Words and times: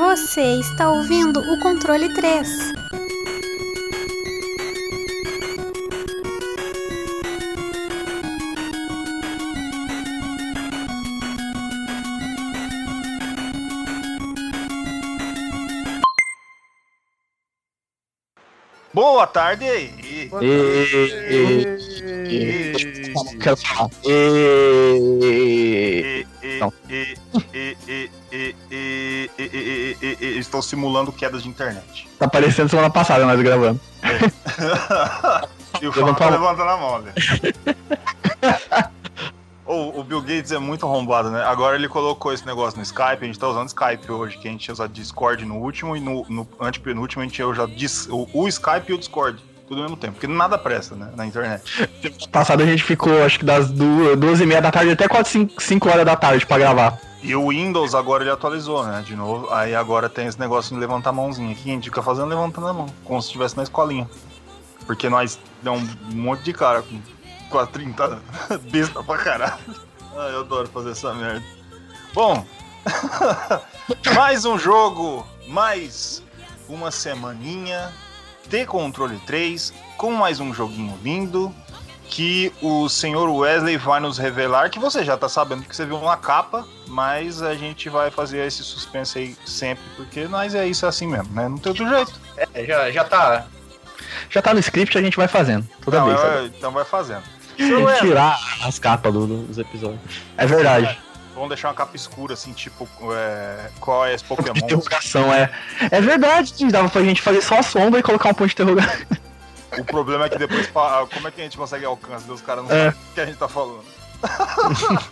Você 0.00 0.58
está 0.58 0.90
ouvindo 0.90 1.40
o 1.40 1.60
controle 1.60 2.08
3. 2.14 2.72
Boa 18.94 19.26
tarde. 19.26 19.66
E, 19.66 20.30
e, 20.40 20.96
e, 22.26 23.38
quero 23.38 23.56
falar. 23.58 23.90
E, 24.06 25.20
Não. 26.58 26.72
Estou 30.40 30.60
estão 30.60 30.62
simulando 30.62 31.12
quedas 31.12 31.42
de 31.42 31.48
internet. 31.48 32.08
Tá 32.18 32.28
parecendo 32.28 32.68
semana 32.68 32.90
passada 32.90 33.24
nós 33.24 33.40
gravando. 33.40 33.80
É. 34.02 34.18
e 35.82 35.86
o 35.86 35.92
Fábio 35.92 36.14
tá 36.14 36.30
levantando 36.30 36.70
a 36.70 36.76
mão, 36.76 36.98
né? 37.00 37.12
olha. 39.64 40.00
o, 40.00 40.04
Bill 40.04 40.20
Gates 40.20 40.52
é 40.52 40.58
muito 40.58 40.86
arrombado, 40.86 41.30
né? 41.30 41.44
Agora 41.44 41.76
ele 41.76 41.88
colocou 41.88 42.32
esse 42.32 42.44
negócio 42.44 42.76
no 42.76 42.82
Skype, 42.82 43.22
a 43.22 43.24
gente 43.24 43.38
tá 43.38 43.48
usando 43.48 43.68
Skype 43.68 44.10
hoje, 44.10 44.38
que 44.38 44.48
a 44.48 44.50
gente 44.50 44.64
tinha 44.64 44.72
usado 44.72 44.92
Discord 44.92 45.44
no 45.44 45.56
último 45.56 45.96
e 45.96 46.00
no, 46.00 46.26
no 46.28 46.48
antepenúltimo 46.60 47.22
a 47.22 47.26
gente 47.26 47.38
ia 47.38 47.46
usar 47.46 47.68
o, 48.10 48.28
o 48.32 48.48
Skype 48.48 48.90
e 48.90 48.92
o 48.94 48.98
Discord 48.98 49.50
tudo 49.70 49.82
ao 49.82 49.84
mesmo 49.84 49.96
tempo, 49.96 50.14
porque 50.14 50.26
nada 50.26 50.58
presta, 50.58 50.96
né, 50.96 51.12
na 51.14 51.24
internet. 51.24 51.62
Passado 52.32 52.60
a 52.60 52.66
gente 52.66 52.82
ficou, 52.82 53.22
acho 53.22 53.38
que 53.38 53.44
das 53.44 53.70
duas, 53.70 54.18
duas 54.18 54.40
e 54.40 54.46
meia 54.46 54.60
da 54.60 54.72
tarde 54.72 54.90
até 54.90 55.06
quase 55.06 55.30
cinco, 55.30 55.62
cinco 55.62 55.88
horas 55.88 56.04
da 56.04 56.16
tarde 56.16 56.44
pra 56.44 56.58
gravar. 56.58 56.98
E 57.22 57.36
o 57.36 57.48
Windows 57.48 57.94
agora 57.94 58.22
ele 58.22 58.30
atualizou, 58.30 58.84
né? 58.84 59.02
De 59.04 59.14
novo. 59.14 59.52
Aí 59.52 59.74
agora 59.74 60.08
tem 60.08 60.26
esse 60.26 60.40
negócio 60.40 60.74
de 60.74 60.80
levantar 60.80 61.10
a 61.10 61.12
mãozinha. 61.12 61.52
aqui, 61.52 61.70
a 61.70 61.74
gente 61.74 61.84
fica 61.84 62.02
fazendo 62.02 62.28
levantando 62.28 62.68
a 62.68 62.72
mão, 62.72 62.86
como 63.04 63.20
se 63.20 63.28
estivesse 63.28 63.56
na 63.56 63.62
escolinha. 63.62 64.08
Porque 64.86 65.08
nós 65.08 65.38
deu 65.62 65.74
um 65.74 65.86
monte 66.14 66.42
de 66.42 66.52
cara 66.52 66.82
com 66.82 67.00
quase 67.50 67.70
30 67.70 68.04
anos. 68.04 68.22
Besta 68.70 69.02
pra 69.02 69.18
caralho. 69.18 69.60
Ai, 70.16 70.34
eu 70.34 70.40
adoro 70.40 70.68
fazer 70.68 70.90
essa 70.90 71.12
merda. 71.12 71.44
Bom, 72.14 72.44
mais 74.14 74.44
um 74.44 74.58
jogo, 74.58 75.26
mais 75.46 76.22
uma 76.68 76.90
semaninha 76.90 77.92
de 78.48 78.66
controle 78.66 79.18
3, 79.26 79.72
com 79.96 80.12
mais 80.12 80.40
um 80.40 80.52
joguinho 80.52 80.98
lindo. 81.02 81.54
Que 82.10 82.52
o 82.60 82.88
senhor 82.88 83.30
Wesley 83.30 83.76
vai 83.76 84.00
nos 84.00 84.18
revelar, 84.18 84.68
que 84.68 84.80
você 84.80 85.04
já 85.04 85.16
tá 85.16 85.28
sabendo 85.28 85.62
que 85.62 85.74
você 85.74 85.86
viu 85.86 85.96
uma 85.96 86.16
capa, 86.16 86.66
mas 86.88 87.40
a 87.40 87.54
gente 87.54 87.88
vai 87.88 88.10
fazer 88.10 88.44
esse 88.46 88.64
suspense 88.64 89.16
aí 89.16 89.36
sempre, 89.46 89.82
porque 89.96 90.26
nós 90.26 90.52
é 90.54 90.66
isso 90.66 90.84
é 90.84 90.88
assim 90.88 91.06
mesmo, 91.06 91.32
né? 91.32 91.48
Não 91.48 91.56
tem 91.56 91.70
outro 91.70 91.88
jeito. 91.88 92.12
É, 92.52 92.64
já, 92.64 92.90
já 92.90 93.04
tá. 93.04 93.46
Já 94.28 94.42
tá 94.42 94.52
no 94.52 94.58
script, 94.58 94.98
a 94.98 95.00
gente 95.02 95.16
vai 95.16 95.28
fazendo. 95.28 95.66
Toda 95.84 96.00
Não, 96.00 96.06
vez. 96.08 96.18
é- 96.20 96.22
sabe? 96.22 96.52
então 96.58 96.72
vai 96.72 96.84
fazendo. 96.84 97.22
Tirar 98.00 98.38
as 98.64 98.78
capas 98.78 99.12
do- 99.12 99.44
dos 99.44 99.58
episódios. 99.58 100.00
É 100.36 100.46
verdade. 100.46 100.98
Vamos 101.34 101.50
deixar 101.50 101.68
uma 101.68 101.74
capa 101.74 101.94
escura, 101.94 102.34
assim, 102.34 102.52
tipo, 102.52 102.88
é, 103.14 103.70
qual 103.78 104.04
é 104.04 104.14
esse 104.14 104.24
Ponto 104.24 104.42
de 104.42 104.48
Pokémon? 104.48 104.66
interrogação 104.66 105.32
é. 105.32 105.48
É 105.90 106.00
verdade, 106.00 106.52
dava 106.70 106.88
pra 106.88 107.02
gente 107.02 107.22
fazer 107.22 107.40
só 107.40 107.60
a 107.60 107.62
sombra 107.62 108.00
e 108.00 108.02
colocar 108.02 108.30
um 108.30 108.34
ponto 108.34 108.48
de 108.48 108.52
interrogação. 108.54 109.06
O 109.80 109.84
problema 109.84 110.26
é 110.26 110.28
que 110.28 110.38
depois, 110.38 110.66
fa- 110.68 111.06
como 111.12 111.28
é 111.28 111.30
que 111.30 111.40
a 111.40 111.44
gente 111.44 111.56
consegue 111.56 111.84
alcance? 111.84 112.30
Os 112.30 112.40
caras 112.40 112.64
não 112.64 112.70
É. 112.70 112.84
sabem 112.90 113.00
o 113.10 113.14
que 113.14 113.20
a 113.20 113.26
gente 113.26 113.38
tá 113.38 113.48
falando. 113.48 113.84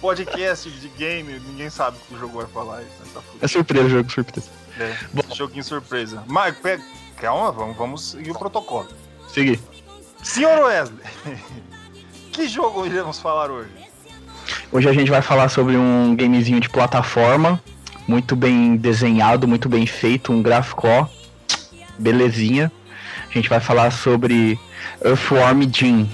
Podcast 0.00 0.70
de 0.70 0.88
game, 0.90 1.40
ninguém 1.40 1.68
sabe 1.70 1.96
o 1.96 2.00
que 2.08 2.14
o 2.14 2.18
jogo 2.18 2.38
vai 2.38 2.46
falar. 2.46 2.82
Isso, 2.82 3.12
tá. 3.12 3.20
É 3.40 3.48
surpresa, 3.48 3.88
jogo 3.88 4.10
surpresa. 4.10 4.48
É, 4.78 4.94
Bom. 5.12 5.22
joguinho 5.34 5.64
surpresa. 5.64 6.22
Mas, 6.28 6.56
pe- 6.56 6.80
calma, 7.16 7.50
vamos, 7.50 7.76
vamos 7.76 8.10
seguir 8.10 8.30
o 8.30 8.38
protocolo. 8.38 8.88
Segui. 9.28 9.60
Senhor 10.22 10.64
Wesley, 10.66 10.98
que 12.32 12.46
jogo 12.48 12.86
iremos 12.86 13.18
falar 13.18 13.50
hoje? 13.50 13.70
Hoje 14.70 14.88
a 14.88 14.92
gente 14.92 15.10
vai 15.10 15.20
falar 15.22 15.48
sobre 15.48 15.76
um 15.76 16.14
gamezinho 16.14 16.60
de 16.60 16.68
plataforma, 16.68 17.60
muito 18.06 18.36
bem 18.36 18.76
desenhado, 18.76 19.48
muito 19.48 19.68
bem 19.68 19.84
feito, 19.84 20.32
um 20.32 20.40
gráfico 20.42 20.86
ó, 20.86 21.06
belezinha. 21.98 22.70
A 23.28 23.32
gente 23.32 23.48
vai 23.48 23.60
falar 23.60 23.90
sobre 23.90 24.58
Earthworm 25.04 25.68
Jim. 25.70 26.08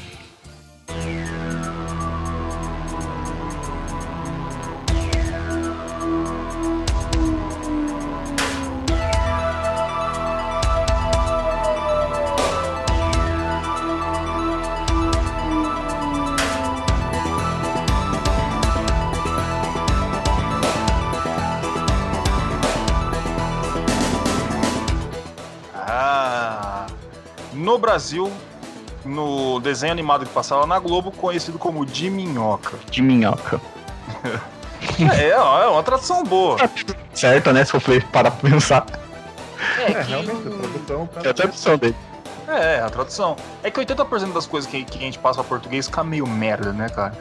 Brasil, 27.94 28.28
no 29.04 29.60
desenho 29.60 29.92
animado 29.92 30.26
que 30.26 30.32
passava 30.32 30.66
na 30.66 30.80
Globo, 30.80 31.12
conhecido 31.12 31.60
como 31.60 31.86
de 31.86 32.10
minhoca. 32.10 32.76
De 32.90 33.00
minhoca. 33.00 33.60
É, 35.18 35.30
é 35.30 35.66
uma 35.66 35.82
tradução 35.82 36.22
boa. 36.24 36.58
Certo, 37.14 37.52
né? 37.54 37.64
Se 37.64 37.70
for 37.72 37.80
parar 38.12 38.30
pra 38.32 38.50
pensar. 38.50 38.84
É, 39.78 39.92
É, 39.92 39.94
que- 39.94 40.10
realmente, 40.10 40.46
a 40.46 40.50
tradução 40.50 41.06
tá. 41.06 41.20
É 41.24 41.28
a 41.30 41.34
tradução 41.34 41.78
dele. 41.78 41.96
É, 42.46 42.80
a 42.80 42.90
tradução. 42.90 43.34
É 43.62 43.70
que 43.70 43.80
80% 43.80 44.32
das 44.34 44.46
coisas 44.46 44.70
que, 44.70 44.84
que 44.84 44.98
a 44.98 45.00
gente 45.00 45.18
passa 45.18 45.40
pra 45.40 45.48
português 45.48 45.86
fica 45.86 46.04
meio 46.04 46.26
merda, 46.26 46.70
né, 46.74 46.90
cara? 46.90 47.14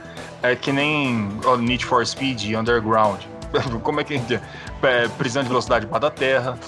É 0.44 0.56
que 0.57 0.73
nem 0.73 1.39
ó, 1.45 1.56
Need 1.56 1.85
for 1.85 2.06
Speed, 2.06 2.53
Underground. 2.53 3.22
Como 3.81 4.01
é 4.01 4.03
que 4.03 4.13
a 4.13 4.17
gente. 4.17 4.41
É, 4.83 5.07
prisão 5.17 5.41
de 5.41 5.47
velocidade 5.47 5.88
para 5.88 6.00
da 6.00 6.12
terra. 6.12 6.59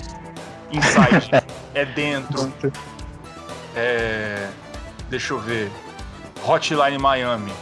Inside 0.71 1.29
é 1.75 1.83
dentro. 1.85 2.53
É. 3.75 4.47
Deixa 5.09 5.33
eu 5.33 5.39
ver. 5.39 5.71
Hotline 6.45 6.97
Miami. 6.97 7.53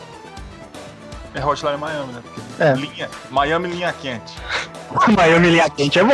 É 1.34 1.44
Hotline 1.44 1.78
Miami, 1.78 2.14
né? 2.14 2.22
Porque 2.24 2.42
É. 2.64 2.74
Linha, 2.74 3.10
Miami 3.32 3.68
linha 3.70 3.92
quente. 3.94 4.34
Miami 5.18 5.50
Linha 5.50 5.70
Quente 5.70 5.98
é 6.00 6.04
bom. 6.04 6.14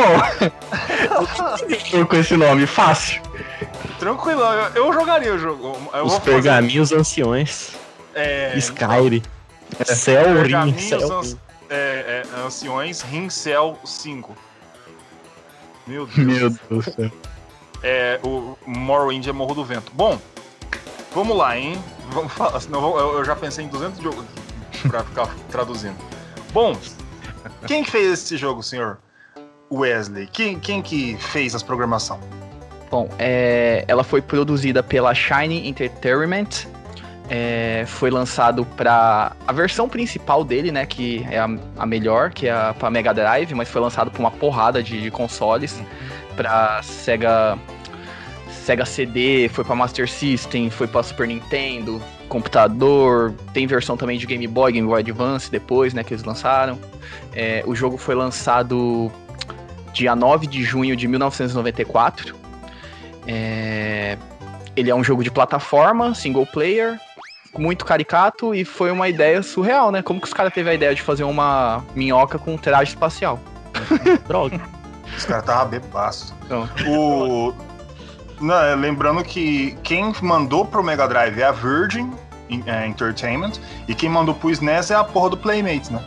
Com 2.08 2.16
esse 2.16 2.36
nome, 2.36 2.66
fácil. 2.66 3.20
Tranquilo, 3.98 4.40
eu, 4.40 4.86
eu 4.86 4.92
jogaria 4.92 5.34
o 5.34 5.38
jogo. 5.38 5.76
Eu 5.92 6.04
Os 6.04 6.12
vou 6.12 6.20
fazer- 6.20 6.32
pergaminhos 6.32 6.90
anciões. 6.92 7.72
É, 8.14 8.56
Skyrim. 8.56 9.22
Cell 9.84 10.24
Ring. 10.28 10.34
Pergaminhos 10.42 10.82
Cell 10.82 11.20
Ring. 11.20 11.38
é, 11.68 12.24
é, 12.34 12.40
anciões 12.40 13.02
Rincel 13.02 13.78
5. 13.84 14.34
Meu 15.86 16.06
Deus. 16.06 16.16
Meu 16.26 16.50
Deus 16.50 16.58
do 16.70 16.82
céu. 16.82 17.10
É, 17.82 18.20
o 18.22 18.56
Morrowind 18.66 19.26
é 19.26 19.32
Morro 19.32 19.54
do 19.54 19.64
Vento. 19.64 19.90
Bom, 19.94 20.18
vamos 21.14 21.36
lá, 21.36 21.56
hein? 21.56 21.82
Vamos 22.10 22.32
falar, 22.32 22.60
senão 22.60 22.98
eu, 22.98 23.24
já 23.24 23.34
pensei 23.36 23.64
em 23.64 23.68
200 23.68 24.02
jogos 24.02 24.24
pra 24.82 25.02
ficar 25.04 25.28
traduzindo. 25.50 25.96
Bom, 26.52 26.76
quem 27.66 27.82
que 27.84 27.90
fez 27.90 28.12
esse 28.12 28.36
jogo, 28.36 28.62
senhor 28.62 28.98
Wesley? 29.72 30.26
Quem, 30.26 30.58
quem 30.58 30.82
que 30.82 31.16
fez 31.16 31.54
as 31.54 31.62
programação? 31.62 32.20
Bom, 32.90 33.08
é, 33.18 33.84
ela 33.86 34.02
foi 34.02 34.20
produzida 34.20 34.82
pela 34.82 35.14
Shiny 35.14 35.68
Entertainment. 35.68 36.66
é, 37.30 37.84
foi 37.86 38.10
lançado 38.10 38.66
para 38.76 39.36
a 39.46 39.52
versão 39.52 39.88
principal 39.88 40.42
dele, 40.42 40.72
né, 40.72 40.84
que 40.84 41.24
é 41.30 41.38
a, 41.38 41.48
a 41.78 41.86
melhor, 41.86 42.32
que 42.32 42.48
é 42.48 42.72
para 42.72 42.90
Mega 42.90 43.14
Drive, 43.14 43.54
mas 43.54 43.68
foi 43.68 43.80
lançado 43.80 44.10
para 44.10 44.18
uma 44.18 44.32
porrada 44.32 44.82
de, 44.82 45.00
de 45.00 45.10
consoles, 45.12 45.80
para 46.40 46.82
Sega 46.82 47.58
Sega 48.48 48.86
CD, 48.86 49.48
foi 49.50 49.62
para 49.62 49.74
Master 49.74 50.08
System, 50.08 50.70
foi 50.70 50.86
para 50.86 51.02
Super 51.02 51.28
Nintendo, 51.28 52.00
computador, 52.28 53.34
tem 53.52 53.66
versão 53.66 53.96
também 53.96 54.18
de 54.18 54.26
Game 54.26 54.46
Boy, 54.46 54.72
Game 54.72 54.86
Boy 54.86 55.00
Advance 55.00 55.50
depois, 55.50 55.92
né, 55.92 56.02
que 56.02 56.14
eles 56.14 56.24
lançaram. 56.24 56.78
É, 57.34 57.62
o 57.66 57.74
jogo 57.74 57.98
foi 57.98 58.14
lançado 58.14 59.12
dia 59.92 60.16
9 60.16 60.46
de 60.46 60.62
junho 60.62 60.96
de 60.96 61.06
1994. 61.06 62.34
É, 63.26 64.16
Ele 64.74 64.90
é 64.90 64.94
um 64.94 65.04
jogo 65.04 65.22
de 65.22 65.30
plataforma, 65.30 66.14
single 66.14 66.46
player, 66.46 66.98
muito 67.58 67.84
caricato 67.84 68.54
e 68.54 68.64
foi 68.64 68.90
uma 68.90 69.08
ideia 69.08 69.42
surreal, 69.42 69.90
né? 69.90 70.00
Como 70.00 70.20
que 70.20 70.26
os 70.26 70.32
caras 70.32 70.54
teve 70.54 70.70
a 70.70 70.74
ideia 70.74 70.94
de 70.94 71.02
fazer 71.02 71.24
uma 71.24 71.84
minhoca 71.94 72.38
com 72.38 72.54
um 72.54 72.58
traje 72.58 72.90
espacial? 72.92 73.38
Droga. 74.26 74.79
Os 75.16 75.24
caras 75.24 75.44
tava 75.44 75.64
bebaço. 75.66 76.34
Então. 76.44 76.68
O... 76.88 77.52
Não, 78.40 78.54
é, 78.54 78.74
lembrando 78.74 79.22
que 79.22 79.76
quem 79.82 80.14
mandou 80.22 80.64
pro 80.64 80.82
Mega 80.82 81.06
Drive 81.06 81.38
é 81.38 81.44
a 81.44 81.52
Virgin 81.52 82.10
é, 82.66 82.86
Entertainment 82.86 83.52
e 83.86 83.94
quem 83.94 84.08
mandou 84.08 84.34
pro 84.34 84.50
SNES 84.50 84.90
é 84.90 84.94
a 84.94 85.04
porra 85.04 85.30
do 85.30 85.36
Playmates, 85.36 85.90
né? 85.90 86.02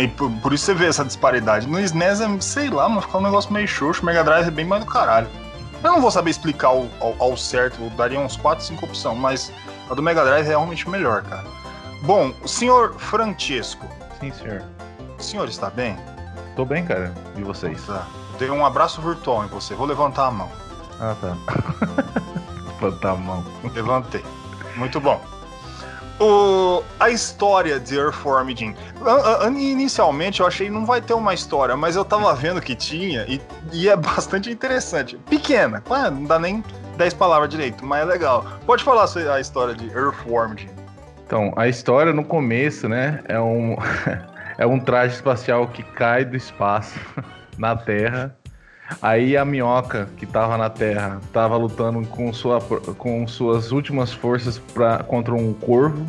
E 0.00 0.08
por, 0.08 0.30
por 0.40 0.52
isso 0.52 0.64
você 0.66 0.74
vê 0.74 0.86
essa 0.86 1.04
disparidade. 1.04 1.66
No 1.66 1.78
SNES 1.80 2.20
é, 2.20 2.40
sei 2.40 2.70
lá, 2.70 2.88
mas 2.88 3.04
fica 3.04 3.18
um 3.18 3.22
negócio 3.22 3.52
meio 3.52 3.66
xoxo. 3.68 4.02
O 4.02 4.06
Mega 4.06 4.22
Drive 4.24 4.46
é 4.48 4.50
bem 4.50 4.64
mais 4.64 4.84
do 4.84 4.90
caralho. 4.90 5.28
Eu 5.82 5.92
não 5.92 6.00
vou 6.00 6.10
saber 6.10 6.30
explicar 6.30 6.68
ao, 6.68 6.86
ao- 7.00 7.14
ao 7.18 7.36
certo, 7.36 7.80
eu 7.82 7.90
daria 7.90 8.18
uns 8.18 8.36
4, 8.36 8.64
5 8.64 8.84
opções, 8.86 9.18
mas 9.18 9.52
a 9.90 9.94
do 9.94 10.02
Mega 10.02 10.24
Drive 10.24 10.44
é 10.46 10.48
realmente 10.48 10.88
melhor, 10.88 11.22
cara. 11.22 11.44
Bom, 12.02 12.32
o 12.42 12.48
senhor 12.48 12.94
Francesco, 12.98 13.86
Sim, 14.20 14.32
senhor. 14.32 14.62
o 15.18 15.22
senhor 15.22 15.48
está 15.48 15.68
bem? 15.70 15.96
Tô 16.58 16.64
bem, 16.64 16.84
cara. 16.84 17.14
E 17.36 17.42
vocês? 17.44 17.86
Tá. 17.86 18.04
Dei 18.36 18.50
um 18.50 18.66
abraço 18.66 19.00
virtual 19.00 19.44
em 19.44 19.46
você. 19.46 19.76
Vou 19.76 19.86
levantar 19.86 20.26
a 20.26 20.30
mão. 20.32 20.50
Ah, 20.98 21.14
tá. 21.20 21.36
Levantar 22.82 23.12
a 23.12 23.14
mão. 23.14 23.44
Levantei. 23.72 24.24
Muito 24.74 24.98
bom. 24.98 25.22
O, 26.18 26.82
a 26.98 27.10
história 27.10 27.78
de 27.78 27.96
Earthworm 27.96 28.48
Jim. 28.56 28.74
Inicialmente 29.56 30.40
eu 30.40 30.48
achei 30.48 30.66
que 30.66 30.72
não 30.72 30.84
vai 30.84 31.00
ter 31.00 31.14
uma 31.14 31.32
história, 31.32 31.76
mas 31.76 31.94
eu 31.94 32.04
tava 32.04 32.34
vendo 32.34 32.60
que 32.60 32.74
tinha 32.74 33.24
e, 33.28 33.40
e 33.72 33.88
é 33.88 33.94
bastante 33.94 34.50
interessante. 34.50 35.16
Pequena, 35.30 35.80
claro, 35.80 36.16
não 36.16 36.24
dá 36.24 36.40
nem 36.40 36.64
10 36.96 37.14
palavras 37.14 37.48
direito, 37.50 37.86
mas 37.86 38.02
é 38.02 38.04
legal. 38.04 38.44
Pode 38.66 38.82
falar 38.82 39.04
a 39.04 39.34
a 39.34 39.40
história 39.40 39.76
de 39.76 39.86
Earthworm 39.96 40.56
Jim. 40.56 40.70
Então, 41.24 41.52
a 41.54 41.68
história 41.68 42.12
no 42.12 42.24
começo, 42.24 42.88
né, 42.88 43.22
é 43.28 43.38
um, 43.38 43.76
é 44.58 44.66
um 44.66 44.80
traje 44.80 45.14
espacial 45.14 45.68
que 45.68 45.82
cai 45.82 46.24
do 46.24 46.36
espaço 46.36 46.98
na 47.56 47.76
Terra. 47.76 48.36
Aí 49.00 49.36
a 49.36 49.44
minhoca 49.44 50.08
que 50.16 50.26
tava 50.26 50.56
na 50.56 50.68
Terra 50.68 51.20
tava 51.32 51.56
lutando 51.56 52.04
com, 52.08 52.32
sua, 52.32 52.60
com 52.60 53.26
suas 53.28 53.70
últimas 53.70 54.12
forças 54.12 54.58
pra, 54.58 54.98
contra 55.04 55.32
um 55.34 55.52
corvo. 55.52 56.04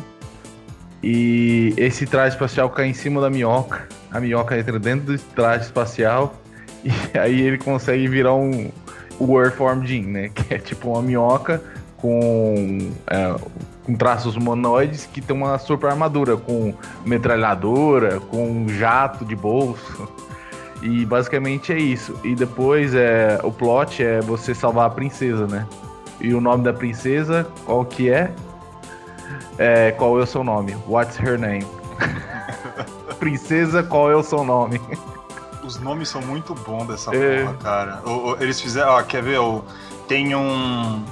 E 1.02 1.72
esse 1.76 2.06
traje 2.06 2.34
espacial 2.34 2.68
cai 2.70 2.88
em 2.88 2.94
cima 2.94 3.20
da 3.20 3.30
minhoca. 3.30 3.86
A 4.10 4.20
minhoca 4.20 4.58
entra 4.58 4.78
dentro 4.78 5.16
do 5.16 5.18
traje 5.18 5.64
espacial. 5.64 6.34
E 6.82 7.18
aí 7.18 7.42
ele 7.42 7.58
consegue 7.58 8.08
virar 8.08 8.34
um 8.34 8.70
Earthworm 9.20 9.84
Jim, 9.84 10.02
né? 10.02 10.30
Que 10.34 10.54
é 10.54 10.58
tipo 10.58 10.88
uma 10.88 11.02
minhoca 11.02 11.62
com 11.98 12.90
é, 13.06 13.36
com 13.90 13.94
traços 13.96 14.36
humanoides 14.36 15.06
que 15.12 15.20
tem 15.20 15.34
uma 15.36 15.58
super 15.58 15.90
armadura, 15.90 16.36
com 16.36 16.72
metralhadora, 17.04 18.20
com 18.20 18.66
jato 18.68 19.24
de 19.24 19.34
bolso. 19.36 20.08
E 20.82 21.04
basicamente 21.04 21.74
é 21.74 21.78
isso. 21.78 22.18
E 22.24 22.34
depois 22.34 22.94
é 22.94 23.38
o 23.44 23.52
plot 23.52 24.02
é 24.02 24.22
você 24.22 24.54
salvar 24.54 24.86
a 24.86 24.88
princesa, 24.90 25.46
né? 25.46 25.66
E 26.18 26.32
o 26.32 26.40
nome 26.40 26.64
da 26.64 26.72
princesa, 26.72 27.46
qual 27.66 27.84
que 27.84 28.08
é? 28.08 28.32
É, 29.58 29.90
qual 29.90 30.18
é 30.18 30.22
o 30.22 30.26
seu 30.26 30.42
nome? 30.42 30.74
What's 30.88 31.18
her 31.20 31.38
name? 31.38 31.66
princesa, 33.20 33.82
qual 33.82 34.10
é 34.10 34.16
o 34.16 34.22
seu 34.22 34.42
nome? 34.42 34.80
Os 35.62 35.78
nomes 35.78 36.08
são 36.08 36.22
muito 36.22 36.54
bons 36.54 36.86
dessa 36.86 37.14
É. 37.14 37.42
porra, 37.44 37.54
cara. 37.62 38.00
O- 38.06 38.30
o- 38.30 38.36
eles 38.42 38.58
fizeram, 38.58 38.92
ó, 38.92 39.02
quer 39.02 39.22
ver? 39.22 39.38
O, 39.38 39.62
tem 40.08 40.34
um. 40.34 41.04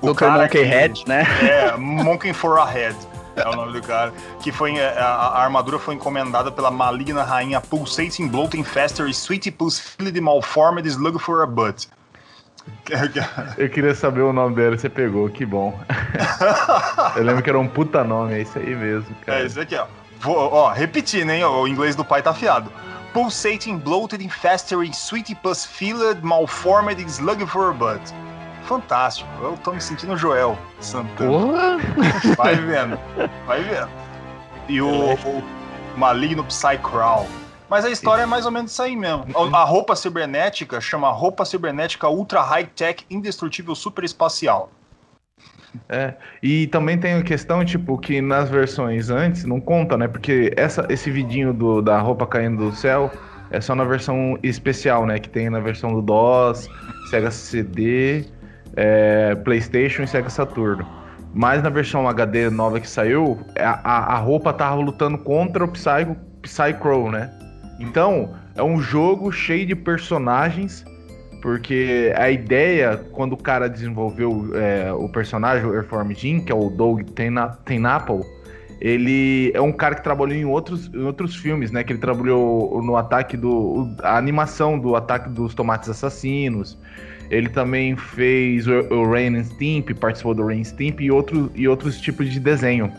O 0.00 0.12
Dr. 0.12 0.26
Monkey 0.26 0.48
que- 0.48 0.62
Head, 0.64 1.04
né? 1.06 1.26
É, 1.42 1.76
Monkey 1.76 2.32
for 2.32 2.58
a 2.58 2.64
Head. 2.64 2.96
É 3.36 3.48
o 3.48 3.52
nome 3.54 3.72
do 3.72 3.80
cara. 3.86 4.12
Que 4.42 4.50
foi. 4.50 4.76
é, 4.76 4.98
A, 4.98 5.06
a 5.06 5.42
armadura 5.44 5.78
foi 5.78 5.94
encomendada 5.94 6.50
pela 6.50 6.70
maligna 6.70 7.22
rainha 7.22 7.60
Pulsating 7.60 8.26
Bloating 8.28 8.64
Faster 8.64 9.06
e 9.06 9.14
Sweetie 9.14 9.50
Pulse 9.52 9.80
Filled 9.80 10.20
Malformed 10.20 10.86
Slug 10.88 11.18
for 11.20 11.42
a 11.42 11.46
Butt. 11.46 11.88
Eu 13.56 13.68
queria 13.70 13.94
saber 13.94 14.20
o 14.22 14.32
nome 14.32 14.54
dela, 14.56 14.76
você 14.76 14.88
pegou, 14.88 15.28
que 15.30 15.46
bom. 15.46 15.78
Eu 17.16 17.22
lembro 17.24 17.42
que 17.42 17.48
era 17.48 17.58
um 17.58 17.66
puta 17.68 18.04
nome, 18.04 18.34
é 18.34 18.42
isso 18.42 18.58
aí 18.58 18.74
mesmo, 18.74 19.14
cara. 19.24 19.40
É 19.40 19.46
isso 19.46 19.60
aqui, 19.60 19.74
ó. 19.76 19.86
Vou, 20.20 20.36
ó, 20.36 20.70
repetindo, 20.72 21.30
hein? 21.30 21.44
O 21.44 21.66
inglês 21.66 21.94
do 21.96 22.04
pai 22.04 22.22
tá 22.22 22.30
afiado. 22.30 22.70
Pulsating 23.12 23.78
Bloated 23.78 24.22
e 24.22 24.90
Sweetie 24.92 25.34
Pulse 25.34 25.66
Filled 25.66 26.20
Malformed 26.22 27.00
Slug 27.08 27.46
for 27.46 27.70
a 27.70 27.72
Butt. 27.72 28.02
Fantástico. 28.68 29.30
Eu 29.40 29.56
tô 29.56 29.72
me 29.72 29.80
sentindo 29.80 30.14
Joel 30.14 30.58
Santana. 30.78 31.30
Porra! 31.30 31.78
Vai 32.36 32.54
vendo, 32.54 32.98
vai 33.46 33.62
vendo. 33.62 33.88
E 34.68 34.82
o, 34.82 35.14
o 35.14 35.42
maligno 35.96 36.44
Psycrawl. 36.44 37.26
Mas 37.70 37.86
a 37.86 37.90
história 37.90 38.22
é 38.22 38.26
mais 38.26 38.44
ou 38.44 38.52
menos 38.52 38.72
isso 38.72 38.82
aí 38.82 38.94
mesmo. 38.94 39.24
A 39.54 39.64
roupa 39.64 39.96
cibernética 39.96 40.82
chama 40.82 41.10
roupa 41.10 41.46
cibernética 41.46 42.10
ultra 42.10 42.42
high-tech 42.42 43.06
indestrutível 43.08 43.74
super 43.74 44.04
espacial. 44.04 44.70
É, 45.88 46.14
e 46.42 46.66
também 46.66 46.98
tem 46.98 47.14
a 47.14 47.22
questão, 47.22 47.64
tipo, 47.64 47.96
que 47.96 48.20
nas 48.20 48.50
versões 48.50 49.08
antes 49.08 49.44
não 49.44 49.60
conta, 49.60 49.96
né? 49.96 50.08
Porque 50.08 50.52
essa, 50.56 50.86
esse 50.90 51.10
vidinho 51.10 51.54
do, 51.54 51.80
da 51.80 51.98
roupa 52.00 52.26
caindo 52.26 52.70
do 52.70 52.76
céu 52.76 53.10
é 53.50 53.62
só 53.62 53.74
na 53.74 53.84
versão 53.84 54.38
especial, 54.42 55.06
né? 55.06 55.18
Que 55.18 55.28
tem 55.28 55.48
na 55.48 55.60
versão 55.60 55.94
do 55.94 56.02
DOS, 56.02 56.68
Sega 57.10 57.30
CD, 57.30 58.26
é, 58.78 59.34
PlayStation 59.34 60.02
e 60.02 60.06
Sega 60.06 60.30
Saturno. 60.30 60.86
Mas 61.34 61.62
na 61.62 61.68
versão 61.68 62.08
HD 62.08 62.48
nova 62.48 62.80
que 62.80 62.88
saiu, 62.88 63.38
a, 63.58 63.80
a, 63.82 64.14
a 64.14 64.18
roupa 64.18 64.52
tava 64.52 64.76
lutando 64.76 65.18
contra 65.18 65.64
o 65.64 65.68
Psycho, 65.68 66.16
Psycrow, 66.42 67.10
né? 67.10 67.30
Então, 67.80 68.34
é 68.54 68.62
um 68.62 68.80
jogo 68.80 69.30
cheio 69.30 69.66
de 69.66 69.74
personagens 69.74 70.84
porque 71.40 72.12
a 72.16 72.30
ideia, 72.30 72.96
quando 73.12 73.34
o 73.34 73.36
cara 73.36 73.68
desenvolveu 73.68 74.50
é, 74.54 74.92
o 74.92 75.08
personagem, 75.08 75.64
o 75.64 75.72
Airform 75.72 76.12
Jim, 76.12 76.40
que 76.40 76.50
é 76.50 76.54
o 76.54 76.68
Doug 76.68 77.02
Tena- 77.10 77.58
Tenapel, 77.64 78.24
ele 78.80 79.52
é 79.54 79.60
um 79.60 79.72
cara 79.72 79.94
que 79.94 80.02
trabalhou 80.02 80.36
em 80.36 80.44
outros, 80.44 80.92
em 80.92 81.02
outros 81.02 81.36
filmes, 81.36 81.70
né? 81.70 81.84
Que 81.84 81.92
ele 81.92 82.00
trabalhou 82.00 82.82
no 82.82 82.96
ataque 82.96 83.36
do. 83.36 83.94
a 84.02 84.16
animação 84.16 84.78
do 84.78 84.94
ataque 84.96 85.28
dos 85.28 85.54
tomates 85.54 85.88
assassinos. 85.88 86.78
Ele 87.30 87.48
também 87.48 87.96
fez 87.96 88.66
o, 88.66 88.72
o 88.92 89.10
Rain 89.10 89.42
Stimp, 89.44 89.90
participou 89.90 90.34
do 90.34 90.46
Rain 90.46 90.64
Stimp 90.64 91.00
e, 91.00 91.10
outro, 91.10 91.50
e 91.54 91.68
outros 91.68 92.00
tipos 92.00 92.30
de 92.30 92.40
desenho. 92.40 92.92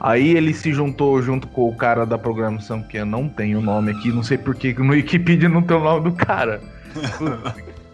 Aí 0.00 0.36
ele 0.36 0.52
se 0.52 0.72
juntou 0.72 1.22
junto 1.22 1.46
com 1.46 1.68
o 1.68 1.76
cara 1.76 2.04
da 2.04 2.18
programação, 2.18 2.82
que 2.82 2.96
eu 2.96 3.06
não 3.06 3.28
tenho 3.28 3.60
o 3.60 3.62
nome 3.62 3.92
aqui, 3.92 4.08
não 4.08 4.22
sei 4.22 4.36
por 4.36 4.54
que 4.54 4.72
no 4.74 4.90
Wikipedia 4.92 5.48
não 5.48 5.62
tem 5.62 5.76
o 5.76 5.80
nome 5.80 6.10
do 6.10 6.16
cara. 6.16 6.60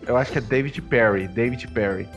Eu 0.06 0.16
acho 0.16 0.32
que 0.32 0.38
é 0.38 0.40
David 0.40 0.80
Perry. 0.82 1.28
David 1.28 1.68
Perry. 1.68 2.08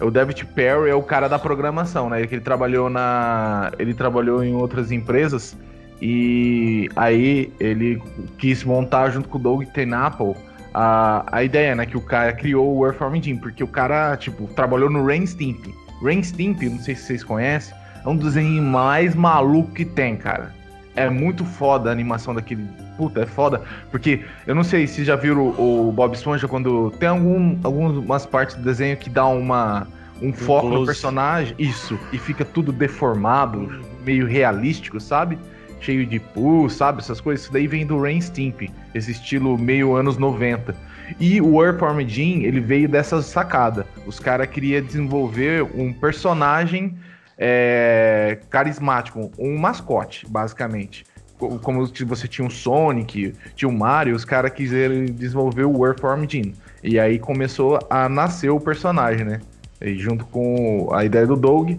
O 0.00 0.10
David 0.10 0.44
Perry 0.44 0.90
é 0.90 0.94
o 0.94 1.02
cara 1.02 1.28
da 1.28 1.38
programação, 1.38 2.10
né? 2.10 2.20
Ele 2.20 2.40
trabalhou 2.40 2.90
na. 2.90 3.72
Ele 3.78 3.94
trabalhou 3.94 4.44
em 4.44 4.54
outras 4.54 4.92
empresas. 4.92 5.56
E 6.00 6.88
aí 6.94 7.52
ele 7.58 8.00
quis 8.36 8.62
montar 8.62 9.10
junto 9.10 9.28
com 9.28 9.38
o 9.38 9.40
Doug 9.40 9.64
Tenapel 9.64 10.36
a, 10.78 11.24
a 11.32 11.42
ideia, 11.42 11.74
né? 11.74 11.84
Que 11.84 11.96
o 11.96 12.00
cara 12.00 12.32
criou 12.32 12.76
o 12.76 12.86
Earthworm 12.86 13.20
Jim, 13.20 13.36
porque 13.36 13.64
o 13.64 13.66
cara, 13.66 14.16
tipo, 14.16 14.46
trabalhou 14.54 14.88
no 14.88 15.04
Rain 15.04 15.26
Stimp. 15.26 15.66
Rain 16.00 16.22
Stimp, 16.22 16.62
não 16.62 16.78
sei 16.78 16.94
se 16.94 17.02
vocês 17.02 17.24
conhecem, 17.24 17.74
é 18.04 18.08
um 18.08 18.16
desenho 18.16 18.62
mais 18.62 19.12
maluco 19.16 19.72
que 19.72 19.84
tem, 19.84 20.16
cara. 20.16 20.54
É 20.94 21.10
muito 21.10 21.44
foda 21.44 21.90
a 21.90 21.92
animação 21.92 22.32
daquele. 22.32 22.64
Puta, 22.96 23.22
é 23.22 23.26
foda. 23.26 23.60
Porque 23.90 24.24
eu 24.46 24.54
não 24.54 24.62
sei 24.62 24.86
se 24.86 25.04
já 25.04 25.16
viram 25.16 25.48
o, 25.48 25.88
o 25.88 25.92
Bob 25.92 26.14
Esponja 26.14 26.46
quando 26.46 26.92
tem 26.92 27.08
algum, 27.08 27.58
algumas 27.64 28.24
partes 28.24 28.54
do 28.54 28.62
desenho 28.62 28.96
que 28.96 29.10
dá 29.10 29.26
uma, 29.26 29.86
um 30.22 30.32
foco 30.32 30.66
no 30.66 30.72
close. 30.74 30.86
personagem. 30.86 31.54
Isso. 31.58 31.98
E 32.12 32.18
fica 32.18 32.44
tudo 32.44 32.70
deformado, 32.70 33.84
meio 34.04 34.26
realístico, 34.26 35.00
sabe? 35.00 35.38
Cheio 35.80 36.04
de 36.06 36.18
pus, 36.18 36.74
sabe? 36.74 36.98
Essas 37.00 37.20
coisas. 37.20 37.44
Isso 37.44 37.52
daí 37.52 37.66
vem 37.66 37.86
do 37.86 38.00
Rain 38.00 38.20
Stimp. 38.20 38.62
Esse 38.94 39.12
estilo 39.12 39.56
meio 39.56 39.94
anos 39.94 40.16
90. 40.18 40.74
E 41.18 41.40
o 41.40 41.64
Earthworm 41.64 42.00
Jim, 42.06 42.42
ele 42.42 42.60
veio 42.60 42.88
dessa 42.88 43.22
sacada. 43.22 43.86
Os 44.06 44.18
caras 44.20 44.46
queriam 44.48 44.82
desenvolver 44.82 45.62
um 45.74 45.92
personagem 45.92 46.96
é, 47.38 48.38
carismático, 48.50 49.30
um 49.38 49.56
mascote, 49.56 50.26
basicamente. 50.28 51.06
Co- 51.38 51.58
Como 51.60 51.86
você 51.86 52.26
tinha 52.28 52.46
o 52.46 52.50
Sonic, 52.50 53.32
tinha 53.54 53.68
o 53.68 53.72
Mario, 53.72 54.14
os 54.14 54.24
caras 54.24 54.50
quiseram 54.52 55.04
desenvolver 55.06 55.64
o 55.64 55.86
Earthworm 55.86 56.24
Jim. 56.28 56.52
E 56.82 56.98
aí 56.98 57.18
começou 57.18 57.78
a 57.88 58.08
nascer 58.08 58.50
o 58.50 58.60
personagem, 58.60 59.24
né? 59.24 59.40
E 59.80 59.94
junto 59.96 60.26
com 60.26 60.88
a 60.92 61.04
ideia 61.04 61.26
do 61.26 61.36
Doug. 61.36 61.70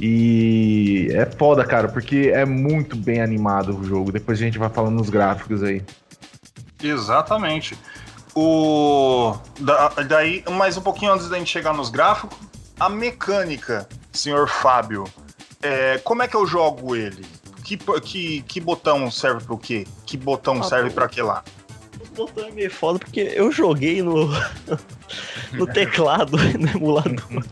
E 0.00 1.08
é 1.12 1.24
foda, 1.26 1.64
cara, 1.64 1.88
porque 1.88 2.30
é 2.34 2.44
muito 2.44 2.96
bem 2.96 3.20
animado 3.20 3.78
o 3.78 3.84
jogo. 3.84 4.10
Depois 4.12 4.38
a 4.38 4.42
gente 4.42 4.58
vai 4.58 4.68
falando 4.68 4.96
nos 4.96 5.08
gráficos 5.08 5.62
aí. 5.62 5.82
Exatamente. 6.82 7.76
O 8.34 9.36
da- 9.60 9.88
daí, 10.08 10.42
mais 10.50 10.76
um 10.76 10.80
pouquinho 10.82 11.12
antes 11.12 11.28
da 11.28 11.38
gente 11.38 11.50
chegar 11.50 11.72
nos 11.72 11.88
gráficos, 11.90 12.36
a 12.78 12.88
mecânica, 12.88 13.88
senhor 14.12 14.48
Fábio. 14.48 15.04
é, 15.62 15.98
como 15.98 16.22
é 16.22 16.28
que 16.28 16.36
eu 16.36 16.46
jogo 16.46 16.94
ele? 16.96 17.24
Que, 17.62 17.78
que, 18.02 18.42
que 18.42 18.60
botão 18.60 19.10
serve 19.10 19.42
pro 19.44 19.56
quê? 19.56 19.86
Que 20.04 20.16
botão 20.18 20.58
Ah, 20.60 20.64
serve 20.64 20.90
pô. 20.90 20.96
pra 20.96 21.08
que 21.08 21.22
lá? 21.22 21.42
O 22.00 22.14
botão 22.14 22.46
é 22.46 22.50
meio 22.50 22.70
foda 22.70 22.98
porque 22.98 23.20
eu 23.34 23.50
joguei 23.50 24.02
no, 24.02 24.28
no 25.54 25.66
teclado, 25.66 26.36
no 26.58 26.68
emulador. 26.68 27.42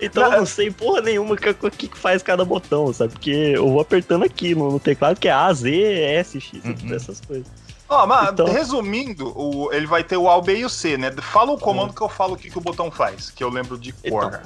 Então 0.00 0.24
eu 0.32 0.38
não 0.40 0.46
sei 0.46 0.70
porra 0.70 1.00
nenhuma 1.00 1.34
o 1.34 1.70
que, 1.70 1.88
que 1.88 1.96
faz 1.98 2.22
cada 2.22 2.44
botão, 2.44 2.92
sabe? 2.92 3.12
Porque 3.14 3.30
eu 3.30 3.68
vou 3.70 3.80
apertando 3.80 4.24
aqui 4.24 4.54
no, 4.54 4.70
no 4.72 4.78
teclado, 4.80 5.18
que 5.18 5.26
é 5.28 5.32
A, 5.32 5.52
Z, 5.52 5.70
S, 5.72 6.40
X, 6.40 6.62
Uhum. 6.64 6.94
essas 6.94 7.20
coisas. 7.20 7.46
Ó, 7.88 8.06
mas 8.06 8.30
Então- 8.30 8.46
resumindo, 8.52 9.32
o, 9.38 9.72
ele 9.72 9.86
vai 9.86 10.02
ter 10.04 10.16
o 10.16 10.28
A, 10.28 10.36
o 10.36 10.42
B 10.42 10.58
e 10.58 10.64
o 10.64 10.68
C, 10.68 10.96
né? 10.98 11.10
Fala 11.22 11.52
o 11.52 11.58
comando 11.58 11.94
que 11.94 12.00
eu 12.02 12.08
falo 12.08 12.34
o 12.34 12.36
que, 12.36 12.50
que 12.50 12.58
o 12.58 12.60
botão 12.60 12.90
faz, 12.90 13.30
que 13.30 13.42
eu 13.44 13.48
lembro 13.48 13.78
de 13.78 13.92
cor. 13.92 14.24
Então. 14.26 14.40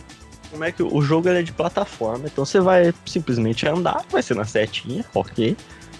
Como 0.50 0.64
é 0.64 0.72
que 0.72 0.82
o 0.82 1.00
jogo 1.00 1.28
ele 1.28 1.38
é 1.38 1.42
de 1.42 1.52
plataforma, 1.52 2.24
então 2.26 2.44
você 2.44 2.58
vai 2.60 2.92
simplesmente 3.06 3.66
andar, 3.68 4.04
vai 4.10 4.20
ser 4.22 4.34
na 4.34 4.44
setinha, 4.44 5.04
ok, 5.14 5.56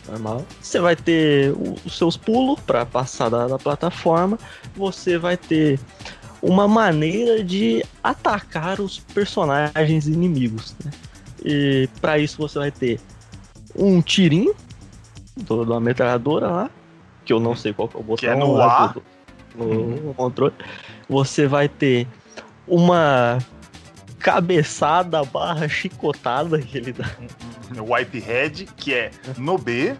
normal. 0.08 0.44
Você 0.60 0.80
vai 0.80 0.96
ter 0.96 1.52
o- 1.52 1.76
os 1.84 1.96
seus 1.96 2.16
pulos 2.16 2.58
para 2.60 2.84
passar 2.84 3.28
da, 3.28 3.46
da 3.46 3.58
plataforma, 3.58 4.36
você 4.74 5.16
vai 5.16 5.36
ter 5.36 5.78
uma 6.42 6.66
maneira 6.68 7.42
de 7.44 7.84
atacar 8.02 8.80
os 8.80 8.98
personagens 8.98 10.06
inimigos, 10.06 10.74
né? 10.84 10.90
E 11.44 11.88
para 12.00 12.18
isso 12.18 12.36
você 12.38 12.58
vai 12.58 12.70
ter 12.70 13.00
um 13.74 14.00
tirinho 14.02 14.54
do, 15.36 15.64
da 15.64 15.78
metralhadora 15.80 16.48
lá, 16.48 16.70
que 17.24 17.32
eu 17.32 17.40
não 17.40 17.54
sei 17.56 17.72
qual 17.72 17.88
que 17.88 17.96
é 17.96 18.00
o 18.00 18.02
botão 18.02 18.30
é 18.30 18.36
no 18.36 18.52
lá 18.54 18.84
A. 18.84 18.86
do- 18.88 19.02
no, 19.56 19.96
no 19.96 20.14
controle. 20.14 20.54
Você 21.08 21.46
vai 21.46 21.68
ter 21.68 22.06
uma 22.68 23.38
cabeçada 24.18 25.22
barra 25.24 25.68
chicotada 25.68 26.58
que 26.60 26.78
ele 26.78 26.92
dá. 26.92 27.10
O 27.80 27.92
Wipe 27.94 28.18
Head, 28.20 28.66
que 28.76 28.92
é 28.94 29.10
no 29.38 29.56
B. 29.58 29.96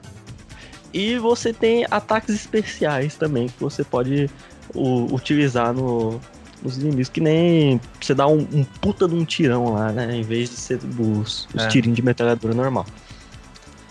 E 0.92 1.16
você 1.18 1.52
tem 1.52 1.86
ataques 1.90 2.34
especiais 2.34 3.14
também 3.16 3.48
que 3.48 3.60
você 3.60 3.82
pode 3.84 4.28
u- 4.74 5.14
utilizar 5.14 5.72
no, 5.72 6.20
nos 6.62 6.78
inimigos, 6.78 7.08
que 7.08 7.20
nem 7.20 7.80
você 8.00 8.14
dá 8.14 8.26
um, 8.26 8.46
um 8.52 8.64
puta 8.64 9.08
de 9.08 9.14
um 9.14 9.24
tirão 9.24 9.72
lá, 9.74 9.92
né? 9.92 10.16
Em 10.16 10.22
vez 10.22 10.50
de 10.50 10.56
ser 10.56 10.78
os, 10.98 11.48
os 11.54 11.64
É. 11.64 11.68
tirinhos 11.68 11.96
de 11.96 12.02
metralhadora 12.02 12.54
normal. 12.54 12.86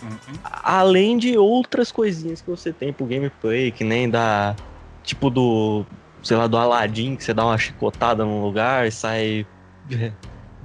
Uhum. 0.02 0.34
Além 0.44 1.18
de 1.18 1.36
outras 1.36 1.92
coisinhas 1.92 2.40
que 2.40 2.48
você 2.50 2.72
tem 2.72 2.92
pro 2.92 3.04
gameplay, 3.06 3.70
que 3.70 3.84
nem 3.84 4.08
da. 4.08 4.54
Tipo 5.02 5.28
do. 5.30 5.84
Sei 6.22 6.36
lá, 6.36 6.46
do 6.46 6.56
Aladdin, 6.56 7.16
que 7.16 7.24
você 7.24 7.32
dá 7.34 7.44
uma 7.44 7.56
chicotada 7.58 8.24
num 8.24 8.42
lugar 8.42 8.86
e 8.86 8.90
sai 8.92 9.46
é, 9.90 10.12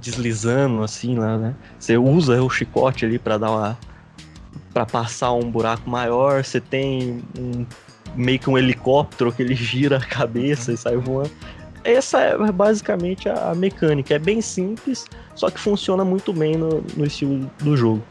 deslizando 0.00 0.82
assim 0.82 1.16
lá, 1.18 1.36
né? 1.38 1.54
Você 1.78 1.96
usa 1.96 2.42
o 2.42 2.48
chicote 2.50 3.04
ali 3.04 3.18
pra 3.18 3.36
dar 3.38 3.50
uma. 3.50 3.78
pra 4.72 4.86
passar 4.86 5.32
um 5.32 5.50
buraco 5.50 5.88
maior. 5.88 6.42
Você 6.44 6.60
tem 6.60 7.22
um. 7.38 7.66
Meio 8.16 8.38
que 8.38 8.48
um 8.50 8.56
helicóptero 8.58 9.30
que 9.32 9.42
ele 9.42 9.54
gira 9.54 9.98
a 9.98 10.00
cabeça 10.04 10.72
e 10.72 10.76
sai 10.76 10.96
voando. 10.96 11.30
Essa 11.84 12.18
é 12.20 12.52
basicamente 12.52 13.28
a, 13.28 13.50
a 13.50 13.54
mecânica. 13.54 14.14
É 14.14 14.18
bem 14.18 14.40
simples, 14.40 15.04
só 15.34 15.48
que 15.50 15.60
funciona 15.60 16.04
muito 16.04 16.32
bem 16.32 16.56
no, 16.56 16.82
no 16.96 17.04
estilo 17.04 17.48
do 17.60 17.76
jogo. 17.76 18.02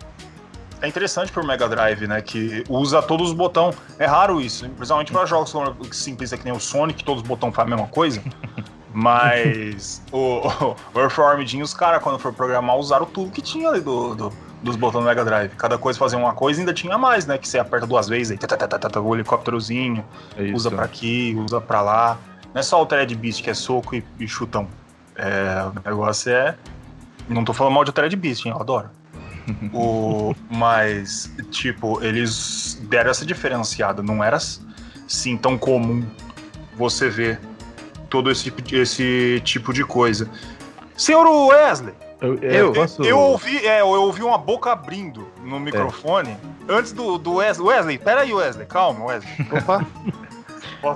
É 0.81 0.87
interessante 0.87 1.31
pro 1.31 1.45
Mega 1.45 1.67
Drive, 1.67 2.05
né? 2.07 2.21
Que 2.21 2.63
usa 2.69 3.01
todos 3.01 3.29
os 3.29 3.33
botões. 3.33 3.75
É 3.97 4.05
raro 4.05 4.39
isso, 4.39 4.69
principalmente 4.69 5.11
para 5.11 5.25
jogos 5.25 5.53
simples, 5.91 6.31
é 6.31 6.37
que 6.37 6.45
nem 6.45 6.53
o 6.53 6.59
Sonic, 6.59 6.99
que 6.99 7.03
todos 7.03 7.21
os 7.23 7.27
botões 7.27 7.53
fazem 7.55 7.73
a 7.73 7.75
mesma 7.75 7.91
coisa. 7.91 8.21
Mas 8.93 10.01
o, 10.11 10.17
o, 10.47 10.75
o 10.93 10.99
Earthworm 10.99 11.45
Jim, 11.45 11.61
os 11.61 11.73
caras, 11.73 12.01
quando 12.01 12.17
for 12.17 12.31
programar, 12.31 12.77
usaram 12.77 13.05
tudo 13.05 13.29
que 13.29 13.41
tinha 13.41 13.67
ali 13.69 13.81
do, 13.81 14.15
do- 14.15 14.33
dos 14.65 14.75
botões 14.75 15.03
do 15.03 15.07
Mega 15.07 15.23
Drive. 15.23 15.51
Cada 15.51 15.77
coisa 15.77 15.97
fazia 15.97 16.17
uma 16.17 16.33
coisa 16.33 16.59
e 16.59 16.61
ainda 16.61 16.73
tinha 16.73 16.97
mais, 16.97 17.27
né? 17.27 17.37
Que 17.37 17.47
você 17.47 17.59
aperta 17.59 17.85
duas 17.85 18.09
vezes, 18.09 18.31
aí 18.31 18.37
tá, 18.37 18.47
tá, 18.47 18.57
tá, 18.57 18.79
tá, 18.79 18.89
tá, 18.89 18.99
o 18.99 19.13
helicópterozinho, 19.13 20.03
É 20.35 20.43
isso. 20.43 20.55
usa 20.55 20.71
pra 20.71 20.83
aqui, 20.83 21.35
usa 21.37 21.61
pra 21.61 21.81
lá. 21.81 22.17
Não 22.51 22.59
é 22.59 22.63
só 22.63 22.81
o 22.81 22.85
Thread 22.85 23.13
Beast, 23.15 23.43
que 23.43 23.49
é 23.51 23.53
soco 23.53 23.95
e, 23.95 24.03
e 24.19 24.27
chutão. 24.27 24.67
É, 25.15 25.67
o 25.69 25.87
negócio 25.87 26.31
é. 26.31 26.55
Não 27.29 27.45
tô 27.45 27.53
falando 27.53 27.73
mal 27.73 27.83
de 27.85 27.91
Thread 27.91 28.15
Beast, 28.15 28.45
hein? 28.45 28.53
Eu 28.53 28.59
adoro. 28.59 28.89
o, 29.71 30.33
mas, 30.49 31.31
tipo, 31.51 32.03
eles 32.03 32.81
deram 32.89 33.11
essa 33.11 33.23
diferenciada. 33.23 34.01
Não 34.01 34.23
era 34.23 34.37
assim 34.37 35.37
tão 35.37 35.59
comum 35.59 36.03
você 36.75 37.07
ver 37.07 37.39
todo 38.09 38.31
esse, 38.31 38.45
tipo 38.45 38.75
esse 38.75 39.41
tipo 39.45 39.71
de 39.71 39.83
coisa. 39.83 40.27
Senhor 40.97 41.27
Wesley, 41.49 41.93
Eu, 42.21 42.35
Eu- 42.41 42.73
posso... 42.73 43.03
eu 43.03 43.19
ouvi, 43.19 43.65
é, 43.65 43.81
eu 43.81 43.87
ouvi 43.87 44.23
uma 44.23 44.37
boca 44.37 44.71
abrindo 44.71 45.27
no 45.43 45.59
microfone 45.59 46.37
antes 46.67 46.91
do, 46.93 47.17
do 47.17 47.35
Wesley. 47.35 47.67
Wesley, 47.67 47.97
peraí, 47.97 48.33
Wesley, 48.33 48.65
calma, 48.65 49.05
Wesley. 49.05 49.33
Opa. 49.51 49.85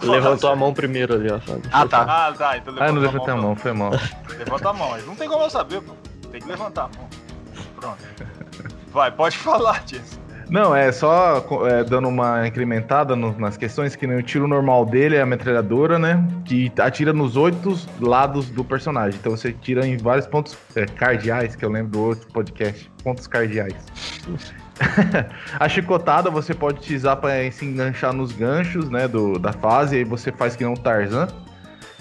Levantou 0.04 0.52
a 0.52 0.56
mão 0.56 0.74
primeiro 0.74 1.16
ali, 1.16 1.32
ó. 1.32 1.40
Ah, 1.72 1.88
tá. 1.88 2.02
Ah, 2.28 2.34
tá, 2.38 2.58
então 2.58 2.76
Ah, 2.80 2.88
eu 2.88 2.94
não 2.94 3.02
levantei 3.02 3.34
a 3.34 3.38
mão, 3.38 3.56
foi 3.56 3.74
mal. 3.74 3.92
Levanta 4.38 4.70
a 4.70 4.74
mão, 4.74 4.92
mas 4.92 5.06
não 5.06 5.16
tem 5.16 5.28
como 5.28 5.44
eu 5.44 5.50
saber, 5.50 5.82
pô. 5.82 5.94
Tem 6.32 6.40
que 6.42 6.48
levantar 6.48 6.84
a 6.84 6.88
mão. 6.98 7.08
Pronto. 7.76 7.98
Vai, 8.92 9.12
pode 9.12 9.38
falar 9.38 9.84
disso. 9.84 10.19
Não, 10.50 10.76
é 10.76 10.92
só 10.92 11.46
é, 11.68 11.84
dando 11.84 12.08
uma 12.08 12.48
incrementada 12.48 13.16
no- 13.16 13.38
nas 13.38 13.56
questões, 13.56 13.96
que 13.96 14.06
o 14.08 14.24
tiro 14.24 14.48
normal 14.48 14.84
dele 14.84 15.16
é 15.16 15.22
a 15.22 15.26
metralhadora, 15.26 16.00
né? 16.00 16.28
Que 16.44 16.72
atira 16.80 17.14
nos 17.14 17.38
oito 17.38 17.78
lados 18.00 18.50
do 18.50 18.64
personagem. 18.64 19.20
Então 19.20 19.36
você 19.36 19.54
tira 19.54 19.86
em 19.86 19.96
vários 19.98 20.26
pontos 20.26 20.58
é, 20.76 20.86
cardeais, 20.86 21.56
que 21.56 21.64
eu 21.64 21.70
lembro 21.70 21.92
do 21.92 22.02
outro 22.02 22.28
podcast. 22.34 22.92
Pontos 23.04 23.28
cardeais. 23.28 23.76
a 25.60 25.70
chicotada 25.70 26.32
você 26.32 26.54
pode 26.54 26.80
utilizar 26.80 27.18
para 27.18 27.52
se 27.52 27.66
enganchar 27.66 28.12
nos 28.12 28.32
ganchos, 28.32 28.90
né? 28.90 29.08
Do, 29.08 29.38
da 29.38 29.54
fase, 29.54 29.98
aí 29.98 30.04
você 30.04 30.32
faz 30.32 30.56
que 30.56 30.66
um 30.66 30.74
Tarzan. 30.74 31.28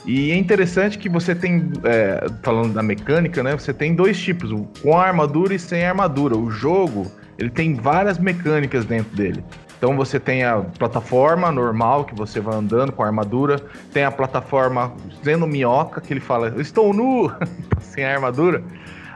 E 0.06 0.30
é 0.30 0.36
interessante 0.36 0.96
que 0.96 1.08
você 1.08 1.34
tem, 1.34 1.70
é, 1.84 2.24
falando 2.42 2.72
da 2.72 2.82
mecânica, 2.82 3.42
né? 3.42 3.52
Você 3.52 3.74
tem 3.74 3.94
dois 3.94 4.18
tipos, 4.18 4.50
com 4.80 4.98
armadura 4.98 5.54
e 5.54 5.58
sem 5.58 5.84
armadura. 5.84 6.34
O 6.34 6.50
jogo, 6.50 7.10
ele 7.38 7.50
tem 7.50 7.74
várias 7.74 8.18
mecânicas 8.18 8.84
dentro 8.84 9.16
dele. 9.16 9.44
Então 9.78 9.96
você 9.96 10.18
tem 10.18 10.42
a 10.44 10.58
plataforma 10.58 11.52
normal, 11.52 12.04
que 12.04 12.14
você 12.14 12.40
vai 12.40 12.56
andando 12.56 12.90
com 12.90 13.02
a 13.02 13.06
armadura. 13.06 13.60
Tem 13.92 14.02
a 14.02 14.10
plataforma 14.10 14.92
sendo 15.22 15.46
minhoca, 15.46 16.00
que 16.00 16.12
ele 16.12 16.20
fala, 16.20 16.52
estou 16.60 16.92
nu, 16.92 17.32
sem 17.80 18.04
a 18.04 18.12
armadura. 18.12 18.62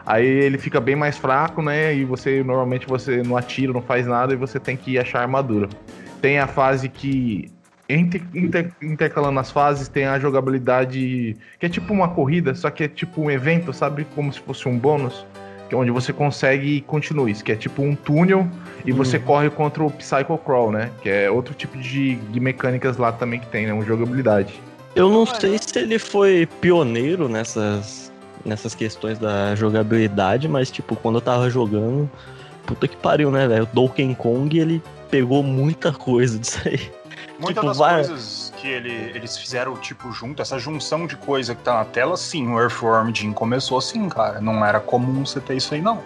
Aí 0.07 0.27
ele 0.27 0.59
fica 0.59 0.81
bem 0.81 0.95
mais 0.95 1.19
fraco, 1.19 1.63
né? 1.63 1.95
E 1.95 2.05
você, 2.05 2.43
normalmente, 2.45 2.87
você 2.87 3.23
não 3.23 3.37
atira, 3.37 3.73
não 3.73 3.83
faz 3.83 4.07
nada, 4.07 4.33
e 4.33 4.37
você 4.37 4.61
tem 4.61 4.77
que 4.77 4.99
achar 4.99 5.19
a 5.19 5.23
armadura. 5.23 5.69
Tem 6.21 6.39
a 6.39 6.47
fase 6.47 6.89
que 6.89 7.51
Inter- 7.89 8.23
inter- 8.33 8.73
intercalando 8.81 9.39
as 9.39 9.51
fases, 9.51 9.89
tem 9.89 10.07
a 10.07 10.19
jogabilidade 10.19 11.37
que 11.59 11.67
é 11.67 11.69
tipo 11.69 11.93
uma 11.93 12.09
corrida, 12.09 12.55
só 12.55 12.71
que 12.71 12.85
é 12.85 12.89
tipo 12.89 13.21
um 13.21 13.31
evento, 13.31 13.73
sabe? 13.73 14.07
Como 14.15 14.33
se 14.33 14.41
fosse 14.41 14.67
um 14.69 14.79
bônus. 14.79 15.27
Onde 15.75 15.91
você 15.91 16.13
consegue 16.13 16.81
continues, 16.83 17.41
que 17.43 17.53
é 17.53 17.57
tipo 17.57 17.83
um 17.83 17.95
túnel 17.95 18.47
e 18.85 18.93
você 18.93 19.19
corre 19.19 19.49
contra 19.51 19.83
o 19.83 19.91
Psycho 19.91 20.37
Crawl, 20.39 20.71
né? 20.73 20.91
Que 21.03 21.09
é 21.09 21.31
outro 21.31 21.55
tipo 21.55 21.79
de, 21.79 22.17
de 22.17 22.41
mecânicas 22.41 22.97
lá 22.97 23.11
também 23.13 23.41
que 23.41 23.47
tem, 23.47 23.67
né? 23.67 23.73
Uma 23.73 23.85
jogabilidade. 23.85 24.55
Eu 24.95 25.09
não 25.09 25.25
sei 25.25 25.59
se 25.59 25.79
ele 25.79 25.99
foi 25.99 26.47
pioneiro 26.61 27.29
nessas, 27.29 28.13
nessas 28.45 28.75
questões 28.75 29.19
da 29.19 29.55
jogabilidade, 29.55 30.47
mas, 30.49 30.71
tipo, 30.71 30.95
quando 30.97 31.15
eu 31.17 31.21
tava 31.23 31.49
jogando, 31.49 32.11
puta 32.67 32.87
que 32.87 32.97
pariu, 32.97 33.31
né, 33.31 33.49
velho? 33.49 33.63
O 33.63 33.75
Donkey 33.75 34.15
Kong, 34.15 34.59
ele 34.59 34.83
pegou 35.11 35.43
muita 35.43 35.93
coisa 35.93 36.39
disso 36.39 36.61
aí. 36.67 36.81
Muitas 37.39 37.55
Tipo, 37.55 37.67
das 37.67 37.79
vai- 37.79 37.95
coisas 38.05 38.52
que 38.63 38.69
ele- 38.69 39.11
eles 39.13 39.37
fizeram, 39.37 39.75
tipo, 39.77 40.13
junto, 40.13 40.41
essa 40.41 40.57
junção 40.57 41.05
de 41.05 41.17
coisa 41.17 41.53
que 41.53 41.63
tá 41.63 41.75
na 41.75 41.85
tela, 41.85 42.17
sim, 42.17 42.47
o 42.49 42.61
Earthworm 42.61 43.13
Jim 43.13 43.33
começou 43.33 43.77
assim, 43.77 44.09
cara. 44.09 44.41
Não 44.41 44.65
era 44.65 44.79
comum 44.79 45.27
você 45.27 45.41
ter 45.41 45.57
isso 45.57 45.75
aí, 45.75 45.83
não. 45.83 46.01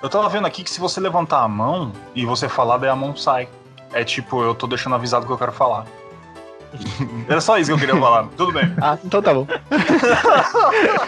Eu 0.00 0.08
tava 0.08 0.28
vendo 0.28 0.46
aqui 0.46 0.62
que 0.62 0.70
se 0.70 0.78
você 0.78 1.00
levantar 1.00 1.40
a 1.42 1.48
mão 1.48 1.92
e 2.14 2.24
você 2.24 2.48
falar, 2.48 2.76
daí 2.78 2.88
a 2.88 2.94
mão 2.94 3.16
sai. 3.16 3.48
É 3.92 4.04
tipo, 4.04 4.40
eu 4.44 4.54
tô 4.54 4.68
deixando 4.68 4.94
avisado 4.94 5.24
o 5.24 5.26
que 5.26 5.32
eu 5.32 5.38
quero 5.38 5.50
falar. 5.50 5.86
Era 7.28 7.40
só 7.40 7.58
isso 7.58 7.70
que 7.70 7.74
eu 7.74 7.78
queria 7.80 8.00
falar. 8.00 8.28
Tudo 8.36 8.52
bem. 8.52 8.72
Ah, 8.80 8.96
então 9.02 9.20
tá 9.20 9.34
bom. 9.34 9.46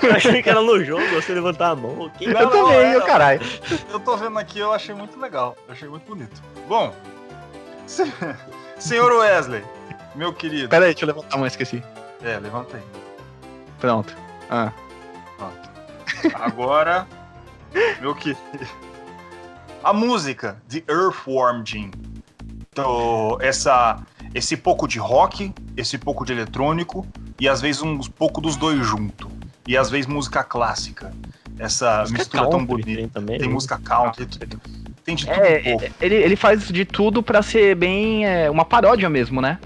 Eu 0.02 0.11
achei 0.16 0.42
que 0.42 0.49
era 0.50 0.61
no 0.61 0.82
jogo, 0.85 1.06
você 1.14 1.32
levantar 1.35 1.70
a 1.70 1.76
mão. 1.76 2.11
eu 2.20 2.32
não, 2.32 2.50
também, 2.50 2.73
é, 2.78 2.97
eu 2.97 3.02
caralho. 3.02 3.40
Eu 3.92 4.00
tô 4.00 4.16
vendo 4.16 4.38
aqui, 4.38 4.59
eu 4.59 4.73
achei 4.73 4.94
muito 4.94 5.20
legal. 5.20 5.54
Eu 5.68 5.73
achei 5.75 5.88
muito 5.88 6.04
bonito. 6.06 6.42
Bom, 6.66 6.92
se- 7.87 8.11
senhor 8.78 9.12
Wesley, 9.12 9.62
meu 10.14 10.33
querido. 10.33 10.69
Pera 10.69 10.85
aí, 10.87 10.93
deixa 10.93 11.05
eu 11.05 11.09
levantar 11.09 11.35
a 11.35 11.38
mão, 11.38 11.47
esqueci. 11.47 11.83
É, 12.23 12.38
levanta 12.38 12.76
aí. 12.76 12.83
Pronto. 13.79 14.14
Ah, 14.50 14.73
Agora, 16.35 17.07
meu 18.00 18.14
querido. 18.14 18.40
A 19.83 19.93
música 19.93 20.61
de 20.69 20.85
Earthworm 20.88 21.62
Jim. 21.64 21.90
Então, 22.73 23.38
essa, 23.40 23.99
esse 24.35 24.57
pouco 24.57 24.87
de 24.87 24.99
rock, 24.99 25.52
esse 25.76 25.97
pouco 25.97 26.25
de 26.25 26.33
eletrônico 26.33 27.07
e 27.38 27.49
às 27.49 27.61
vezes 27.61 27.81
um 27.83 27.99
pouco 27.99 28.40
dos 28.40 28.57
dois 28.57 28.85
junto. 28.85 29.31
E 29.67 29.76
às 29.76 29.88
vezes 29.90 30.07
música 30.07 30.43
clássica. 30.45 31.12
Essa 31.59 32.00
Música 32.00 32.19
mistura 32.19 32.50
tão 32.50 32.64
bonita. 32.64 32.87
tem 33.00 33.09
também. 33.09 33.38
Tem 33.38 33.49
né? 33.49 33.55
música 33.55 33.79
country, 33.79 34.26
tem 35.05 35.14
de 35.14 35.26
tudo 35.26 35.35
É, 35.40 35.59
um 35.59 35.79
pouco. 35.79 35.95
ele, 36.00 36.14
ele 36.14 36.37
faz 36.37 36.67
de 36.69 36.85
tudo 36.85 37.23
pra 37.23 37.43
ser 37.43 37.75
bem 37.75 38.26
é, 38.26 38.50
uma 38.50 38.64
paródia 38.64 39.09
mesmo, 39.11 39.40
né? 39.43 39.59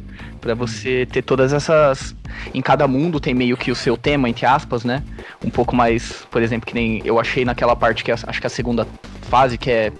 Pra 0.44 0.54
você 0.54 1.08
ter 1.10 1.22
todas 1.22 1.54
essas. 1.54 2.14
Em 2.52 2.60
cada 2.60 2.86
mundo 2.86 3.18
tem 3.18 3.32
meio 3.32 3.56
que 3.56 3.70
o 3.70 3.74
seu 3.74 3.96
tema, 3.96 4.28
entre 4.28 4.44
aspas, 4.44 4.84
né? 4.84 5.02
Um 5.42 5.48
pouco 5.48 5.74
mais, 5.74 6.26
por 6.30 6.42
exemplo, 6.42 6.66
que 6.66 6.74
nem 6.74 7.00
eu 7.02 7.18
achei 7.18 7.46
naquela 7.46 7.74
parte 7.74 8.04
que 8.04 8.10
é, 8.10 8.14
acho 8.14 8.40
que 8.40 8.46
é 8.46 8.48
a 8.48 8.50
segunda 8.50 8.86
fase, 9.30 9.56
que 9.56 9.70
é 9.70 9.90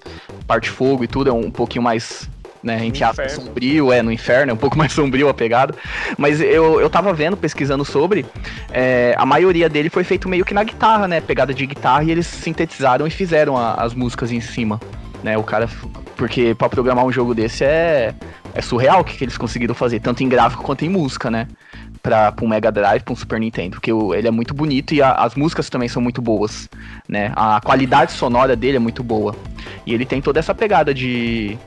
parte 0.47 0.69
fogo 0.69 1.03
e 1.03 1.07
tudo, 1.09 1.31
é 1.31 1.33
um 1.33 1.51
pouquinho 1.51 1.83
mais 1.83 2.29
né, 2.63 2.85
entre 2.85 3.03
aspas, 3.05 3.33
sombrio, 3.33 3.91
é, 3.91 4.03
no 4.03 4.13
inferno, 4.13 4.51
é 4.51 4.55
um 4.55 4.59
pouco 4.59 4.77
mais 4.79 4.93
sombrio 4.93 5.31
a 5.31 5.35
pegada. 5.35 5.75
Mas 6.19 6.43
eu, 6.43 6.79
eu 6.79 6.91
tava 6.91 7.15
vendo, 7.15 7.39
pesquisando 7.39 7.83
sobre, 7.85 8.27
é, 8.71 9.15
a 9.17 9.25
maioria 9.25 9.67
dele 9.71 9.89
foi 9.89 10.05
feito 10.05 10.29
meio 10.29 10.45
que 10.45 10.53
na 10.53 10.63
guitarra, 10.63 11.09
né, 11.09 11.23
pegada 11.23 11.55
de 11.55 11.65
guitarra, 11.65 12.05
e 12.05 12.11
eles 12.11 12.27
sintetizaram 12.27 13.07
e 13.07 13.11
fizeram 13.11 13.57
a- 13.57 13.75
as 13.75 13.95
músicas 13.95 14.31
em 14.31 14.41
cima, 14.43 14.79
né, 15.23 15.39
o 15.39 15.43
cara... 15.43 15.69
Porque 16.17 16.55
pra 16.55 16.69
programar 16.69 17.05
um 17.05 17.11
jogo 17.11 17.35
desse 17.35 17.65
é, 17.65 18.15
é 18.55 18.63
surreal 18.63 19.01
o 19.01 19.05
que, 19.05 19.17
que 19.17 19.25
eles 19.25 19.37
conseguiram 19.37 19.75
fazer, 19.75 20.01
tanto 20.01 20.23
em 20.23 20.29
gráfico 20.29 20.63
quanto 20.63 20.85
em 20.85 20.89
música, 20.89 21.31
né? 21.31 21.49
Pra, 22.03 22.31
pra 22.31 22.45
um 22.45 22.49
Mega 22.49 22.71
Drive, 22.71 23.03
pra 23.03 23.13
um 23.13 23.17
Super 23.17 23.41
Nintendo, 23.41 23.71
porque 23.73 23.93
o- 23.93 24.15
ele 24.15 24.29
é 24.29 24.31
muito 24.31 24.55
bonito 24.55 24.95
e 24.95 25.03
a- 25.03 25.13
as 25.13 25.35
músicas 25.35 25.69
também 25.71 25.89
são 25.89 26.01
muito 26.03 26.21
boas, 26.23 26.69
né? 27.09 27.33
A 27.35 27.61
qualidade 27.63 28.13
sonora 28.13 28.55
dele 28.55 28.77
é 28.77 28.81
muito 28.81 29.03
boa. 29.03 29.35
E 29.87 29.93
ele 29.93 30.05
tem 30.05 30.21
toda 30.21 30.39
essa 30.39 30.55
pegada 30.55 30.93
de 30.95 31.59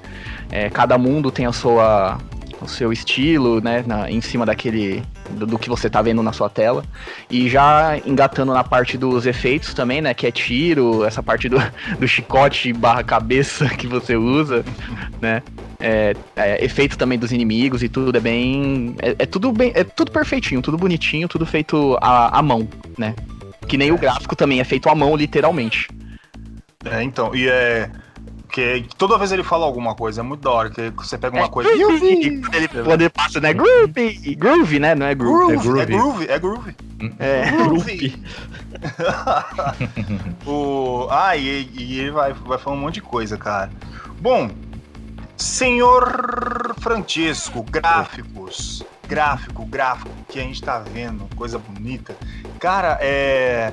é, 0.52 0.70
cada 0.70 0.98
mundo 0.98 1.30
tem 1.30 1.46
a 1.46 1.52
sua, 1.52 2.18
o 2.62 2.68
seu 2.68 2.94
estilo, 2.94 3.60
né, 3.60 3.84
na- 3.86 4.10
em 4.10 4.22
cima 4.22 4.46
daquele 4.46 5.04
do, 5.30 5.46
do 5.46 5.60
que 5.60 5.68
você 5.70 5.90
tá 5.90 6.02
vendo 6.02 6.24
na 6.24 6.32
sua 6.32 6.50
tela. 6.50 6.86
E 7.30 7.50
já 7.50 7.98
engatando 8.06 8.54
na 8.54 8.64
parte 8.64 8.98
dos 8.98 9.26
efeitos 9.26 9.74
também, 9.74 10.02
né, 10.02 10.14
que 10.14 10.26
é 10.26 10.32
tiro, 10.32 11.04
essa 11.04 11.22
parte 11.22 11.50
do, 11.50 11.58
do 12.00 12.08
chicote 12.08 12.72
barra 12.72 13.04
cabeça 13.04 13.68
que 13.70 13.88
você 13.88 14.16
usa, 14.16 14.64
né. 15.22 15.42
É, 15.80 16.16
é, 16.36 16.66
efeito 16.66 16.98
também 16.98 17.20
dos 17.20 17.32
inimigos 17.32 17.84
e 17.84 17.90
tudo 17.90 18.18
é 18.18 18.20
bem. 18.20 18.96
É, 19.00 19.16
é 19.20 19.26
tudo 19.26 19.52
bem. 19.52 19.72
É 19.76 19.84
tudo 19.84 20.12
perfeitinho, 20.12 20.62
tudo 20.62 20.78
bonitinho, 20.78 21.28
tudo 21.28 21.46
feito 21.46 21.98
à, 22.02 22.40
à 22.40 22.42
mão, 22.42 22.68
né? 22.98 23.14
Que 23.68 23.78
nem 23.78 23.92
o 23.92 23.98
gráfico 23.98 24.36
também 24.36 24.60
é 24.60 24.64
feito 24.64 24.90
à 24.90 24.96
mão, 24.96 25.16
literalmente. 25.16 25.88
É, 26.86 27.04
então, 27.04 27.36
e 27.36 27.48
é. 27.48 27.92
Que 28.50 28.86
toda 28.98 29.18
vez 29.18 29.32
ele 29.32 29.44
fala 29.44 29.66
alguma 29.66 29.94
coisa, 29.94 30.22
é 30.22 30.24
muito 30.24 30.42
da 30.42 30.50
hora, 30.52 30.70
que 30.72 30.90
você 30.92 31.18
pega 31.18 31.36
uma 31.36 31.46
É 31.46 31.50
coisa. 31.50 31.70
groovy, 31.78 32.40
quando 32.42 32.56
ele, 32.56 32.68
quando 32.70 33.02
ele 33.02 33.10
passa, 33.10 33.42
né? 33.42 33.54
Groovy! 33.54 34.36
Groovy, 34.36 34.80
né? 34.80 34.96
Não 34.96 35.06
é 35.06 35.14
groovy. 35.14 35.58
Groove, 35.58 35.80
É 35.80 35.84
é 35.84 35.86
groove, 35.86 36.28
é 36.30 36.40
groove. 36.40 36.76
É. 37.20 37.52
Groovy. 37.52 38.24
o... 40.46 41.08
Ah, 41.12 41.36
e, 41.36 41.70
e 41.78 42.00
ele 42.00 42.12
vai, 42.12 42.34
vai 42.34 42.58
falando 42.58 42.80
um 42.80 42.84
monte 42.84 42.96
de 42.96 43.02
coisa, 43.02 43.38
cara. 43.38 43.70
Bom, 44.20 44.50
senhor 45.38 46.76
Francesco, 46.80 47.64
gráficos. 47.64 48.84
Gráfico, 49.08 49.66
gráfico 49.66 50.12
que 50.28 50.40
a 50.40 50.44
gente 50.44 50.62
tá 50.62 50.80
vendo, 50.80 51.30
coisa 51.36 51.58
bonita. 51.58 52.16
Cara, 52.60 52.98
é. 53.02 53.72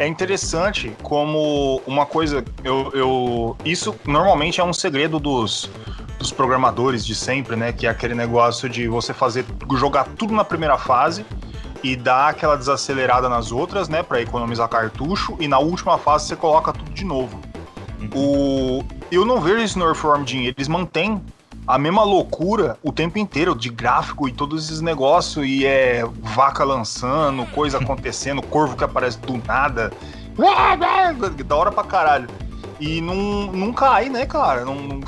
É 0.00 0.06
interessante 0.06 0.96
como 1.02 1.82
uma 1.84 2.06
coisa. 2.06 2.44
Eu, 2.62 2.92
eu, 2.94 3.56
isso 3.64 3.96
normalmente 4.06 4.60
é 4.60 4.64
um 4.64 4.72
segredo 4.72 5.18
dos, 5.18 5.68
dos 6.20 6.30
programadores 6.30 7.04
de 7.04 7.16
sempre, 7.16 7.56
né? 7.56 7.72
Que 7.72 7.84
é 7.84 7.90
aquele 7.90 8.14
negócio 8.14 8.68
de 8.68 8.86
você 8.86 9.12
fazer. 9.12 9.44
jogar 9.76 10.04
tudo 10.16 10.32
na 10.32 10.44
primeira 10.44 10.78
fase 10.78 11.26
e 11.82 11.96
dar 11.96 12.28
aquela 12.28 12.56
desacelerada 12.56 13.28
nas 13.28 13.50
outras, 13.50 13.88
né? 13.88 14.04
Pra 14.04 14.20
economizar 14.20 14.68
cartucho. 14.68 15.36
E 15.40 15.48
na 15.48 15.58
última 15.58 15.98
fase 15.98 16.28
você 16.28 16.36
coloca 16.36 16.72
tudo 16.72 16.92
de 16.92 17.04
novo. 17.04 17.40
O, 18.14 18.82
eu 19.10 19.24
não 19.24 19.40
vejo 19.40 19.58
isso 19.58 19.78
no 19.78 19.86
Earthworm 19.86 20.24
Jim. 20.26 20.44
Eles 20.44 20.68
mantêm 20.68 21.20
a 21.66 21.78
mesma 21.78 22.02
loucura 22.02 22.78
o 22.82 22.92
tempo 22.92 23.18
inteiro 23.18 23.54
de 23.54 23.68
gráfico 23.68 24.28
e 24.28 24.32
todos 24.32 24.64
esses 24.66 24.80
negócios. 24.80 25.46
E 25.46 25.66
é 25.66 26.04
vaca 26.22 26.64
lançando, 26.64 27.44
coisa 27.46 27.78
acontecendo, 27.82 28.42
corvo 28.42 28.76
que 28.76 28.84
aparece 28.84 29.18
do 29.20 29.36
nada. 29.46 29.92
Da 31.46 31.56
hora 31.56 31.72
pra 31.72 31.82
caralho. 31.82 32.28
E 32.78 33.00
não, 33.00 33.50
não 33.52 33.72
cai, 33.72 34.08
né, 34.08 34.24
cara? 34.24 34.64
Não, 34.64 34.76
não- 34.76 35.00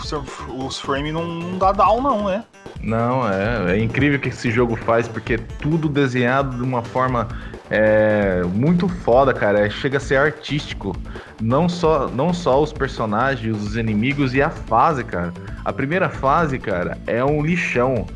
os 0.67 0.81
frames 0.81 1.13
não, 1.13 1.25
não 1.25 1.57
dá 1.57 1.71
down, 1.71 2.01
não, 2.03 2.25
né? 2.27 2.45
Não, 2.83 3.29
é, 3.29 3.77
é 3.77 3.81
incrível 3.83 4.19
o 4.19 4.23
que 4.23 4.31
esse 4.31 4.51
jogo 4.51 4.75
faz, 4.75 5.07
porque 5.07 5.35
é 5.35 5.39
tudo 5.39 5.89
desenhado 5.89 6.57
de 6.57 6.63
uma 6.63 6.83
forma 6.83 7.29
é, 7.71 8.43
muito 8.53 8.89
foda, 8.89 9.33
cara. 9.33 9.69
Chega 9.71 9.99
a 9.99 10.01
ser 10.01 10.17
artístico. 10.17 10.95
Não 11.41 11.69
só, 11.69 12.09
não 12.09 12.35
só 12.35 12.63
os 12.63 12.73
personagens, 12.73 13.57
os 13.57 13.77
inimigos 13.77 14.35
e 14.35 14.43
a 14.43 14.51
fase, 14.51 15.05
cara. 15.05 15.33
A 15.65 15.73
primeira 15.73 16.09
fase, 16.09 16.59
cara, 16.59 16.99
é 17.07 17.25
um 17.25 17.43
lixão. 17.43 18.07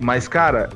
Mas, 0.00 0.28
cara, 0.28 0.68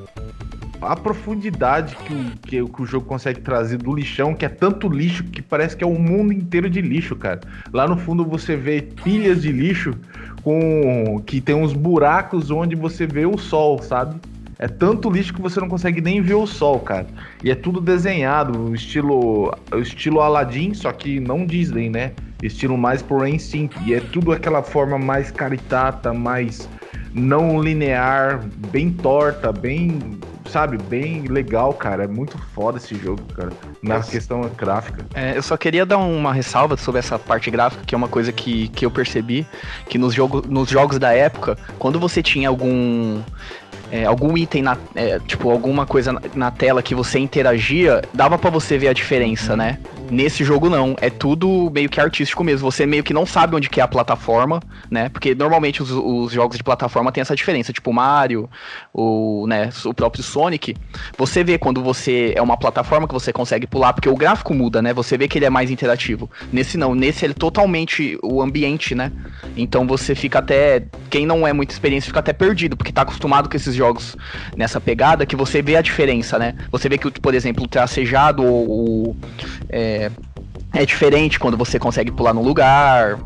a 0.81 0.97
profundidade 0.97 1.95
que 1.97 2.13
o, 2.13 2.33
que, 2.43 2.63
o- 2.63 2.69
que 2.69 2.83
o 2.83 2.87
jogo 2.87 3.07
consegue 3.07 3.41
trazer 3.41 3.77
do 3.79 3.95
lixão, 3.95 4.35
que 4.35 4.45
é 4.45 4.49
tanto 4.49 4.89
lixo 4.89 5.23
que 5.25 5.41
parece 5.41 5.77
que 5.77 5.85
é 5.85 5.87
um 5.87 5.99
mundo 5.99 6.33
inteiro 6.33 6.69
de 6.69 6.81
lixo, 6.81 7.15
cara. 7.15 7.41
Lá 7.73 7.87
no 7.87 7.97
fundo 7.97 8.25
você 8.25 8.57
vê 8.57 8.83
pilhas 8.83 9.43
de 9.43 9.53
lixo 9.53 9.95
com 10.43 11.23
que 11.25 11.41
tem 11.41 11.55
uns 11.55 11.73
buracos 11.73 12.51
onde 12.51 12.75
você 12.75 13.07
vê 13.07 13.25
o 13.27 13.39
sol, 13.39 13.81
sabe? 13.81 14.17
É 14.63 14.69
tanto 14.69 15.11
lixo 15.11 15.35
que 15.35 15.43
você 15.43 15.59
não 15.59 15.69
consegue 15.69 16.01
nem 16.01 16.23
ver 16.23 16.35
o 16.35 16.47
sol, 16.47 16.79
cara. 16.79 17.09
E 17.43 17.51
é 17.51 17.55
tudo 17.57 17.81
desenhado, 17.81 18.73
estilo, 18.73 19.53
estilo 19.75 20.21
Aladdin, 20.21 20.73
só 20.73 20.93
que 20.93 21.19
não 21.19 21.45
Disney, 21.45 21.91
né? 21.91 22.13
Estilo 22.41 22.79
mais 22.79 23.03
por 23.03 23.27
Instinct. 23.27 23.77
E 23.85 23.93
é 23.93 23.99
tudo 23.99 24.31
aquela 24.31 24.63
forma 24.63 24.97
mais 24.97 25.33
caritata, 25.33 26.13
mais 26.13 26.69
não 27.13 27.61
linear, 27.61 28.41
bem 28.71 28.91
torta, 28.91 29.53
bem, 29.53 30.21
sabe, 30.49 30.79
bem 30.79 31.23
legal, 31.23 31.75
cara. 31.75 32.05
É 32.05 32.07
muito 32.07 32.39
foda 32.55 32.79
esse 32.79 32.95
jogo, 32.95 33.21
cara. 33.35 33.51
Na 33.83 33.97
Nossa. 33.97 34.13
questão 34.13 34.49
gráfica. 34.57 35.05
É, 35.15 35.37
eu 35.37 35.43
só 35.43 35.57
queria 35.57 35.85
dar 35.85 35.99
uma 35.99 36.33
ressalva 36.33 36.77
sobre 36.77 37.01
essa 37.01 37.19
parte 37.19 37.51
gráfica, 37.51 37.85
que 37.85 37.95
é 37.95 37.99
uma 37.99 38.09
coisa 38.09 38.33
que, 38.33 38.69
que 38.69 38.87
eu 38.87 38.93
percebi, 38.93 39.47
que 39.89 39.99
nos, 39.99 40.15
jogo, 40.15 40.43
nos 40.49 40.69
jogos 40.69 41.01
da 41.01 41.13
época, 41.13 41.59
quando 41.81 41.99
você 41.99 42.23
tinha 42.23 42.49
algum. 42.49 43.21
É, 43.93 44.07
algum 44.07 44.39
item 44.39 44.63
na. 44.63 44.79
é, 44.95 45.19
tipo, 45.19 45.51
alguma 45.51 45.85
coisa 45.85 46.19
na, 46.35 46.51
tela 46.51 46.83
que 46.83 46.95
você 46.95 47.19
interagia, 47.19 48.01
dava 48.15 48.39
pra 48.39 48.49
você 48.49 48.79
ver 48.79 48.89
a 48.89 48.93
diferença, 48.95 49.55
né? 49.55 49.79
Nesse 50.11 50.43
jogo 50.45 50.71
não, 50.71 50.97
é 50.99 51.11
tudo 51.11 51.71
meio 51.71 51.91
que 51.91 52.01
artístico 52.01 52.43
mesmo. 52.43 52.71
Você 52.71 52.87
meio 52.87 53.05
que 53.05 53.13
não 53.13 53.27
sabe 53.27 53.55
onde 53.55 53.69
que 53.69 53.81
é 53.81 53.83
a 53.83 53.89
plataforma, 53.89 54.61
né? 54.91 55.11
Porque 55.11 55.35
normalmente 55.35 55.83
os, 55.83 55.91
os 55.91 56.33
jogos 56.33 56.57
de 56.57 56.65
plataforma 56.65 57.13
tem 57.13 57.21
essa 57.21 57.37
diferença, 57.37 57.71
tipo 57.71 57.93
Mario, 57.93 58.49
o, 58.95 59.47
né, 59.47 59.69
o 59.85 59.93
próprio 59.93 60.23
Sonic. 60.23 60.75
Você 61.19 61.45
vê 61.45 61.59
quando 61.59 61.83
você 61.83 62.33
é 62.35 62.41
uma 62.41 62.57
plataforma 62.57 63.07
que 63.07 63.13
você 63.13 63.31
consegue 63.31 63.67
pular, 63.67 63.93
porque 63.93 64.09
o 64.09 64.17
gráfico 64.17 64.55
muda, 64.55 64.81
né? 64.81 64.95
Você 64.95 65.19
vê 65.19 65.29
que 65.29 65.37
ele 65.37 65.45
é 65.45 65.51
mais 65.51 65.71
interativo. 65.71 66.31
Nesse 66.51 66.79
não, 66.79 66.95
nesse 66.95 67.27
ele 67.27 67.33
é 67.33 67.37
totalmente 67.37 68.19
o 68.23 68.41
ambiente, 68.41 68.95
né? 68.95 69.13
Então 69.55 69.87
você 69.87 70.15
fica 70.15 70.39
até. 70.39 70.87
Quem 71.11 71.27
não 71.27 71.47
é 71.47 71.53
muito 71.53 71.71
experiente 71.71 72.07
fica 72.07 72.21
até 72.21 72.33
perdido, 72.33 72.75
porque 72.75 72.91
tá 72.91 73.03
acostumado 73.03 73.51
com 73.51 73.57
esses 73.57 73.75
jogos 73.75 73.82
nessa 74.57 74.81
pegada 74.81 75.27
que 75.27 75.37
você 75.37 75.61
vê 75.63 75.77
a 75.77 75.83
diferença, 75.83 76.39
né? 76.39 76.55
Você 76.71 76.89
vê 76.89 76.97
que, 76.99 77.11
por 77.21 77.35
exemplo, 77.35 77.65
o 77.65 77.69
tracejado 77.69 78.43
ou. 78.45 79.17
É, 79.69 80.11
é 80.75 80.87
diferente 80.87 81.39
quando 81.39 81.57
você 81.57 81.79
consegue 81.79 82.11
pular 82.11 82.33
no 82.35 82.43
lugar. 82.43 83.19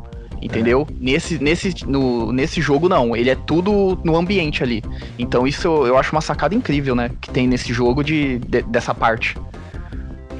Entendeu? 0.43 0.87
Nesse, 1.01 1.43
nesse, 1.43 1.75
no, 1.87 2.31
nesse 2.31 2.61
jogo, 2.61 2.89
não. 2.91 3.17
Ele 3.17 3.31
é 3.31 3.35
tudo 3.35 3.99
no 4.05 4.15
ambiente 4.17 4.63
ali. 4.63 4.85
Então, 5.19 5.47
isso 5.47 5.67
eu, 5.67 5.87
eu 5.87 5.99
acho 5.99 6.13
uma 6.13 6.21
sacada 6.21 6.55
incrível, 6.55 6.95
né? 6.95 7.11
Que 7.21 7.31
tem 7.31 7.49
nesse 7.49 7.73
jogo 7.73 8.05
de, 8.05 8.39
de- 8.41 8.63
dessa 8.63 8.95
parte. 8.95 9.35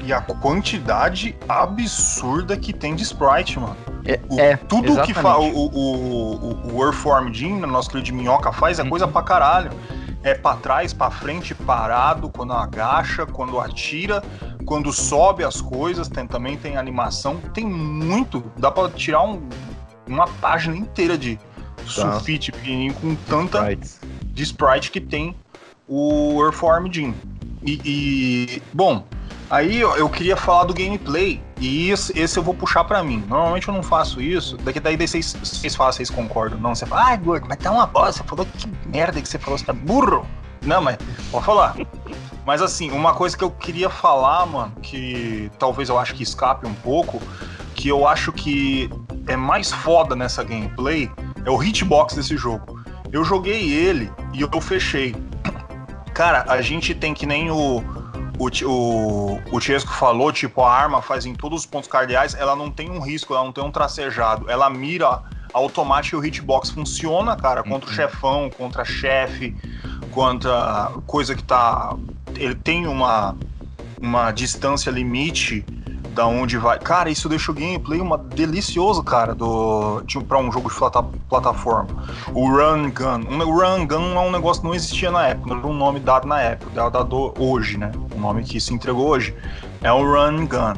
E 0.05 0.13
a 0.13 0.21
quantidade 0.21 1.35
absurda 1.49 2.55
que 2.55 2.71
tem 2.71 2.95
de 2.95 3.03
sprite, 3.03 3.59
mano. 3.59 3.75
É, 4.05 4.19
O- 4.29 4.39
é, 4.39 4.55
tudo 4.55 5.01
que 5.01 5.13
fa 5.15 5.21
exatamente. 5.31 5.55
o, 5.55 5.69
o, 5.73 6.35
o, 6.71 6.75
o 6.77 6.85
Earthworm 6.85 7.33
Jim, 7.33 7.59
nosso 7.61 7.89
querido 7.89 8.05
de 8.05 8.13
minhoca, 8.13 8.51
faz 8.53 8.79
é 8.79 8.83
Uhum. 8.83 8.89
coisa 8.89 9.07
pra 9.07 9.21
caralho. 9.23 9.71
É 10.27 10.33
pra 10.35 10.57
trás, 10.57 10.91
pra 10.91 11.09
frente, 11.09 11.55
parado, 11.55 12.29
quando 12.29 12.51
agacha, 12.51 13.25
quando 13.25 13.61
atira, 13.61 14.21
quando 14.65 14.91
sobe 14.91 15.41
as 15.45 15.61
coisas, 15.61 16.09
tem, 16.09 16.27
também 16.27 16.57
tem 16.57 16.75
animação. 16.75 17.37
Tem 17.53 17.65
muito. 17.65 18.43
Dá 18.57 18.69
pra 18.69 18.89
tirar 18.89 19.21
um- 19.23 19.47
uma 20.05 20.27
página 20.27 20.75
inteira 20.75 21.17
de 21.17 21.39
sulfite 21.85 22.51
pequenininho 22.51 22.93
com 22.95 23.15
tanta 23.15 23.59
Sprites. 23.59 24.01
de 24.25 24.43
sprite 24.43 24.91
que 24.91 24.99
tem 24.99 25.33
o 25.87 26.43
Earthworm 26.43 26.91
Jim. 26.91 27.13
E, 27.63 27.79
e, 27.85 28.61
bom, 28.73 29.05
aí 29.49 29.79
eu, 29.79 30.09
queria 30.09 30.35
falar 30.35 30.65
do 30.65 30.73
gameplay 30.73 31.41
e 31.59 31.89
esse, 31.89 32.17
esse 32.17 32.37
eu 32.37 32.43
vou 32.43 32.53
puxar 32.53 32.83
pra 32.83 33.03
mim. 33.03 33.23
Normalmente 33.27 33.67
eu 33.67 33.73
não 33.73 33.83
faço 33.83 34.21
isso, 34.21 34.57
daqui 34.57 34.79
daí 34.79 34.97
daí 34.97 35.07
vocês, 35.07 35.33
vocês 35.33 35.75
falam, 35.75 35.91
vocês 35.91 36.09
concordam. 36.09 36.59
Não, 36.59 36.75
você 36.75 36.85
fala, 36.85 37.05
ai, 37.05 37.17
gordo, 37.17 37.47
mas 37.47 37.57
tá 37.57 37.71
uma 37.71 37.87
bosta, 37.87 38.23
você 38.23 38.29
falou 38.29 38.45
que 38.45 38.67
merda 38.87 39.21
que 39.21 39.27
você 39.27 39.39
falou, 39.39 39.57
você 39.57 39.65
tá 39.65 39.73
burro. 39.73 40.25
Não, 40.65 40.81
mas 40.81 40.97
pode 41.31 41.45
falar. 41.45 41.75
Mas 42.45 42.61
assim, 42.61 42.91
uma 42.91 43.13
coisa 43.13 43.37
que 43.37 43.43
eu 43.43 43.51
queria 43.51 43.89
falar, 43.89 44.45
mano, 44.45 44.73
que 44.81 45.51
talvez 45.59 45.89
eu 45.89 45.99
acho 45.99 46.15
que 46.15 46.23
escape 46.23 46.65
um 46.65 46.73
pouco, 46.73 47.21
que 47.75 47.89
eu 47.89 48.07
acho 48.07 48.31
que 48.31 48.89
é 49.27 49.35
mais 49.35 49.71
foda 49.71 50.15
nessa 50.15 50.43
gameplay, 50.43 51.11
é 51.45 51.49
o 51.49 51.61
hitbox 51.61 52.15
desse 52.15 52.37
jogo. 52.37 52.81
Eu 53.11 53.23
joguei 53.23 53.71
ele 53.71 54.11
e 54.33 54.41
eu 54.41 54.61
fechei. 54.61 55.15
Cara, 56.13 56.45
a 56.47 56.61
gente 56.61 56.95
tem 56.95 57.13
que 57.13 57.25
nem 57.25 57.51
o. 57.51 57.83
O, 58.39 58.49
o, 58.65 59.41
o 59.51 59.59
Chesco 59.59 59.91
falou, 59.91 60.31
tipo, 60.31 60.61
a 60.61 60.71
arma 60.71 61.01
faz 61.01 61.25
em 61.25 61.33
todos 61.33 61.61
os 61.61 61.65
pontos 61.65 61.89
cardeais, 61.89 62.35
ela 62.35 62.55
não 62.55 62.69
tem 62.69 62.89
um 62.89 62.99
risco, 62.99 63.33
ela 63.33 63.43
não 63.43 63.51
tem 63.51 63.63
um 63.63 63.71
tracejado. 63.71 64.49
Ela 64.49 64.69
mira 64.69 65.21
automático 65.53 66.17
e 66.17 66.19
o 66.19 66.25
hitbox 66.25 66.69
funciona, 66.69 67.35
cara, 67.35 67.63
contra 67.63 67.89
o 67.89 67.93
chefão, 67.93 68.49
contra 68.49 68.85
chefe, 68.85 69.55
contra 70.11 70.91
coisa 71.07 71.33
que 71.35 71.43
tá. 71.43 71.95
Ele 72.35 72.53
tem 72.53 72.85
uma, 72.85 73.35
uma 73.99 74.31
distância 74.31 74.91
limite 74.91 75.65
da 76.11 76.25
onde 76.25 76.57
vai. 76.57 76.79
Cara, 76.79 77.09
isso 77.09 77.29
deixa 77.29 77.51
o 77.51 77.53
gameplay 77.53 78.01
uma 78.01 78.17
delicioso, 78.17 79.03
cara, 79.03 79.35
do 79.35 80.01
tipo, 80.07 80.25
para 80.25 80.39
um 80.39 80.51
jogo 80.51 80.69
de 80.69 80.75
plata- 80.75 81.03
plataforma. 81.29 81.89
O 82.33 82.49
Run 82.49 82.89
Gun. 82.89 83.45
O 83.45 83.51
Run 83.51 83.87
Gun 83.87 84.15
é 84.15 84.19
um 84.19 84.31
negócio 84.31 84.61
que 84.61 84.67
não 84.67 84.75
existia 84.75 85.11
na 85.11 85.27
época, 85.27 85.49
não 85.49 85.57
era 85.59 85.67
um 85.67 85.73
nome 85.73 85.99
dado 85.99 86.27
na 86.27 86.41
época, 86.41 86.89
dado 86.89 87.33
hoje, 87.37 87.77
né? 87.77 87.91
O 88.17 88.19
nome 88.19 88.43
que 88.43 88.59
se 88.59 88.73
entregou 88.73 89.07
hoje. 89.07 89.35
É 89.81 89.91
o 89.91 90.01
Run 90.03 90.47
Gun. 90.47 90.73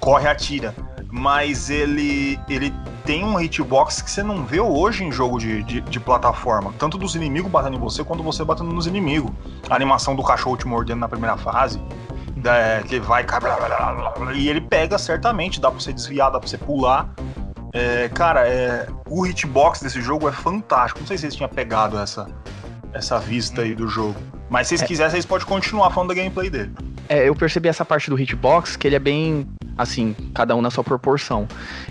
Corre 0.00 0.26
atira. 0.26 0.74
Mas 1.10 1.68
ele, 1.70 2.38
ele 2.48 2.72
tem 3.04 3.24
um 3.24 3.38
hitbox 3.40 4.02
que 4.02 4.10
você 4.10 4.22
não 4.22 4.44
vê 4.44 4.60
hoje 4.60 5.04
em 5.04 5.12
jogo 5.12 5.38
de, 5.38 5.62
de, 5.62 5.80
de 5.82 6.00
plataforma. 6.00 6.72
Tanto 6.78 6.96
dos 6.98 7.14
inimigos 7.14 7.50
batendo 7.50 7.76
em 7.76 7.80
você, 7.80 8.02
quanto 8.02 8.22
você 8.22 8.44
batendo 8.44 8.70
nos 8.72 8.86
inimigos. 8.86 9.30
A 9.70 9.74
animação 9.74 10.14
do 10.16 10.22
cachorro 10.22 10.56
te 10.56 10.66
mordendo 10.66 11.00
na 11.00 11.08
primeira 11.08 11.36
fase. 11.36 11.80
da- 12.36 12.82
que 12.86 13.00
vai 13.00 13.24
e 14.34 14.48
ele 14.48 14.60
pega 14.60 14.96
certamente, 14.96 15.60
dá 15.60 15.70
pra 15.70 15.80
você 15.80 15.92
desviar, 15.92 16.30
dá 16.30 16.38
pra 16.38 16.48
você 16.48 16.56
pular. 16.56 17.08
É, 17.72 18.08
cara, 18.10 18.46
é, 18.48 18.86
o 19.10 19.26
hitbox 19.26 19.80
desse 19.82 20.00
jogo 20.00 20.28
é 20.28 20.32
fantástico. 20.32 21.00
Não 21.00 21.06
sei 21.06 21.16
se 21.18 21.22
vocês 21.22 21.34
tinham 21.34 21.48
pegado 21.48 21.98
essa, 21.98 22.28
essa 22.92 23.18
vista 23.18 23.62
aí 23.62 23.74
do 23.74 23.88
jogo. 23.88 24.16
Mas 24.50 24.66
se 24.66 24.76
vocês 24.78 24.88
quiserem, 24.88 25.10
vocês 25.10 25.26
podem 25.26 25.46
continuar 25.46 25.90
falando 25.90 26.08
da 26.08 26.14
gameplay 26.14 26.48
dele. 26.48 26.70
É, 27.08 27.28
eu 27.28 27.34
percebi 27.34 27.68
essa 27.68 27.84
parte 27.84 28.10
do 28.10 28.18
hitbox, 28.18 28.76
que 28.76 28.86
ele 28.86 28.96
é 28.96 28.98
bem, 28.98 29.46
assim, 29.76 30.14
cada 30.34 30.54
um 30.54 30.60
na 30.60 30.70
sua 30.70 30.84
proporção. 30.84 31.46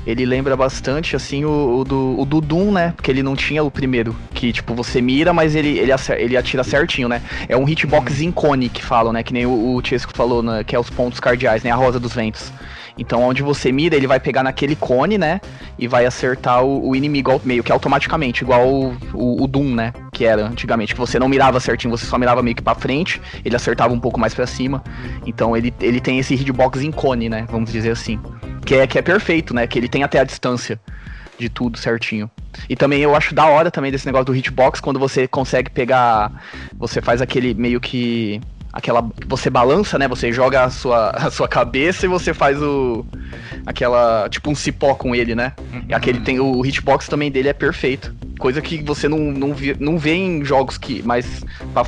Ele 0.06 0.26
lembra 0.26 0.56
bastante, 0.56 1.15
assim, 1.15 1.43
o, 1.43 1.80
o 1.80 1.84
do, 1.84 2.20
o 2.20 2.26
do 2.26 2.39
Doom, 2.41 2.72
né? 2.72 2.93
Porque 2.96 3.10
ele 3.10 3.24
não 3.24 3.36
tinha 3.36 3.63
o 3.63 3.72
primeiro, 3.72 4.15
que, 4.34 4.52
tipo, 4.54 4.76
você 4.76 5.02
mira, 5.02 5.34
mas 5.34 5.56
ele, 5.56 5.78
ele, 5.80 5.91
acer- 5.91 6.20
ele 6.20 6.38
atira 6.38 6.63
certinho, 6.63 7.08
né? 7.10 7.22
É 7.50 7.58
um 7.58 7.67
hitbox 7.67 8.22
em 8.22 8.32
cone 8.32 8.70
que 8.70 8.84
falam, 8.84 9.12
né? 9.12 9.24
Que 9.24 9.34
nem 9.34 9.46
o, 9.46 9.76
o 9.76 9.84
Chesco 9.84 10.12
falou, 10.15 10.43
né? 10.43 10.63
Que 10.63 10.76
é 10.76 10.80
os 10.80 10.89
pontos 10.89 11.20
cardeais, 11.20 11.63
né? 11.63 11.72
A 11.72 11.76
rosa 11.76 12.00
dos 12.00 12.13
ventos. 12.13 12.52
Então, 12.97 13.21
onde 13.21 13.43
você 13.43 13.71
mira, 13.71 13.95
ele 13.95 14.07
vai 14.07 14.19
pegar 14.19 14.43
naquele 14.43 14.75
cone, 14.75 15.17
né? 15.17 15.39
E 15.77 15.88
vai 15.88 16.05
acertar 16.05 16.63
o, 16.63 16.89
o 16.89 16.95
inimigo 16.95 17.39
meio 17.43 17.63
que 17.63 17.71
automaticamente, 17.71 18.43
igual 18.43 18.67
o, 18.67 18.97
o, 19.13 19.43
o 19.43 19.47
Doom, 19.47 19.75
né? 19.75 19.93
Que 20.12 20.25
era 20.25 20.45
antigamente, 20.45 20.93
que 20.93 20.99
você 20.99 21.19
não 21.19 21.29
mirava 21.29 21.60
certinho, 21.60 21.95
você 21.95 22.05
só 22.05 22.17
mirava 22.17 22.41
meio 22.41 22.55
que 22.55 22.62
pra 22.62 22.75
frente, 22.75 23.21
ele 23.45 23.55
acertava 23.55 23.93
um 23.93 23.99
pouco 23.99 24.19
mais 24.19 24.33
pra 24.33 24.47
cima. 24.47 24.83
Então, 25.25 25.55
ele, 25.55 25.73
ele 25.79 25.99
tem 25.99 26.17
esse 26.19 26.33
hitbox 26.33 26.81
em 26.81 26.91
cone, 26.91 27.29
né? 27.29 27.45
Vamos 27.49 27.71
dizer 27.71 27.91
assim. 27.91 28.19
Que 28.65 28.75
é, 28.75 28.88
que 28.88 28.97
é 28.97 29.01
perfeito, 29.01 29.53
né? 29.53 29.67
Que 29.67 29.79
ele 29.79 29.88
tem 29.88 30.03
até 30.03 30.19
a 30.19 30.23
distância 30.23 30.79
de 31.38 31.49
tudo 31.49 31.77
certinho. 31.77 32.29
E 32.67 32.75
também 32.75 33.01
eu 33.01 33.15
acho 33.15 33.36
da 33.36 33.45
hora 33.45 33.69
também 33.69 33.91
desse 33.91 34.05
negócio 34.05 34.25
do 34.25 34.36
hitbox, 34.36 34.79
quando 34.79 34.99
você 34.99 35.27
consegue 35.27 35.69
pegar. 35.69 36.31
Você 36.77 37.01
faz 37.01 37.21
aquele 37.21 37.53
meio 37.53 37.79
que. 37.79 38.41
Aquela. 38.77 39.03
Você 39.27 39.49
balança, 39.49 39.97
né? 39.97 40.07
Você 40.07 40.31
joga 40.31 40.63
a 40.63 40.69
sua, 40.69 41.09
a 41.17 41.31
sua 41.31 41.47
cabeça 41.47 42.05
e 42.05 42.09
você 42.09 42.31
faz 42.31 42.61
o. 42.61 43.03
Aquela. 43.65 44.29
Tipo 44.29 44.51
um 44.51 44.55
cipó 44.55 44.93
com 44.93 45.15
ele, 45.15 45.33
né? 45.33 45.53
E 45.89 45.95
aquele 45.95 46.19
tem. 46.19 46.39
O 46.39 46.63
hitbox 46.63 47.07
também 47.07 47.31
dele 47.31 47.49
é 47.49 47.53
perfeito. 47.53 48.15
Coisa 48.39 48.61
que 48.61 48.83
você 48.83 49.09
não, 49.09 49.17
não, 49.17 49.51
vê, 49.51 49.75
não 49.79 49.97
vê 49.97 50.13
em 50.13 50.45
jogos 50.45 50.77
que 50.77 51.01
mais. 51.01 51.43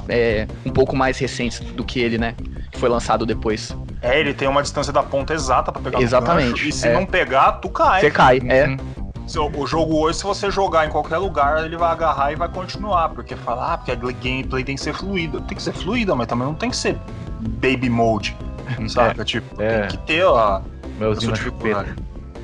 É, 0.07 0.47
um 0.65 0.71
pouco 0.71 0.95
mais 0.95 1.19
recentes 1.19 1.59
do 1.59 1.83
que 1.83 1.99
ele, 1.99 2.17
né? 2.17 2.33
Que 2.71 2.79
foi 2.79 2.89
lançado 2.89 3.23
depois. 3.23 3.71
É, 4.01 4.19
ele 4.19 4.33
tem 4.33 4.47
uma 4.47 4.63
distância 4.63 4.91
da 4.91 5.03
ponta 5.03 5.33
exata 5.33 5.71
pra 5.71 5.81
pegar 5.81 6.01
Exatamente, 6.01 6.51
gancho, 6.51 6.69
e 6.69 6.71
se 6.71 6.87
é. 6.87 6.93
não 6.93 7.05
pegar, 7.05 7.53
tu 7.53 7.69
cai. 7.69 8.01
Você 8.01 8.09
cai, 8.09 8.41
é. 8.47 8.67
Uhum. 8.67 8.77
Se 8.77 9.08
O 9.37 9.61
o 9.61 9.67
jogo 9.67 9.99
hoje, 9.99 10.19
se 10.19 10.23
você 10.23 10.49
jogar 10.49 10.87
em 10.87 10.89
qualquer 10.89 11.17
lugar, 11.17 11.63
ele 11.65 11.77
vai 11.77 11.91
agarrar 11.91 12.31
e 12.31 12.35
vai 12.35 12.49
continuar. 12.49 13.09
Porque 13.09 13.35
fala, 13.35 13.73
ah, 13.73 13.77
porque 13.77 13.91
a 13.91 13.95
gameplay 13.95 14.63
tem 14.63 14.75
que 14.75 14.81
ser 14.81 14.93
fluida. 14.93 15.39
Tem 15.41 15.55
que 15.55 15.63
ser 15.63 15.73
fluida, 15.73 16.15
mas 16.15 16.27
também 16.27 16.47
não 16.47 16.55
tem 16.55 16.69
que 16.69 16.77
ser 16.77 16.97
baby 17.39 17.89
mode. 17.89 18.35
Saca? 18.87 19.23
Tipo, 19.23 19.61
É. 19.61 19.81
tem 19.81 19.89
que 19.89 19.97
ter 20.05 20.25
a, 20.25 20.61
a 20.61 21.15
sua 21.19 21.33
dificuldade. 21.33 21.95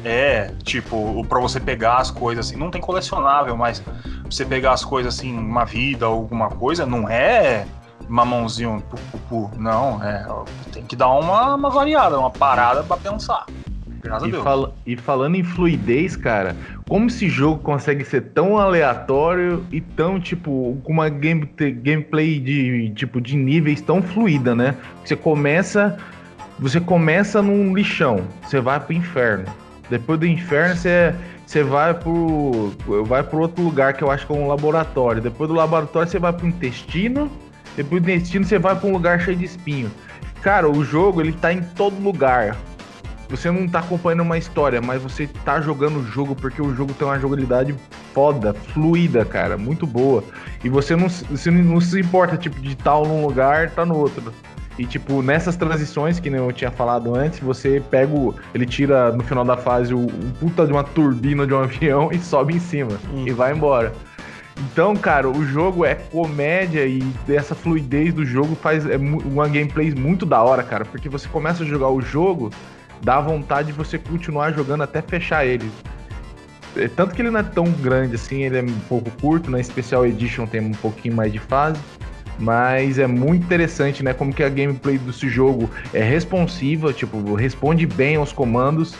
É, 0.04 0.52
tipo, 0.64 1.26
pra 1.28 1.40
você 1.40 1.60
pegar 1.60 1.98
as 1.98 2.12
coisas 2.12 2.46
assim, 2.46 2.56
não 2.56 2.70
tem 2.70 2.80
colecionável, 2.80 3.58
mas 3.58 3.80
pra 3.80 3.94
você 4.30 4.46
pegar 4.46 4.74
as 4.74 4.86
coisas 4.86 5.16
assim, 5.16 5.36
uma 5.36 5.66
vida 5.66 6.08
ou 6.08 6.20
alguma 6.20 6.48
coisa, 6.48 6.86
não 6.86 7.10
é 7.10 7.66
mamãozinho, 8.08 8.84
pu, 8.88 8.98
pu, 9.12 9.18
pu. 9.28 9.52
não, 9.58 10.04
é, 10.04 10.24
tem 10.72 10.84
que 10.84 10.96
dar 10.96 11.10
uma, 11.10 11.56
uma 11.56 11.72
variada, 11.72 12.20
uma 12.20 12.30
parada 12.30 12.84
pra 12.84 12.98
pensar. 12.98 13.48
Graças 14.06 14.30
E, 14.30 14.32
fala- 14.32 14.74
e 14.86 14.96
falando 14.96 15.36
em 15.36 15.44
fluidez, 15.44 16.16
cara, 16.16 16.56
como 16.88 17.08
esse 17.08 17.28
jogo 17.28 17.60
consegue 17.62 18.06
ser 18.06 18.22
tão 18.22 18.58
aleatório 18.58 19.66
e 19.72 19.82
tão, 19.82 20.20
tipo, 20.20 20.78
com 20.84 20.94
uma 20.94 21.10
game, 21.10 21.50
gameplay 21.82 22.40
de, 22.40 22.92
tipo, 22.96 23.20
de 23.20 23.36
níveis 23.36 23.82
tão 23.82 24.02
fluida, 24.02 24.54
né? 24.56 24.76
Você 25.04 25.16
começa. 25.16 25.98
Você 26.60 26.80
começa 26.80 27.42
num 27.42 27.76
lixão, 27.76 28.22
você 28.42 28.62
vai 28.62 28.80
pro 28.80 28.94
inferno. 28.94 29.44
Depois 29.90 30.18
do 30.20 30.26
inferno, 30.26 30.76
você, 30.76 31.14
você 31.46 31.64
vai 31.64 31.94
pro. 31.94 32.72
Vai 33.06 33.24
pro 33.24 33.40
outro 33.40 33.62
lugar 33.64 33.94
que 33.94 34.04
eu 34.04 34.10
acho 34.10 34.26
que 34.26 34.32
é 34.32 34.36
um 34.36 34.48
laboratório. 34.48 35.22
Depois 35.22 35.50
do 35.50 35.56
laboratório, 35.56 36.08
você 36.10 36.18
vai 36.20 36.32
pro 36.32 36.48
intestino. 36.48 37.30
Depois 37.76 38.02
do 38.02 38.10
intestino, 38.10 38.46
você 38.46 38.58
vai 38.58 38.74
pra 38.74 38.88
um 38.88 38.94
lugar 38.94 39.20
cheio 39.20 39.36
de 39.36 39.44
espinho. 39.44 39.92
Cara, 40.42 40.70
o 40.70 40.82
jogo, 40.86 41.20
ele 41.20 41.34
tá 41.34 41.52
em 41.52 41.62
todo 41.62 42.02
lugar 42.02 42.56
você 43.36 43.52
não 43.52 43.68
tá 43.68 43.80
acompanhando 43.80 44.22
uma 44.22 44.38
história, 44.38 44.82
mas 44.82 45.02
você 45.02 45.28
tá 45.44 45.60
jogando 45.62 46.00
o 46.00 46.04
jogo 46.06 46.36
porque 46.36 46.62
o 46.62 46.74
jogo 46.76 46.94
tem 46.94 47.08
uma 47.08 47.20
jogabilidade 47.20 47.76
foda, 48.14 48.54
fluida, 48.54 49.26
cara, 49.26 49.58
muito 49.58 49.86
boa. 49.86 50.24
E 50.64 50.70
você 50.70 50.96
não, 50.96 51.10
se- 51.10 51.26
você 51.26 51.52
não 51.52 51.80
se 51.82 52.00
importa, 52.00 52.38
tipo, 52.38 52.60
de 52.62 52.76
tal 52.76 53.06
num 53.06 53.26
lugar, 53.26 53.70
tá 53.72 53.86
no 53.86 53.96
outro. 53.98 54.34
E, 54.78 54.86
tipo, 54.86 55.22
nessas 55.22 55.56
transições, 55.56 56.20
que 56.20 56.30
nem 56.30 56.40
eu 56.40 56.52
tinha 56.52 56.70
falado 56.70 57.16
antes, 57.16 57.40
você 57.40 57.82
pega 57.90 58.14
o. 58.14 58.36
Ele 58.54 58.66
tira 58.66 59.10
no 59.14 59.24
final 59.24 59.46
da 59.46 59.56
fase 59.56 59.94
o, 59.94 60.00
o 60.06 60.34
puta 60.40 60.66
de 60.66 60.74
uma 60.74 60.84
turbina 60.84 61.48
de 61.48 61.54
um 61.54 61.60
avião 61.64 62.10
e 62.12 62.20
sobe 62.20 62.56
em 62.56 62.60
cima. 62.60 62.92
Hum. 63.14 63.24
E 63.26 63.32
vai 63.32 63.54
embora. 63.54 63.94
Então, 64.72 64.96
cara, 64.96 65.30
o 65.30 65.46
jogo 65.46 65.84
é 65.86 65.96
comédia 65.96 66.86
e 66.86 67.04
essa 67.28 67.54
fluidez 67.56 68.14
do 68.14 68.26
jogo 68.26 68.56
faz 68.56 68.86
é 68.86 68.96
uma 68.98 69.48
gameplay 69.50 69.94
muito 69.94 70.26
da 70.26 70.42
hora, 70.42 70.64
cara. 70.64 70.86
Porque 70.86 71.10
você 71.10 71.28
começa 71.28 71.64
a 71.64 71.66
jogar 71.66 71.90
o 71.90 72.02
jogo, 72.02 72.52
dá 73.02 73.20
vontade 73.20 73.68
de 73.68 73.74
você 73.74 73.98
continuar 73.98 74.52
jogando 74.52 74.84
até 74.84 75.02
fechar 75.02 75.46
ele. 75.46 75.70
É, 76.76 76.88
Tanto 76.88 77.16
que 77.16 77.22
ele 77.22 77.30
não 77.30 77.40
é 77.40 77.44
tão 77.44 77.66
grande 77.66 78.16
assim, 78.16 78.44
ele 78.44 78.58
é 78.58 78.62
um 78.62 78.80
pouco 78.88 79.10
curto, 79.22 79.50
na 79.50 79.62
Special 79.62 80.06
Edition 80.06 80.46
tem 80.46 80.62
um 80.62 80.72
pouquinho 80.72 81.16
mais 81.16 81.32
de 81.32 81.40
fase. 81.40 81.80
Mas 82.38 83.00
é 83.00 83.08
muito 83.08 83.46
interessante, 83.46 84.04
né? 84.04 84.14
Como 84.14 84.34
que 84.34 84.44
a 84.44 84.50
gameplay 84.50 84.98
desse 84.98 85.30
jogo 85.30 85.70
é 85.94 86.04
responsiva, 86.04 86.92
tipo, 86.92 87.34
responde 87.34 87.86
bem 87.86 88.18
aos 88.18 88.34
comandos. 88.34 88.94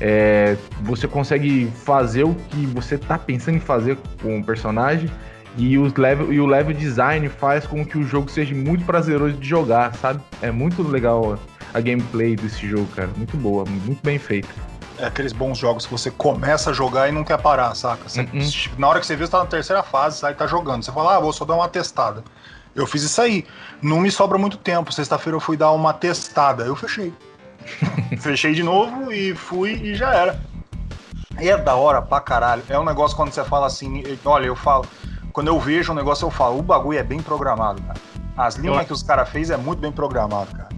É, 0.00 0.56
você 0.82 1.08
consegue 1.08 1.70
fazer 1.74 2.24
o 2.24 2.34
que 2.34 2.64
você 2.66 2.96
tá 2.96 3.18
pensando 3.18 3.56
em 3.56 3.60
fazer 3.60 3.98
com 4.22 4.38
o 4.38 4.44
personagem. 4.44 5.10
E, 5.58 5.78
os 5.78 5.94
level, 5.94 6.32
e 6.32 6.38
o 6.38 6.46
level 6.46 6.74
design 6.74 7.28
faz 7.28 7.66
com 7.66 7.84
que 7.84 7.96
o 7.96 8.02
jogo 8.02 8.30
seja 8.30 8.54
muito 8.54 8.84
prazeroso 8.84 9.34
de 9.34 9.48
jogar, 9.48 9.94
sabe? 9.94 10.20
É 10.42 10.50
muito 10.50 10.82
legal 10.82 11.38
a 11.76 11.80
gameplay 11.80 12.34
desse 12.36 12.66
jogo, 12.66 12.86
cara. 12.94 13.10
Muito 13.16 13.36
boa, 13.36 13.64
muito 13.66 14.02
bem 14.02 14.18
feita. 14.18 14.48
É 14.98 15.04
aqueles 15.06 15.32
bons 15.32 15.58
jogos 15.58 15.84
que 15.84 15.92
você 15.92 16.10
começa 16.10 16.70
a 16.70 16.72
jogar 16.72 17.08
e 17.08 17.12
não 17.12 17.22
quer 17.22 17.36
parar, 17.38 17.74
saca? 17.74 18.08
Você- 18.08 18.22
Uhum. 18.22 18.48
Na 18.78 18.88
hora 18.88 18.98
que 19.00 19.06
você 19.06 19.14
vê, 19.14 19.26
você 19.26 19.32
tá 19.32 19.38
na 19.40 19.46
terceira 19.46 19.82
fase, 19.82 20.18
sai 20.18 20.34
tá 20.34 20.46
jogando. 20.46 20.82
Você 20.82 20.90
fala, 20.90 21.16
ah, 21.16 21.20
vou 21.20 21.32
só 21.34 21.44
dar 21.44 21.54
uma 21.54 21.68
testada. 21.68 22.24
Eu 22.74 22.86
fiz 22.86 23.02
isso 23.02 23.20
aí. 23.20 23.44
Não 23.82 24.00
me 24.00 24.10
sobra 24.10 24.38
muito 24.38 24.56
tempo. 24.56 24.90
Sexta-feira 24.92 25.36
eu 25.36 25.40
fui 25.40 25.56
dar 25.56 25.70
uma 25.72 25.92
testada. 25.92 26.64
Eu 26.64 26.74
fechei. 26.74 27.12
fechei 28.18 28.54
de 28.54 28.62
novo 28.62 29.12
e 29.12 29.34
fui 29.34 29.72
e 29.72 29.94
já 29.94 30.14
era. 30.14 30.40
E 31.40 31.48
é 31.50 31.56
da 31.58 31.74
hora 31.74 32.00
pra 32.00 32.20
caralho. 32.20 32.62
É 32.68 32.78
um 32.78 32.84
negócio 32.84 33.14
quando 33.16 33.32
você 33.32 33.44
fala 33.44 33.66
assim, 33.66 34.02
olha, 34.24 34.46
eu 34.46 34.56
falo. 34.56 34.86
Quando 35.32 35.48
eu 35.48 35.60
vejo 35.60 35.92
um 35.92 35.94
negócio, 35.94 36.24
eu 36.24 36.30
falo, 36.30 36.58
o 36.58 36.62
bagulho 36.62 36.98
é 36.98 37.02
bem 37.02 37.20
programado, 37.20 37.82
cara. 37.82 37.98
As 38.36 38.54
linhas 38.56 38.86
que 38.86 38.92
os 38.94 39.02
caras 39.02 39.28
fez 39.28 39.50
é 39.50 39.56
muito 39.58 39.78
bem 39.80 39.92
programado, 39.92 40.50
cara. 40.56 40.68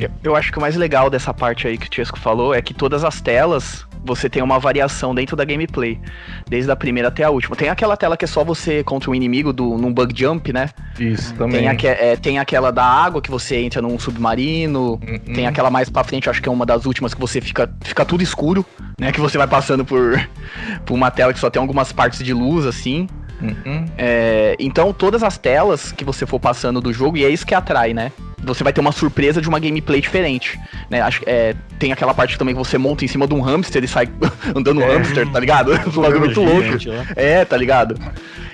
Eu, 0.00 0.10
eu 0.22 0.36
acho 0.36 0.50
que 0.52 0.58
o 0.58 0.60
mais 0.60 0.76
legal 0.76 1.10
dessa 1.10 1.32
parte 1.34 1.66
aí 1.68 1.76
que 1.76 1.86
o 1.86 1.90
Tiesco 1.90 2.18
falou 2.18 2.54
é 2.54 2.62
que 2.62 2.72
todas 2.72 3.04
as 3.04 3.20
telas 3.20 3.86
você 4.04 4.28
tem 4.28 4.42
uma 4.42 4.58
variação 4.60 5.12
dentro 5.14 5.36
da 5.36 5.44
gameplay, 5.44 6.00
desde 6.48 6.70
a 6.70 6.76
primeira 6.76 7.08
até 7.08 7.24
a 7.24 7.30
última. 7.30 7.56
Tem 7.56 7.68
aquela 7.68 7.96
tela 7.96 8.16
que 8.16 8.24
é 8.24 8.28
só 8.28 8.44
você 8.44 8.82
contra 8.84 9.10
o 9.10 9.14
inimigo 9.14 9.52
do, 9.52 9.76
num 9.76 9.92
bug 9.92 10.14
jump, 10.18 10.52
né? 10.52 10.70
Isso, 10.98 11.34
também. 11.34 11.60
Tem, 11.60 11.68
aque- 11.68 11.86
é, 11.88 12.16
tem 12.16 12.38
aquela 12.38 12.70
da 12.70 12.84
água 12.84 13.20
que 13.20 13.30
você 13.30 13.56
entra 13.56 13.82
num 13.82 13.98
submarino. 13.98 14.92
Uhum. 15.06 15.34
Tem 15.34 15.46
aquela 15.46 15.68
mais 15.68 15.90
pra 15.90 16.04
frente, 16.04 16.30
acho 16.30 16.40
que 16.40 16.48
é 16.48 16.52
uma 16.52 16.64
das 16.64 16.86
últimas 16.86 17.12
que 17.12 17.20
você 17.20 17.40
fica, 17.40 17.68
fica 17.82 18.04
tudo 18.04 18.22
escuro, 18.22 18.64
né? 18.98 19.10
Que 19.12 19.20
você 19.20 19.36
vai 19.36 19.48
passando 19.48 19.84
por, 19.84 20.18
por 20.86 20.94
uma 20.94 21.10
tela 21.10 21.32
que 21.34 21.40
só 21.40 21.50
tem 21.50 21.60
algumas 21.60 21.92
partes 21.92 22.22
de 22.24 22.32
luz, 22.32 22.66
assim. 22.66 23.08
Uhum. 23.40 23.84
É, 23.96 24.56
então, 24.58 24.92
todas 24.92 25.22
as 25.22 25.38
telas 25.38 25.92
que 25.92 26.04
você 26.04 26.26
for 26.26 26.40
passando 26.40 26.80
do 26.80 26.92
jogo, 26.92 27.16
e 27.16 27.24
é 27.24 27.28
isso 27.28 27.46
que 27.46 27.54
atrai, 27.54 27.94
né? 27.94 28.10
Você 28.42 28.62
vai 28.64 28.72
ter 28.72 28.80
uma 28.80 28.92
surpresa 28.92 29.40
de 29.40 29.48
uma 29.48 29.58
gameplay 29.58 30.00
diferente, 30.00 30.58
né? 30.90 31.00
Acho, 31.00 31.22
é, 31.26 31.54
tem 31.78 31.92
aquela 31.92 32.14
parte 32.14 32.38
também 32.38 32.54
que 32.54 32.58
você 32.58 32.78
monta 32.78 33.04
em 33.04 33.08
cima 33.08 33.26
de 33.26 33.34
um 33.34 33.40
hamster 33.40 33.82
e 33.84 33.88
sai 33.88 34.08
andando 34.54 34.80
É. 34.82 34.96
hamster, 34.96 35.28
tá 35.30 35.40
ligado? 35.40 35.72
Um 35.96 36.02
bagulho 36.02 36.20
muito 36.20 36.40
louco. 36.42 36.68
Lá. 36.88 37.04
É, 37.16 37.44
tá 37.44 37.56
ligado? 37.56 37.96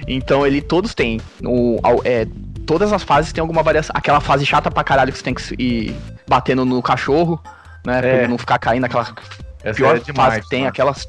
Então 0.06 0.46
ele 0.46 0.60
todos 0.60 0.94
têm. 0.94 1.20
O, 1.44 1.78
ao- 1.82 2.00
é, 2.04 2.26
todas 2.66 2.92
as 2.92 3.02
fases 3.02 3.32
tem 3.32 3.40
alguma 3.42 3.62
variação. 3.62 3.92
Aquela 3.96 4.20
fase 4.20 4.44
chata 4.46 4.70
pra 4.70 4.82
caralho 4.84 5.12
que 5.12 5.18
você 5.18 5.24
tem 5.24 5.34
que 5.34 5.54
ir 5.58 5.94
batendo 6.26 6.64
no 6.64 6.82
cachorro, 6.82 7.40
né? 7.86 8.00
Pra 8.00 8.08
É. 8.08 8.18
ele 8.20 8.28
não 8.28 8.38
ficar 8.38 8.58
caindo 8.58 8.82
naquela 8.82 9.06
Essa 9.62 9.74
pior 9.76 9.96
é 9.96 9.98
fase 10.00 10.04
demais. 10.12 10.42
que 10.44 10.48
tem, 10.50 10.60
mano. 10.60 10.70
aquelas. 10.70 11.08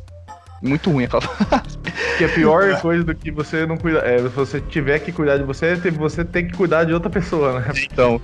Muito 0.61 0.91
ruim 0.91 1.05
aquela 1.05 1.21
fase. 1.21 1.77
Que 2.17 2.23
é 2.23 2.27
a 2.27 2.29
pior 2.29 2.79
coisa 2.81 3.03
do 3.03 3.13
que 3.13 3.31
você 3.31 3.65
não 3.65 3.77
cuidar. 3.77 4.05
É, 4.05 4.17
se 4.17 4.29
você 4.29 4.61
tiver 4.61 4.99
que 4.99 5.11
cuidar 5.11 5.37
de 5.37 5.43
você, 5.43 5.67
é 5.67 5.91
você 5.91 6.23
tem 6.23 6.47
que 6.47 6.55
cuidar 6.55 6.83
de 6.83 6.93
outra 6.93 7.09
pessoa, 7.09 7.59
né? 7.59 7.71
Então. 7.91 8.21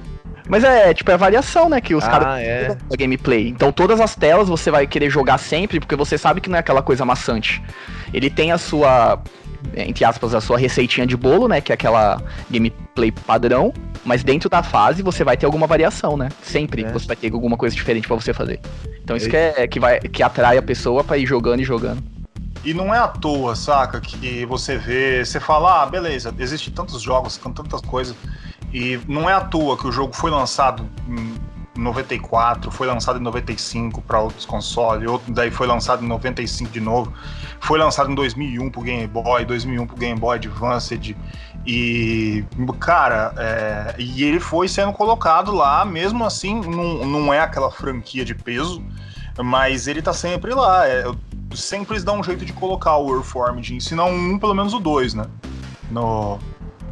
Mas 0.48 0.64
é, 0.64 0.94
tipo, 0.94 1.10
é 1.12 1.14
a 1.14 1.18
variação, 1.18 1.70
né? 1.70 1.80
Que 1.80 1.96
os 1.96 2.04
caras 2.04 2.28
ah, 2.28 2.42
é. 2.42 2.76
da 2.90 2.96
gameplay. 2.98 3.48
Então 3.50 3.72
todas 3.72 4.00
as 4.00 4.16
telas 4.16 4.50
você 4.50 4.72
vai 4.72 4.86
querer 4.88 5.10
jogar 5.10 5.38
sempre, 5.38 5.80
porque 5.80 5.96
você 5.96 6.18
sabe 6.18 6.42
que 6.42 6.50
não 6.50 6.58
é 6.58 6.60
aquela 6.60 6.82
coisa 6.82 7.06
maçante. 7.06 7.62
Ele 8.14 8.30
tem 8.30 8.52
a 8.52 8.58
sua, 8.58 9.22
entre 9.76 10.04
aspas, 10.04 10.34
a 10.34 10.42
sua 10.42 10.58
receitinha 10.58 11.06
de 11.06 11.16
bolo, 11.16 11.48
né? 11.48 11.62
Que 11.62 11.72
é 11.72 11.76
aquela 11.76 12.22
gameplay 12.50 13.12
padrão. 13.12 13.74
Mas 14.04 14.24
dentro 14.24 14.50
da 14.50 14.64
fase 14.64 15.04
você 15.04 15.24
vai 15.24 15.38
ter 15.38 15.46
alguma 15.46 15.68
variação, 15.68 16.18
né? 16.18 16.30
Sempre 16.42 16.84
É. 16.84 16.92
você 16.92 17.06
vai 17.06 17.16
ter 17.16 17.32
alguma 17.32 17.56
coisa 17.56 17.76
diferente 17.76 18.08
pra 18.08 18.16
você 18.16 18.34
fazer. 18.34 18.60
Então 19.04 19.16
isso 19.16 19.28
É 19.28 19.30
que, 19.30 19.62
é, 19.62 19.68
que, 19.68 19.80
vai, 19.80 20.00
que 20.00 20.24
atrai 20.24 20.58
a 20.58 20.62
pessoa 20.62 21.04
pra 21.04 21.18
ir 21.18 21.26
jogando 21.26 21.60
e 21.60 21.64
jogando. 21.64 22.04
E 22.64 22.74
não 22.74 22.94
é 22.94 23.00
à 23.00 23.08
toa, 23.08 23.56
saca? 23.56 24.00
Que 24.00 24.46
você 24.46 24.78
vê, 24.78 25.26
você 25.26 25.40
fala, 25.40 25.82
ah, 25.82 25.86
beleza, 25.86 26.34
existem 26.38 26.72
tantos 26.72 27.02
jogos 27.02 27.38
com 27.38 27.52
tantas 27.52 27.82
coisas. 27.82 28.16
E 28.74 29.00
não 29.08 29.30
é 29.30 29.34
à 29.34 29.42
toa 29.42 29.78
que 29.78 29.88
o 29.88 29.92
jogo 29.92 30.14
foi 30.14 30.32
lançado 30.32 30.88
em 31.08 31.36
94, 31.82 32.72
foi 32.72 32.88
lançado 32.88 33.20
em 33.20 33.22
95 33.22 34.02
para 34.02 34.20
outros 34.20 34.46
consoles, 34.46 35.10
outro 35.10 35.34
daí 35.34 35.50
foi 35.50 35.68
lançado 35.68 36.04
em 36.04 36.08
95 36.08 36.70
de 36.72 36.80
novo, 36.80 37.14
foi 37.60 37.80
lançado 37.80 38.12
em 38.12 38.16
2001 38.16 38.70
pro 38.70 38.82
Game 38.82 39.08
Boy, 39.08 39.46
2001 39.46 39.88
pro 39.88 39.96
Game 39.98 40.20
Boy 40.20 40.38
Advanced. 40.38 41.16
E, 41.66 42.44
cara, 42.80 43.34
é, 43.38 43.96
e 44.00 44.24
ele 44.24 44.40
foi 44.40 44.68
sendo 44.68 44.92
colocado 44.92 45.52
lá, 45.52 45.86
mesmo 45.86 46.26
assim, 46.26 46.60
não, 46.62 47.06
não 47.06 47.34
é 47.34 47.40
aquela 47.40 47.72
franquia 47.72 48.26
de 48.26 48.34
peso, 48.34 48.84
mas 49.44 49.88
ele 49.88 50.02
tá 50.02 50.14
sempre 50.14 50.54
lá. 50.54 50.88
É, 50.88 51.04
sempre 51.54 51.94
eles 51.94 52.04
dão 52.04 52.20
um 52.20 52.24
jeito 52.24 52.46
de 52.46 52.54
colocar 52.54 52.98
o 52.98 53.16
Earthworm, 53.16 53.62
se 53.80 53.94
não 53.94 54.10
um, 54.10 54.40
pelo 54.40 54.54
menos 54.54 54.74
o 54.74 54.80
dois, 54.80 55.14
né? 55.14 55.26
No, 55.92 56.40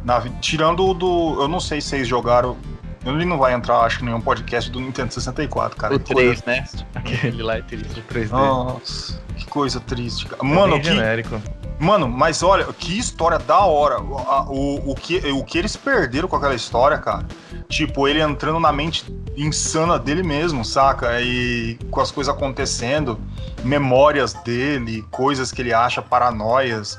na, 0.04 0.20
tirando 0.40 0.84
o 0.86 0.94
do. 0.94 1.36
Eu 1.40 1.48
não 1.48 1.60
sei 1.60 1.80
se 1.80 1.88
vocês 1.88 2.08
jogaram. 2.08 2.56
Ele 3.04 3.24
não 3.24 3.38
vai 3.38 3.54
entrar, 3.54 3.78
acho 3.80 4.02
em 4.02 4.04
nenhum 4.06 4.20
podcast 4.20 4.70
do 4.70 4.78
Nintendo 4.78 5.12
64, 5.14 5.74
cara. 5.78 5.96
o 5.96 6.00
Que 6.00 6.12
coisa- 6.12 6.42
3, 6.42 6.44
né? 6.44 6.84
Aquele 6.94 7.42
lá 7.42 7.56
é 7.56 7.62
triste. 7.62 7.94
Do 7.94 8.02
3D. 8.02 8.28
Nossa, 8.30 9.18
que 9.38 9.46
coisa 9.46 9.80
triste, 9.80 10.26
cara. 10.26 10.42
É 10.42 10.44
Mano, 10.46 10.76
que, 10.78 10.84
genérico. 10.84 11.40
Mano, 11.78 12.06
mas 12.06 12.42
olha, 12.42 12.66
que 12.74 12.98
história 12.98 13.38
da 13.38 13.60
hora. 13.60 14.02
O, 14.02 14.12
o, 14.52 14.90
o, 14.90 14.94
que, 14.94 15.16
o 15.32 15.42
que 15.42 15.56
eles 15.56 15.76
perderam 15.76 16.28
com 16.28 16.36
aquela 16.36 16.54
história, 16.54 16.98
cara. 16.98 17.24
Tipo, 17.70 18.06
ele 18.06 18.20
entrando 18.20 18.60
na 18.60 18.70
mente 18.70 19.06
insana 19.34 19.98
dele 19.98 20.22
mesmo, 20.22 20.62
saca? 20.62 21.22
E 21.22 21.78
com 21.90 22.02
as 22.02 22.10
coisas 22.10 22.34
acontecendo, 22.34 23.18
memórias 23.64 24.34
dele, 24.34 25.02
coisas 25.10 25.50
que 25.50 25.62
ele 25.62 25.72
acha 25.72 26.02
paranoias. 26.02 26.98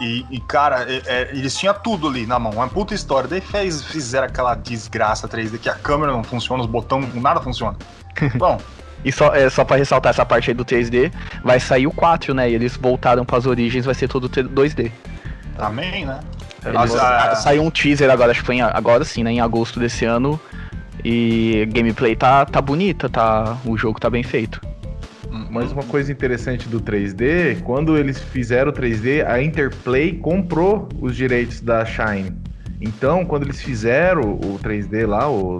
E, 0.00 0.24
e, 0.30 0.40
cara, 0.40 0.86
é- 0.90 1.02
é, 1.06 1.28
eles 1.32 1.54
tinham 1.56 1.74
tudo 1.74 2.08
ali 2.08 2.26
na 2.26 2.38
mão, 2.38 2.52
uma 2.52 2.68
puta 2.68 2.94
história. 2.94 3.28
Daí 3.28 3.40
fez, 3.40 3.84
fizeram 3.84 4.26
aquela 4.26 4.54
desgraça 4.54 5.28
3D 5.28 5.58
que 5.58 5.68
a 5.68 5.74
câmera 5.74 6.10
não 6.12 6.24
funciona, 6.24 6.62
os 6.62 6.68
botões, 6.68 7.14
nada 7.14 7.40
funciona. 7.40 7.76
Bom, 8.36 8.58
E 9.04 9.10
só, 9.12 9.34
é, 9.34 9.48
só 9.48 9.64
pra 9.64 9.76
ressaltar 9.76 10.10
essa 10.10 10.24
parte 10.26 10.50
aí 10.50 10.54
do 10.54 10.64
3D, 10.64 11.10
vai 11.44 11.58
sair 11.60 11.86
o 11.86 11.90
4, 11.92 12.34
né? 12.34 12.50
E 12.50 12.54
eles 12.54 12.76
voltaram 12.76 13.24
pras 13.24 13.46
origens, 13.46 13.84
vai 13.84 13.94
ser 13.94 14.08
todo 14.08 14.28
2D. 14.28 14.90
amém, 15.58 16.04
né? 16.06 16.20
Eles- 16.64 16.94
ah, 16.96 17.34
Saiu 17.36 17.62
um 17.62 17.70
teaser 17.70 18.10
agora, 18.10 18.30
acho 18.32 18.40
que 18.40 18.46
foi 18.46 18.56
em- 18.56 18.60
agora 18.62 19.04
sim, 19.04 19.22
né? 19.22 19.32
Em 19.32 19.40
agosto 19.40 19.80
desse 19.80 20.04
ano. 20.04 20.38
E 21.02 21.66
gameplay 21.72 22.14
tá, 22.14 22.44
tá 22.44 22.60
bonita, 22.60 23.08
tá, 23.08 23.56
o 23.64 23.76
jogo 23.76 23.98
tá 23.98 24.10
bem 24.10 24.22
feito. 24.22 24.60
Mas 25.50 25.72
uma 25.72 25.84
coisa 25.84 26.10
interessante 26.10 26.68
do 26.68 26.80
3D, 26.80 27.62
quando 27.62 27.96
eles 27.96 28.18
fizeram 28.18 28.70
o 28.70 28.74
3D, 28.74 29.24
a 29.26 29.40
Interplay 29.42 30.18
comprou 30.18 30.88
os 31.00 31.14
direitos 31.14 31.60
da 31.60 31.84
Shine. 31.84 32.36
Então, 32.80 33.26
quando 33.26 33.44
eles 33.44 33.60
fizeram 33.60 34.34
o 34.34 34.58
3D 34.58 35.06
lá, 35.06 35.30
o, 35.30 35.58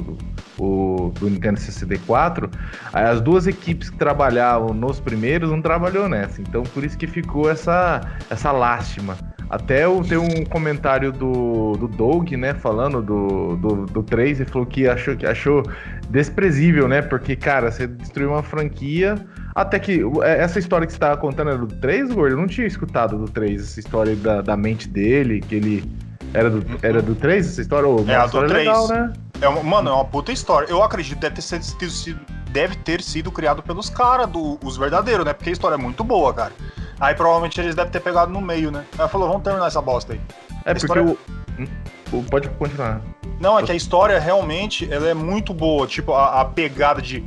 o 0.58 1.12
do 1.20 1.28
Nintendo 1.28 1.60
64, 1.60 2.50
aí 2.92 3.04
as 3.04 3.20
duas 3.20 3.46
equipes 3.46 3.90
que 3.90 3.98
trabalhavam 3.98 4.72
nos 4.72 4.98
primeiros 4.98 5.50
não 5.50 5.60
trabalhou 5.60 6.08
nessa. 6.08 6.40
Então, 6.40 6.62
por 6.62 6.82
isso 6.82 6.96
que 6.96 7.06
ficou 7.06 7.50
essa, 7.50 8.00
essa 8.30 8.50
lástima. 8.50 9.16
Até 9.50 9.84
eu 9.84 10.02
ter 10.02 10.16
um 10.16 10.44
comentário 10.44 11.12
do, 11.12 11.72
do 11.72 11.88
Doug, 11.88 12.30
né, 12.32 12.54
falando 12.54 13.02
do, 13.02 13.56
do, 13.56 13.86
do 13.86 14.02
3, 14.02 14.40
ele 14.40 14.48
falou 14.48 14.66
que 14.66 14.88
achou, 14.88 15.16
que 15.16 15.26
achou 15.26 15.62
desprezível, 16.08 16.88
né? 16.88 17.02
Porque, 17.02 17.34
cara, 17.36 17.70
você 17.70 17.86
destruiu 17.86 18.30
uma 18.30 18.42
franquia. 18.42 19.16
Até 19.54 19.78
que 19.78 20.00
é, 20.22 20.42
essa 20.42 20.58
história 20.58 20.86
que 20.86 20.92
você 20.92 20.98
tava 20.98 21.16
contando 21.16 21.50
era 21.50 21.58
do 21.58 21.66
3, 21.66 22.12
Gordo? 22.12 22.34
Eu 22.34 22.40
não 22.40 22.46
tinha 22.46 22.66
escutado 22.66 23.18
do 23.18 23.26
3, 23.30 23.60
essa 23.62 23.80
história 23.80 24.14
da, 24.16 24.40
da 24.42 24.56
mente 24.56 24.88
dele, 24.88 25.40
que 25.40 25.54
ele. 25.56 25.92
Era 26.32 26.48
do, 26.48 26.64
era 26.82 27.02
do 27.02 27.14
3 27.16 27.44
essa 27.46 27.60
história? 27.60 27.88
Ô, 27.88 28.04
É, 28.08 28.14
a 28.14 28.20
do 28.20 28.26
história 28.26 28.48
3. 28.48 28.66
legal, 28.66 28.88
né? 28.88 29.12
É 29.40 29.48
uma, 29.48 29.62
mano, 29.62 29.88
é 29.90 29.92
uma 29.92 30.04
puta 30.04 30.30
história. 30.30 30.68
Eu 30.70 30.82
acredito 30.82 31.14
que 31.16 31.20
deve 31.22 31.34
ter 31.36 31.42
sido, 31.90 32.20
deve 32.52 32.76
ter 32.76 33.02
sido 33.02 33.32
criado 33.32 33.62
pelos 33.62 33.90
caras, 33.90 34.28
os 34.62 34.76
verdadeiros, 34.76 35.24
né? 35.24 35.32
Porque 35.32 35.48
a 35.50 35.52
história 35.52 35.74
é 35.74 35.78
muito 35.78 36.04
boa, 36.04 36.32
cara. 36.32 36.52
Aí 37.00 37.14
provavelmente 37.14 37.58
eles 37.60 37.74
devem 37.74 37.90
ter 37.90 38.00
pegado 38.00 38.30
no 38.30 38.40
meio, 38.40 38.70
né? 38.70 38.84
Aí 38.98 39.08
falou, 39.08 39.26
vamos 39.28 39.42
terminar 39.42 39.66
essa 39.66 39.80
bosta 39.82 40.12
aí. 40.12 40.20
É 40.64 40.70
A 40.70 40.74
porque 40.74 40.86
história- 40.86 41.02
o, 41.04 41.18
hum, 41.58 41.66
o- 42.12 42.22
Pode 42.24 42.48
continuar. 42.50 43.00
Não, 43.40 43.58
é 43.58 43.62
que 43.62 43.72
a 43.72 43.74
história 43.74 44.20
realmente 44.20 44.86
ela 44.92 45.08
é 45.08 45.14
muito 45.14 45.54
boa. 45.54 45.86
Tipo, 45.86 46.12
a, 46.12 46.42
a 46.42 46.44
pegada 46.44 47.00
de. 47.00 47.24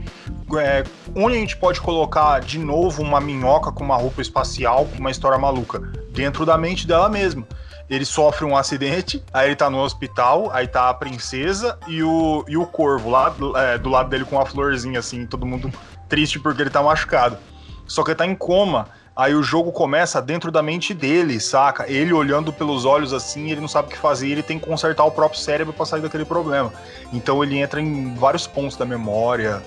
é, 0.60 0.84
onde 1.16 1.36
a 1.36 1.40
gente 1.40 1.58
pode 1.58 1.82
colocar 1.82 2.40
de 2.40 2.60
novo 2.60 3.02
uma 3.02 3.20
minhoca 3.20 3.72
com 3.72 3.84
uma 3.84 3.98
roupa 3.98 4.22
espacial, 4.22 4.86
com 4.86 5.00
uma 5.00 5.10
história 5.10 5.40
maluca? 5.40 5.80
Dentro 6.12 6.46
da 6.46 6.56
mente 6.56 6.86
dela 6.86 7.10
mesma. 7.10 7.46
Ele 7.90 8.06
sofre 8.06 8.46
um 8.46 8.56
acidente, 8.56 9.24
aí 9.34 9.50
ele 9.50 9.56
tá 9.56 9.70
no 9.70 9.80
hospital, 9.80 10.50
aí 10.54 10.68
tá 10.68 10.90
a 10.90 10.94
princesa 10.94 11.78
e 11.88 12.02
o, 12.02 12.46
e 12.48 12.56
o 12.56 12.66
corvo 12.66 13.10
lá 13.10 13.30
do, 13.30 13.58
é, 13.58 13.78
do 13.78 13.90
lado 13.90 14.10
dele 14.10 14.24
com 14.24 14.38
uma 14.38 14.46
florzinha, 14.46 15.00
assim, 15.00 15.26
todo 15.26 15.46
mundo 15.46 15.72
triste 16.08 16.40
porque 16.40 16.62
ele 16.62 16.70
tá 16.70 16.82
machucado. 16.82 17.38
Só 17.86 18.04
que 18.04 18.12
ele 18.12 18.18
tá 18.18 18.26
em 18.26 18.36
coma. 18.36 18.88
Aí 19.16 19.36
o 19.36 19.44
jogo 19.44 19.72
começa 19.72 20.20
dentro 20.22 20.52
da 20.52 20.64
mente 20.64 20.94
dele, 20.94 21.40
saca? 21.40 21.90
Ele 21.90 22.12
olhando 22.14 22.52
pelos 22.52 22.84
olhos 22.84 23.14
assim, 23.14 23.52
ele 23.52 23.62
não 23.62 23.68
sabe 23.68 23.88
o 23.88 23.92
que 23.92 23.98
fazer, 23.98 24.30
ele 24.30 24.42
tem 24.42 24.58
que 24.58 24.66
consertar 24.66 25.04
o 25.04 25.12
próprio 25.12 25.40
cérebro 25.40 25.72
pra 25.72 25.86
sair 25.86 26.02
daquele 26.02 26.26
problema. 26.26 26.74
Então 27.12 27.44
ele 27.44 27.60
entra 27.60 27.80
em 27.80 28.16
vários 28.16 28.48
pontos 28.48 28.76
da 28.76 28.86
memória, 28.86 29.62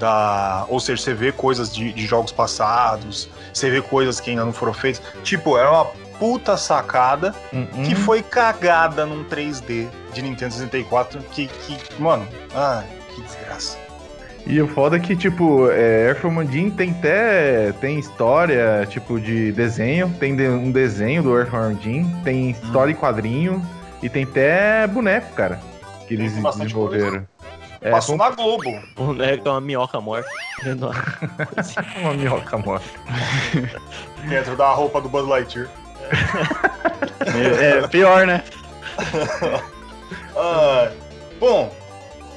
da, 0.00 0.66
ou 0.68 0.80
seja, 0.80 1.00
você 1.02 1.14
vê 1.14 1.30
coisas 1.30 1.72
de, 1.72 1.92
de 1.92 2.06
jogos 2.06 2.32
passados, 2.32 3.28
você 3.52 3.70
vê 3.70 3.80
coisas 3.80 4.18
que 4.20 4.30
ainda 4.30 4.44
não 4.44 4.52
foram 4.52 4.74
feitas. 4.74 5.00
Tipo, 5.22 5.56
é 5.56 5.68
uma 5.68 5.84
puta 6.18 6.56
sacada 6.56 7.32
Uhum. 7.52 7.84
que 7.84 7.94
foi 7.94 8.22
cagada 8.22 9.06
num 9.06 9.24
3D 9.24 9.88
de 10.12 10.22
Nintendo 10.22 10.54
64 10.54 11.20
que, 11.30 11.46
que 11.46 11.78
mano, 12.02 12.26
ai, 12.52 12.84
que 13.14 13.22
desgraça. 13.22 13.78
E 14.48 14.60
o 14.62 14.66
foda 14.66 14.96
é 14.96 14.98
que, 14.98 15.14
tipo, 15.14 15.70
é, 15.70 16.08
Earthworm 16.08 16.50
Jim 16.50 16.70
tem 16.70 16.90
até 16.92 17.70
tem 17.72 17.98
história, 17.98 18.86
tipo, 18.88 19.20
de 19.20 19.52
desenho. 19.52 20.08
Tem 20.18 20.34
de- 20.34 20.48
um 20.48 20.72
desenho 20.72 21.22
do 21.22 21.36
Earthworm 21.36 21.76
Jim, 21.82 22.10
tem 22.24 22.50
história 22.50 22.90
em 22.92 22.94
quadrinho 22.94 23.62
e 24.02 24.08
tem 24.08 24.24
até 24.24 24.86
boneco, 24.86 25.34
cara, 25.34 25.60
que 26.06 26.14
eles 26.14 26.32
Tem 26.32 26.42
bastante 26.42 26.64
desenvolveram. 26.68 27.26
É, 27.82 27.90
Passou 27.90 28.16
foi 28.16 28.26
na 28.26 28.34
Globo. 28.34 28.80
O 28.96 29.04
boneco 29.04 29.46
é 29.48 29.50
uma 29.52 29.60
minhoca 29.60 30.00
morta. 30.00 30.28
Uma 32.00 32.14
minhoca 32.14 32.58
morta. 32.58 32.88
Dentro 34.28 34.56
da 34.56 34.72
roupa 34.72 35.00
do 35.00 35.08
Buzz 35.10 35.28
Lightyear. 35.28 35.68
É, 37.60 37.78
é 37.84 37.86
pior, 37.88 38.26
né? 38.26 38.42
Ah, 40.40 40.90
bom, 41.40 41.70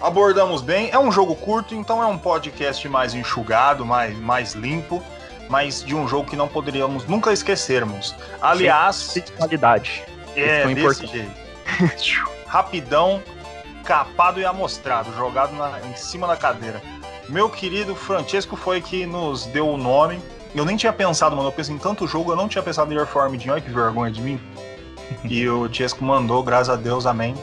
abordamos 0.02 0.62
bem. 0.62 0.90
É 0.92 1.00
um 1.00 1.12
jogo 1.12 1.36
curto, 1.36 1.74
então 1.76 2.02
é 2.02 2.06
um 2.06 2.18
podcast 2.18 2.88
mais 2.90 3.14
enxugado, 3.14 3.86
mais, 3.86 4.18
mais 4.18 4.54
limpo, 4.54 5.02
mas 5.50 5.84
de 5.84 5.96
um 5.96 6.08
jogo 6.08 6.30
que 6.30 6.36
não 6.36 6.48
poderíamos 6.48 7.06
nunca 7.08 7.32
esquecermos. 7.34 8.16
Aliás, 8.42 9.12
De 9.14 9.22
qualidade. 9.34 10.04
é 10.36 10.66
desse 10.66 10.80
importante. 10.80 11.12
jeito. 11.12 11.32
Rapidão, 12.48 13.22
capado 13.84 14.40
e 14.40 14.46
amostrado, 14.46 15.14
jogado 15.16 15.54
na- 15.56 15.80
em 15.90 15.96
cima 15.96 16.28
da 16.28 16.36
cadeira. 16.36 16.82
Meu 17.30 17.50
querido 17.50 17.96
Francesco 17.96 18.56
foi 18.58 18.82
que 18.82 19.06
nos 19.06 19.46
deu 19.46 19.68
o 19.70 19.78
nome. 19.78 20.20
Eu 20.54 20.66
nem 20.66 20.76
tinha 20.76 20.92
pensado, 20.92 21.34
mano. 21.36 21.48
Eu 21.48 21.54
pensei 21.54 21.74
em 21.74 21.78
tanto 21.78 22.06
jogo, 22.08 22.32
eu 22.32 22.36
não 22.36 22.50
tinha 22.50 22.62
pensado 22.62 22.92
em 22.94 23.40
Jim. 23.40 23.50
Olha 23.52 23.62
que 23.62 23.70
vergonha 23.70 24.12
de 24.12 24.22
mim. 24.22 24.40
e 25.24 25.48
o 25.48 25.70
Tiesco 25.70 26.04
mandou, 26.04 26.44
graças 26.44 26.70
a 26.70 26.76
Deus, 26.76 27.06
amém. 27.06 27.34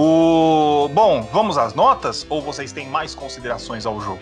O 0.00 0.88
bom, 0.94 1.28
vamos 1.32 1.58
às 1.58 1.74
notas 1.74 2.24
ou 2.30 2.40
vocês 2.40 2.70
têm 2.70 2.88
mais 2.88 3.16
considerações 3.16 3.84
ao 3.84 4.00
jogo? 4.00 4.20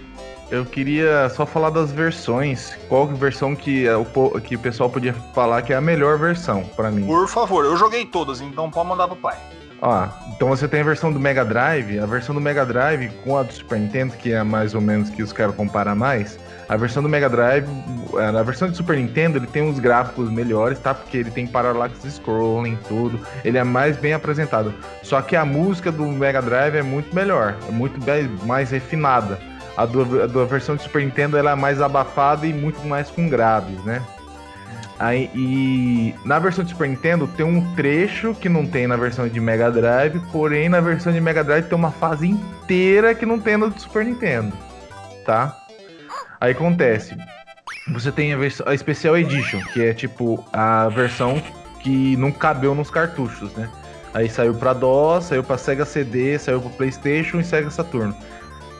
Eu 0.50 0.64
queria 0.64 1.28
só 1.28 1.44
falar 1.44 1.68
das 1.68 1.92
versões. 1.92 2.74
Qual 2.88 3.06
versão 3.08 3.54
que, 3.54 3.86
é 3.86 3.94
o, 3.94 4.06
que 4.40 4.56
o 4.56 4.58
pessoal 4.58 4.88
podia 4.88 5.12
falar 5.34 5.60
que 5.60 5.74
é 5.74 5.76
a 5.76 5.80
melhor 5.82 6.18
versão 6.18 6.64
pra 6.74 6.90
mim? 6.90 7.04
Por 7.04 7.28
favor, 7.28 7.66
eu 7.66 7.76
joguei 7.76 8.06
todas, 8.06 8.40
então 8.40 8.70
pode 8.70 8.88
mandar 8.88 9.06
pro 9.06 9.16
pai. 9.16 9.36
Ó, 9.82 10.08
então 10.34 10.48
você 10.48 10.66
tem 10.66 10.80
a 10.80 10.84
versão 10.84 11.12
do 11.12 11.20
Mega 11.20 11.44
Drive, 11.44 11.98
a 11.98 12.06
versão 12.06 12.34
do 12.34 12.40
Mega 12.40 12.64
Drive 12.64 13.10
com 13.22 13.36
a 13.36 13.42
do 13.42 13.52
Super 13.52 13.78
Nintendo, 13.78 14.14
que 14.14 14.32
é 14.32 14.42
mais 14.42 14.74
ou 14.74 14.80
menos 14.80 15.10
que 15.10 15.22
os 15.22 15.30
caras 15.30 15.54
comparam 15.54 15.94
mais. 15.94 16.38
A 16.68 16.76
versão 16.76 17.00
do 17.02 17.08
Mega 17.08 17.28
Drive, 17.28 17.64
é, 18.18 18.30
na 18.32 18.42
versão 18.42 18.68
do 18.68 18.76
Super 18.76 18.96
Nintendo, 18.96 19.38
ele 19.38 19.46
tem 19.46 19.62
uns 19.62 19.78
gráficos 19.78 20.28
melhores, 20.30 20.78
tá? 20.80 20.92
Porque 20.92 21.16
ele 21.16 21.30
tem 21.30 21.46
parallax 21.46 22.02
scrolling, 22.04 22.76
tudo. 22.88 23.20
Ele 23.44 23.56
é 23.56 23.62
mais 23.62 23.96
bem 23.96 24.12
apresentado. 24.12 24.74
Só 25.02 25.22
que 25.22 25.36
a 25.36 25.44
música 25.44 25.92
do 25.92 26.04
Mega 26.06 26.42
Drive 26.42 26.74
é 26.74 26.82
muito 26.82 27.14
melhor, 27.14 27.54
é 27.68 27.70
muito 27.70 28.00
bem- 28.04 28.28
mais 28.44 28.70
refinada. 28.72 29.38
A 29.76 29.86
do- 29.86 30.22
a 30.22 30.26
da 30.26 30.44
versão 30.44 30.74
do 30.74 30.82
Super 30.82 31.02
Nintendo 31.04 31.36
ela 31.36 31.52
é 31.52 31.54
mais 31.54 31.80
abafada 31.80 32.46
e 32.46 32.52
muito 32.52 32.84
mais 32.84 33.10
com 33.10 33.28
graves, 33.28 33.78
né? 33.84 34.02
Aí, 34.98 35.30
e 35.34 36.14
na 36.24 36.38
versão 36.38 36.64
de 36.64 36.70
Super 36.70 36.88
Nintendo 36.88 37.28
tem 37.28 37.44
um 37.44 37.74
trecho 37.74 38.34
que 38.34 38.48
não 38.48 38.66
tem 38.66 38.86
na 38.86 38.96
versão 38.96 39.28
de 39.28 39.38
Mega 39.38 39.70
Drive, 39.70 40.18
porém 40.32 40.68
na 40.70 40.80
versão 40.80 41.12
de 41.12 41.20
Mega 41.20 41.44
Drive 41.44 41.66
tem 41.66 41.76
uma 41.78 41.90
fase 41.92 42.26
inteira 42.26 43.14
que 43.14 43.26
não 43.26 43.38
tem 43.38 43.58
no 43.58 43.68
do 43.68 43.78
Super 43.78 44.04
Nintendo, 44.06 44.52
tá? 45.26 45.58
Aí 46.40 46.52
acontece, 46.52 47.16
você 47.88 48.12
tem 48.12 48.34
a, 48.34 48.38
a 48.38 48.76
Special 48.76 49.16
Edition, 49.16 49.60
que 49.72 49.82
é 49.82 49.94
tipo 49.94 50.44
a 50.52 50.88
versão 50.88 51.42
que 51.80 52.16
não 52.16 52.32
cabeu 52.32 52.74
nos 52.74 52.90
cartuchos, 52.90 53.52
né? 53.54 53.70
Aí 54.12 54.28
saiu 54.28 54.54
pra 54.54 54.72
DOS, 54.72 55.26
saiu 55.26 55.44
pra 55.44 55.58
Sega 55.58 55.84
CD, 55.84 56.38
saiu 56.38 56.60
pro 56.60 56.70
PlayStation 56.70 57.38
e 57.38 57.44
Sega 57.44 57.70
Saturno. 57.70 58.16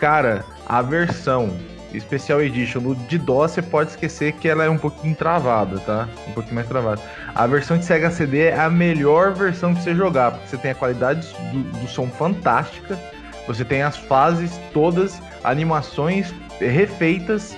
Cara, 0.01 0.45
a 0.67 0.83
versão 0.83 1.57
Special 1.99 2.43
Edition 2.43 2.81
do 2.81 2.95
de 2.95 3.19
DOS, 3.19 3.53
você 3.53 3.63
pode 3.63 3.91
esquecer 3.91 4.33
que 4.33 4.49
ela 4.49 4.65
é 4.65 4.71
um 4.71 4.79
pouquinho 4.79 5.15
travada, 5.15 5.79
tá? 5.81 6.09
Um 6.29 6.33
pouquinho 6.33 6.55
mais 6.55 6.67
travada. 6.67 7.01
A 7.35 7.47
versão 7.47 7.79
de 7.79 7.85
Sega 7.85 8.11
CD 8.11 8.47
é 8.47 8.59
a 8.59 8.69
melhor 8.69 9.33
versão 9.33 9.73
pra 9.73 9.83
você 9.83 9.95
jogar, 9.95 10.33
porque 10.33 10.49
você 10.49 10.57
tem 10.57 10.71
a 10.73 10.75
qualidade 10.75 11.27
do, 11.53 11.63
do 11.81 11.89
som 11.89 12.09
fantástica, 12.09 12.99
você 13.47 13.65
tem 13.65 13.83
as 13.83 13.97
fases 13.97 14.59
todas, 14.73 15.21
animações 15.45 16.35
refeitas 16.61 17.57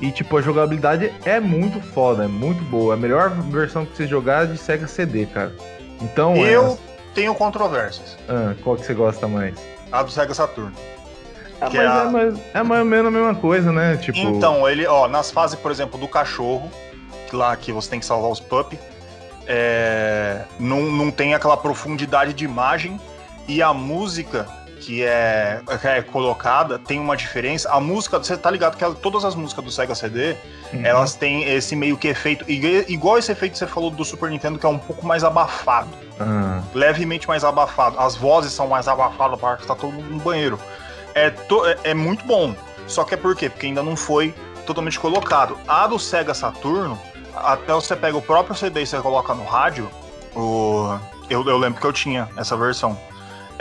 e 0.00 0.10
tipo 0.10 0.36
a 0.36 0.42
jogabilidade 0.42 1.12
é 1.24 1.38
muito 1.40 1.80
foda, 1.80 2.24
é 2.24 2.28
muito 2.28 2.62
boa. 2.64 2.94
A 2.94 2.96
melhor 2.96 3.30
versão 3.30 3.84
que 3.84 3.96
você 3.96 4.06
jogar 4.06 4.44
é 4.44 4.46
de 4.46 4.58
Sega 4.58 4.86
CD, 4.86 5.26
cara. 5.26 5.54
Então, 6.00 6.34
é- 6.36 6.54
Eu 6.56 6.78
tenho 7.14 7.34
controvérsias. 7.34 8.16
ah, 8.28 8.54
qual 8.62 8.76
que 8.76 8.84
você 8.86 8.94
gosta 8.94 9.28
mais? 9.28 9.54
A 9.92 10.02
do 10.02 10.10
Sega 10.10 10.32
Saturno. 10.32 10.72
Ah, 11.60 11.68
mas 11.70 11.74
é 11.74 11.86
a- 11.86 12.04
é, 12.04 12.08
mais, 12.10 12.38
é 12.54 12.62
mais 12.62 12.80
ou 12.80 12.86
menos 12.86 13.06
a 13.06 13.10
mesma 13.10 13.34
coisa, 13.34 13.70
né? 13.70 13.96
Tipo, 13.98 14.18
Então, 14.18 14.66
ele, 14.68 14.86
ó, 14.86 15.06
nas 15.06 15.30
fases, 15.30 15.58
por 15.58 15.70
exemplo, 15.70 16.00
do 16.00 16.08
cachorro, 16.08 16.70
que 17.28 17.36
lá 17.36 17.54
que 17.54 17.70
você 17.70 17.90
tem 17.90 18.00
que 18.00 18.06
salvar 18.06 18.30
os 18.30 18.40
pup, 18.40 18.78
é, 19.46 20.42
não, 20.58 20.80
não 20.82 21.10
tem 21.10 21.34
aquela 21.34 21.56
profundidade 21.56 22.32
de 22.32 22.44
imagem 22.44 22.98
e 23.46 23.62
a 23.62 23.74
música 23.74 24.46
que 24.90 25.04
é, 25.04 25.60
que 25.80 25.86
é 25.86 26.02
colocada 26.02 26.76
tem 26.78 26.98
uma 26.98 27.16
diferença. 27.16 27.70
A 27.70 27.78
música, 27.80 28.18
você 28.18 28.36
tá 28.36 28.50
ligado 28.50 28.76
que 28.76 28.82
ela- 28.82 28.94
todas 28.94 29.24
as 29.24 29.36
músicas 29.36 29.64
do 29.64 29.70
Sega 29.70 29.94
CD, 29.94 30.34
uhum. 30.72 30.84
elas 30.84 31.14
têm 31.14 31.44
esse 31.44 31.76
meio 31.76 31.96
que 31.96 32.08
efeito, 32.08 32.44
igu- 32.50 32.84
igual 32.88 33.16
esse 33.16 33.30
efeito 33.30 33.52
que 33.52 33.58
você 33.58 33.68
falou 33.68 33.88
do 33.90 34.04
Super 34.04 34.28
Nintendo, 34.30 34.58
que 34.58 34.66
é 34.66 34.68
um 34.68 34.78
pouco 34.78 35.06
mais 35.06 35.22
abafado 35.22 35.88
Ah, 36.18 36.60
levemente 36.74 37.28
mais 37.28 37.44
abafado. 37.44 38.00
As 38.00 38.16
vozes 38.16 38.52
são 38.52 38.66
mais 38.66 38.88
abafadas, 38.88 39.38
parece 39.40 39.62
que 39.62 39.68
tá 39.68 39.76
todo 39.76 39.92
mundo 39.92 40.10
no 40.10 40.18
banheiro. 40.18 40.58
É, 41.14 41.30
to- 41.30 41.64
é- 41.66 41.78
é 41.84 41.94
muito 41.94 42.24
bom. 42.26 42.52
Só 42.88 43.04
que 43.04 43.14
é 43.14 43.16
por 43.16 43.36
quê? 43.36 43.48
Porque 43.48 43.66
ainda 43.66 43.82
não 43.84 43.94
foi 43.94 44.34
totalmente 44.66 44.98
colocado. 44.98 45.56
A 45.68 45.86
do 45.86 46.00
Sega 46.00 46.34
Saturno, 46.34 46.98
até 47.36 47.72
você 47.72 47.94
pega 47.94 48.16
o 48.18 48.22
próprio 48.22 48.56
CD 48.56 48.82
e 48.82 48.86
você 48.86 48.98
coloca 48.98 49.32
no 49.34 49.44
rádio, 49.44 49.88
o... 50.34 50.98
eu, 51.28 51.46
eu 51.48 51.56
lembro 51.58 51.80
que 51.80 51.86
eu 51.86 51.92
tinha 51.92 52.28
essa 52.36 52.56
versão. 52.56 52.98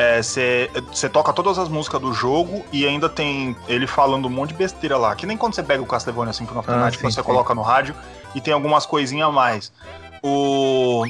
É, 0.01 0.21
Você 0.23 0.71
você 0.93 1.09
toca 1.09 1.33
todas 1.33 1.59
as 1.59 1.67
músicas 1.67 1.99
do 1.99 2.13
jogo 2.13 2.63
e 2.71 2.87
ainda 2.87 3.09
tem 3.09 3.53
ele 3.67 3.85
falando 3.85 4.27
um 4.27 4.29
monte 4.29 4.49
de 4.51 4.55
besteira 4.55 4.97
lá. 4.97 5.13
Que 5.13 5.25
nem 5.25 5.35
quando 5.35 5.53
você 5.55 5.61
pega 5.61 5.83
o 5.83 5.85
Castlevania 5.85 6.31
Symphony 6.31 6.59
of 6.59 6.67
the 6.67 6.73
Ah, 6.73 6.77
Night, 6.77 6.95
sim, 6.97 7.03
quando 7.03 7.13
você 7.13 7.19
sim. 7.21 7.25
coloca 7.25 7.53
no 7.53 7.61
rádio 7.61 7.93
e 8.33 8.39
tem 8.39 8.53
algumas 8.53 8.85
coisinhas 8.85 9.27
a 9.27 9.31
mais. 9.31 9.73
O 10.23 11.03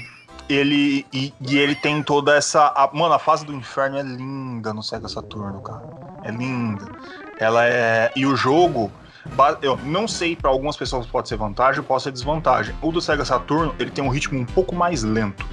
ele 0.49 1.05
e, 1.13 1.31
e 1.39 1.57
ele 1.59 1.75
tem 1.75 2.01
toda 2.01 2.35
essa 2.35 2.65
a- 2.75 2.89
mano 2.91 3.13
a 3.13 3.19
fase 3.19 3.45
do 3.45 3.53
inferno 3.53 3.97
é 3.97 4.01
linda 4.01 4.73
no 4.73 4.81
Sega 4.81 5.07
Saturno 5.07 5.61
cara 5.61 5.83
é 6.23 6.31
linda 6.31 6.87
ela 7.39 7.67
é 7.67 8.11
e 8.15 8.25
o 8.25 8.35
jogo 8.35 8.91
eu 9.61 9.77
não 9.83 10.07
sei 10.07 10.35
pra 10.35 10.49
algumas 10.49 10.75
pessoas 10.75 11.05
pode 11.05 11.29
ser 11.29 11.35
vantagem 11.37 11.83
pode 11.83 12.01
ser 12.01 12.11
desvantagem 12.11 12.73
o 12.81 12.91
do 12.91 12.99
Sega 12.99 13.23
Saturno 13.23 13.75
ele 13.77 13.91
tem 13.91 14.03
um 14.03 14.09
ritmo 14.09 14.39
um 14.39 14.45
pouco 14.45 14.73
mais 14.75 15.03
lento 15.03 15.45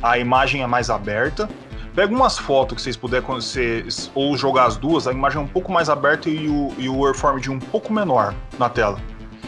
a 0.00 0.18
imagem 0.18 0.62
é 0.62 0.66
mais 0.68 0.88
aberta 0.88 1.48
pega 1.94 2.12
umas 2.14 2.36
fotos 2.38 2.76
que 2.76 2.82
vocês 2.82 2.96
puderem 2.96 3.26
vocês- 3.26 4.10
ou 4.14 4.36
jogar 4.36 4.66
as 4.66 4.76
duas 4.76 5.06
a 5.06 5.12
imagem 5.12 5.38
é 5.38 5.44
um 5.44 5.46
pouco 5.46 5.70
mais 5.72 5.88
aberta 5.88 6.28
e 6.28 6.48
o, 6.48 6.72
e 6.78 6.88
o 6.88 7.00
waveform 7.02 7.38
de 7.40 7.50
um 7.50 7.58
pouco 7.58 7.92
menor 7.92 8.34
na 8.58 8.68
tela 8.68 8.98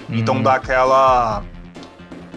então 0.09 0.37
Uhum. 0.37 0.43
dá 0.43 0.55
aquela 0.55 1.43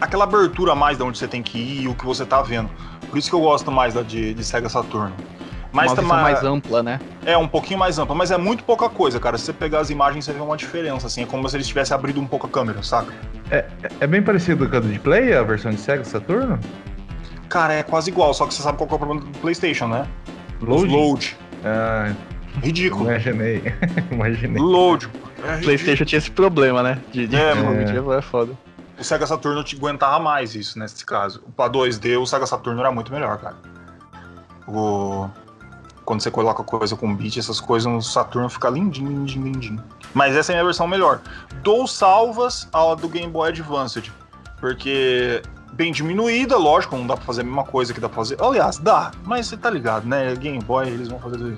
aquela 0.02 0.24
abertura 0.24 0.72
a 0.72 0.76
mais 0.76 0.98
de 0.98 1.04
onde 1.04 1.18
você 1.18 1.28
tem 1.28 1.44
que 1.44 1.58
ir 1.58 1.84
e 1.84 1.88
o 1.88 1.94
que 1.94 2.06
você 2.06 2.26
tá 2.26 2.42
vendo. 2.42 2.70
Por 3.10 3.18
isso 3.18 3.30
que 3.30 3.36
eu 3.36 3.42
gosto 3.42 3.70
mais 3.72 3.94
da 3.94 4.02
de, 4.02 4.34
de 4.34 4.44
Sega 4.46 4.70
Saturno. 4.70 5.14
Mas 5.72 5.92
uma 5.92 5.96
também 5.98 6.10
visão 6.12 6.22
mais 6.24 6.44
ampla, 6.44 6.82
né? 6.82 7.00
é 7.26 7.38
um 7.38 7.48
pouquinho 7.48 7.78
mais 7.78 8.00
ampla, 8.00 8.16
mas 8.16 8.32
é 8.32 8.38
muito 8.38 8.64
pouca 8.64 8.90
coisa, 8.90 9.20
cara. 9.20 9.38
Se 9.38 9.46
você 9.46 9.54
pegar 9.54 9.82
as 9.82 9.90
imagens, 9.92 10.26
você 10.26 10.32
vê 10.34 10.40
uma 10.40 10.56
diferença, 10.58 11.06
assim, 11.06 11.22
é 11.24 11.26
como 11.26 11.48
se 11.50 11.56
eles 11.58 11.68
tivessem 11.68 11.94
abrido 11.94 12.20
um 12.20 12.26
pouco 12.26 12.48
a 12.48 12.50
câmera, 12.50 12.82
saca? 12.82 13.14
É 14.00 14.08
bem 14.08 14.22
parecido 14.24 14.68
com 14.70 14.76
a 14.78 14.80
do 14.80 14.88
de 14.88 14.98
Play, 15.00 15.34
a 15.36 15.44
versão 15.44 15.70
de 15.72 15.80
Sega 15.80 16.04
Saturno? 16.06 16.58
Cara, 17.50 17.74
é 17.74 17.84
quase 17.84 18.10
igual, 18.12 18.34
só 18.34 18.46
que 18.46 18.54
você 18.54 18.62
sabe 18.62 18.78
qual 18.78 18.88
que 18.88 18.94
é 18.94 18.96
o 18.96 19.00
problema 19.00 19.22
do 19.22 19.40
PlayStation, 19.40 19.88
né? 19.88 20.08
Load? 20.62 20.88
load. 20.88 21.38
Ah, 21.66 22.14
Ridículo. 22.62 23.10
imaginei. 23.10 23.64
imaginei. 24.12 24.62
Load. 24.62 25.06
É 25.06 25.10
O 25.10 25.12
ridículo. 25.42 25.64
PlayStation 25.64 26.06
tinha 26.06 26.18
esse 26.20 26.32
problema, 26.32 26.84
né? 26.84 27.02
De, 27.12 27.28
de 27.28 27.36
É, 27.36 27.52
é, 27.52 28.18
é 28.18 28.22
foda. 28.22 28.54
O 29.00 29.04
Sega 29.04 29.26
Saturno 29.26 29.64
te 29.64 29.78
aguentava 29.78 30.20
mais 30.20 30.56
isso 30.56 30.78
nesse 30.78 31.06
caso. 31.06 31.42
Pra 31.56 31.70
2D, 31.70 32.20
o 32.22 32.26
Sega 32.26 32.46
Saturno 32.46 32.80
era 32.82 32.92
muito 32.92 33.12
melhor, 33.12 33.38
cara. 33.38 33.56
O... 34.68 35.28
Quando 36.04 36.22
você 36.22 36.30
coloca 36.32 36.64
coisa 36.64 36.96
com 36.96 37.16
beat, 37.16 37.38
essas 37.38 37.60
coisas 37.62 37.92
no 37.92 38.02
Saturno 38.02 38.50
fica 38.50 38.70
lindinho, 38.70 39.10
lindinho, 39.10 39.46
lindinho. 39.46 39.84
Mas 40.14 40.36
essa 40.36 40.52
é 40.52 40.56
a 40.56 40.58
minha 40.58 40.66
versão 40.66 40.88
melhor. 40.88 41.22
Dou 41.64 41.88
salvas 41.88 42.68
à 42.74 42.96
do 42.96 43.08
Game 43.08 43.32
Boy 43.32 43.50
Advanced. 43.50 44.12
Porque 44.60 45.42
bem 45.74 45.92
diminuída, 45.92 46.58
lógico, 46.58 46.96
não 46.98 47.08
dá 47.08 47.16
pra 47.16 47.26
fazer 47.26 47.42
a 47.42 47.44
mesma 47.44 47.64
coisa 47.64 47.94
que 47.94 48.00
dá 48.00 48.08
pra 48.10 48.18
fazer. 48.18 48.38
Aliás, 48.42 48.78
dá, 48.78 49.12
mas 49.24 49.48
você 49.48 49.58
tá 49.58 49.70
ligado, 49.70 50.06
né? 50.08 50.36
Game 50.36 50.60
Boy, 50.60 50.88
eles 50.88 51.08
vão 51.08 51.20
fazer. 51.20 51.58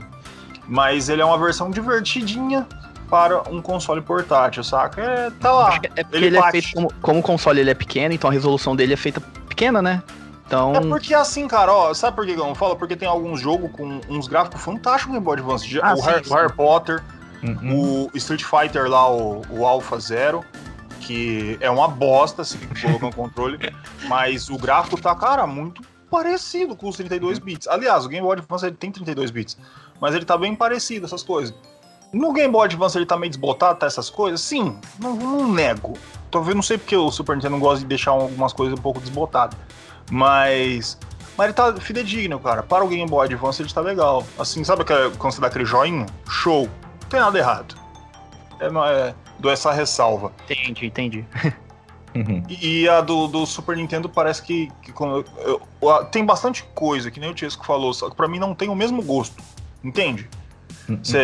Mas 0.67 1.09
ele 1.09 1.21
é 1.21 1.25
uma 1.25 1.37
versão 1.37 1.69
divertidinha 1.69 2.67
para 3.09 3.41
um 3.49 3.61
console 3.61 4.01
portátil, 4.01 4.63
saca? 4.63 5.01
É, 5.01 5.29
tá 5.31 5.51
lá. 5.51 5.67
Acho 5.69 5.81
que 5.81 5.87
é 5.87 6.03
porque 6.03 6.15
ele 6.17 6.25
ele, 6.27 6.37
é 6.37 6.51
feito 6.51 6.69
como, 6.73 6.93
como 7.01 7.19
o 7.19 7.23
console 7.23 7.59
ele 7.59 7.69
é 7.69 7.73
pequeno, 7.73 8.13
então 8.13 8.29
a 8.29 8.33
resolução 8.33 8.75
dele 8.75 8.93
é 8.93 8.97
feita 8.97 9.19
pequena, 9.49 9.81
né? 9.81 10.01
Então, 10.47 10.73
É 10.75 10.81
porque 10.81 11.13
assim, 11.13 11.47
cara, 11.47 11.71
ó, 11.73 11.93
sabe 11.93 12.15
por 12.15 12.25
que 12.25 12.33
eu 12.33 12.37
não 12.37 12.53
falo? 12.55 12.75
Porque 12.75 12.95
tem 12.95 13.07
alguns 13.07 13.39
jogos 13.39 13.71
com 13.71 14.01
uns 14.09 14.27
gráficos 14.27 14.61
fantásticos 14.61 15.07
no 15.07 15.13
Game 15.13 15.23
Boy 15.25 15.37
Advance. 15.37 15.79
Ah, 15.81 15.93
o, 15.93 15.97
sim, 15.97 16.03
Harry, 16.09 16.25
sim. 16.25 16.33
o 16.33 16.35
Harry 16.35 16.53
Potter, 16.53 17.03
Uhum. 17.43 18.09
o 18.13 18.17
Street 18.17 18.43
Fighter 18.43 18.87
lá, 18.87 19.09
o, 19.11 19.41
o 19.49 19.65
Alpha 19.65 19.97
Zero, 19.99 20.45
que 21.01 21.57
é 21.59 21.69
uma 21.69 21.87
bosta 21.87 22.43
se 22.43 22.57
colocar 22.81 23.07
no 23.07 23.13
controle, 23.15 23.57
mas 24.07 24.49
o 24.49 24.57
gráfico 24.57 24.99
tá, 25.01 25.13
cara, 25.15 25.45
muito 25.45 25.81
parecido 26.09 26.75
com 26.75 26.89
os 26.89 26.97
32 26.97 27.39
bits. 27.39 27.67
Aliás, 27.67 28.05
o 28.05 28.09
Game 28.09 28.25
Boy 28.25 28.37
Advance 28.37 28.65
ele 28.65 28.75
tem 28.75 28.91
32 28.91 29.31
bits, 29.31 29.57
mas 29.99 30.13
ele 30.13 30.25
tá 30.25 30.37
bem 30.37 30.55
parecido, 30.55 31.05
essas 31.05 31.23
coisas. 31.23 31.53
No 32.13 32.33
Game 32.33 32.51
Boy 32.51 32.65
Advance 32.65 32.97
ele 32.97 33.05
tá 33.05 33.17
meio 33.17 33.29
desbotado, 33.29 33.79
tá 33.79 33.85
essas 33.87 34.09
coisas? 34.09 34.41
Sim, 34.41 34.77
não, 34.99 35.15
não 35.15 35.51
nego. 35.51 35.93
Talvez 36.29 36.55
não 36.55 36.61
sei 36.63 36.77
porque 36.77 36.95
o 36.95 37.09
Super 37.09 37.35
Nintendo 37.35 37.57
gosta 37.57 37.79
de 37.79 37.85
deixar 37.85 38.11
algumas 38.11 38.51
coisas 38.53 38.77
um 38.77 38.81
pouco 38.81 38.99
desbotadas. 38.99 39.57
Mas. 40.09 40.97
Mas 41.37 41.45
ele 41.45 41.53
tá 41.53 41.73
fidedigno, 41.77 42.37
cara. 42.39 42.61
Para 42.61 42.83
o 42.83 42.87
Game 42.87 43.09
Boy 43.09 43.25
Advance 43.25 43.61
ele 43.61 43.71
tá 43.71 43.79
legal. 43.79 44.25
Assim, 44.37 44.63
sabe 44.63 44.81
aquela- 44.81 45.09
quando 45.11 45.33
você 45.33 45.41
dá 45.41 45.47
aquele 45.47 45.65
joinha? 45.65 46.05
Show. 46.29 46.63
Não 47.01 47.09
tem 47.09 47.19
nada 47.21 47.37
errado. 47.39 47.75
É, 48.59 48.65
é, 48.67 49.15
dou 49.41 49.51
essa 49.51 49.71
ressalva. 49.71 50.31
entendi, 50.49 50.85
entendi. 50.85 51.25
Uhum. 52.13 52.43
E, 52.49 52.89
a 52.89 52.99
do, 52.99 53.25
do 53.25 53.45
Super 53.45 53.77
Nintendo 53.77 54.09
parece 54.09 54.41
que, 54.43 54.69
que 54.81 54.91
quando 54.91 55.25
eu- 55.45 55.61
eu- 55.81 55.89
a- 55.89 56.03
tem 56.03 56.25
bastante 56.25 56.61
coisa, 56.75 57.09
que 57.09 57.21
nem 57.21 57.29
o 57.31 57.33
Tiesco 57.33 57.65
falou, 57.65 57.93
só 57.93 58.09
que 58.09 58.17
pra 58.17 58.27
mim 58.27 58.37
não 58.37 58.53
tem 58.53 58.67
o 58.67 58.75
mesmo 58.75 59.01
gosto. 59.01 59.41
Entende? 59.81 60.27
Uhum. 60.89 60.99
Cê, 61.01 61.19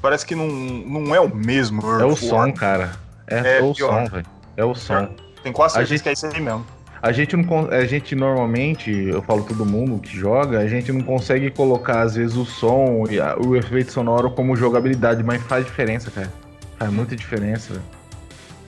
parece 0.00 0.24
que 0.24 0.36
não, 0.36 0.46
não 0.46 1.12
é 1.12 1.18
o 1.20 1.28
mesmo. 1.34 1.82
É 2.00 2.04
o 2.04 2.14
som, 2.14 2.52
cara. 2.52 2.92
É, 3.26 3.58
É 3.58 3.62
o 3.62 3.74
pior. 3.74 4.04
som, 4.04 4.10
velho. 4.12 4.26
É 4.56 4.64
o 4.64 4.74
som. 4.76 5.08
Tem 5.42 5.52
quase 5.52 5.74
A 5.74 5.84
certeza 5.84 5.90
gente- 5.96 6.02
que 6.04 6.08
é 6.10 6.12
isso 6.12 6.26
aí 6.26 6.40
mesmo. 6.40 6.64
A 7.02 7.10
gente 7.10 7.36
não 7.36 7.68
a 7.68 7.84
gente 7.84 8.14
normalmente, 8.14 8.92
eu 8.92 9.22
falo 9.22 9.42
todo 9.42 9.66
mundo 9.66 10.00
que 10.00 10.16
joga, 10.16 10.60
a 10.60 10.68
gente 10.68 10.92
não 10.92 11.00
consegue 11.02 11.50
colocar 11.50 12.02
às 12.02 12.14
vezes 12.14 12.36
o 12.36 12.44
som 12.44 13.06
e 13.10 13.18
a- 13.20 13.36
o 13.44 13.56
efeito 13.56 13.90
sonoro 13.90 14.30
como 14.30 14.54
jogabilidade, 14.54 15.24
mas 15.24 15.42
faz 15.42 15.64
diferença, 15.64 16.12
cara. 16.12 16.32
Faz 16.84 16.92
muita 16.92 17.16
diferença. 17.16 17.74
velho. 17.74 17.84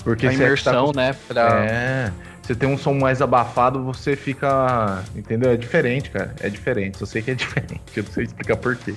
Porque 0.02 0.26
a 0.26 0.30
você 0.32 0.36
tá 0.38 0.44
imersão, 0.44 0.84
acos- 0.84 0.96
né? 0.96 1.16
Pra... 1.26 1.64
É, 1.64 2.12
você 2.42 2.54
tem 2.54 2.68
um 2.68 2.76
som 2.76 2.92
mais 2.94 3.22
abafado, 3.22 3.82
você 3.82 4.14
fica, 4.16 5.02
entendeu? 5.16 5.50
É 5.50 5.56
diferente, 5.56 6.10
cara. 6.10 6.34
É 6.40 6.48
diferente. 6.50 7.00
Eu 7.00 7.06
sei 7.06 7.22
que 7.22 7.30
é 7.30 7.34
diferente. 7.36 7.80
Eu 7.96 8.04
não 8.04 8.12
sei 8.12 8.24
explicar 8.24 8.56
por 8.56 8.76
quê. 8.76 8.94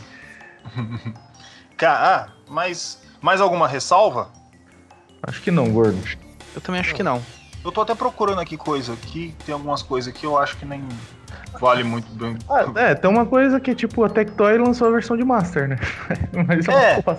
Ca- 1.78 1.92
Ah, 2.28 2.32
mas 2.50 3.02
mais 3.22 3.40
alguma 3.42 3.68
ressalva? 3.68 4.30
Acho 5.24 5.42
que 5.42 5.52
não, 5.52 5.70
gordo. 5.72 5.98
Eu 6.56 6.62
também 6.62 6.82
acho 6.82 6.94
que 6.94 7.04
não. 7.04 7.22
Eu 7.64 7.72
tô 7.72 7.82
até 7.82 7.94
procurando 7.96 8.40
aqui 8.40 8.56
coisa 8.58 8.94
aqui, 8.94 9.34
tem 9.46 9.54
algumas 9.54 9.82
coisas 9.82 10.14
que 10.14 10.26
eu 10.26 10.38
acho 10.38 10.56
que 10.58 10.66
nem 10.66 10.84
vale 11.60 11.84
muito 11.84 12.10
bem. 12.14 12.38
Ah, 12.50 12.66
é, 12.76 12.96
tem 12.96 13.10
uma 13.10 13.26
coisa 13.26 13.60
que, 13.60 13.74
tipo, 13.76 14.04
a 14.04 14.10
Tectoy 14.10 14.58
lançou 14.58 14.88
a 14.88 14.92
versão 14.92 15.16
de 15.18 15.24
Master, 15.24 15.68
né? 15.68 15.78
Mas 16.48 16.68
É. 16.68 17.02
uma. 17.06 17.16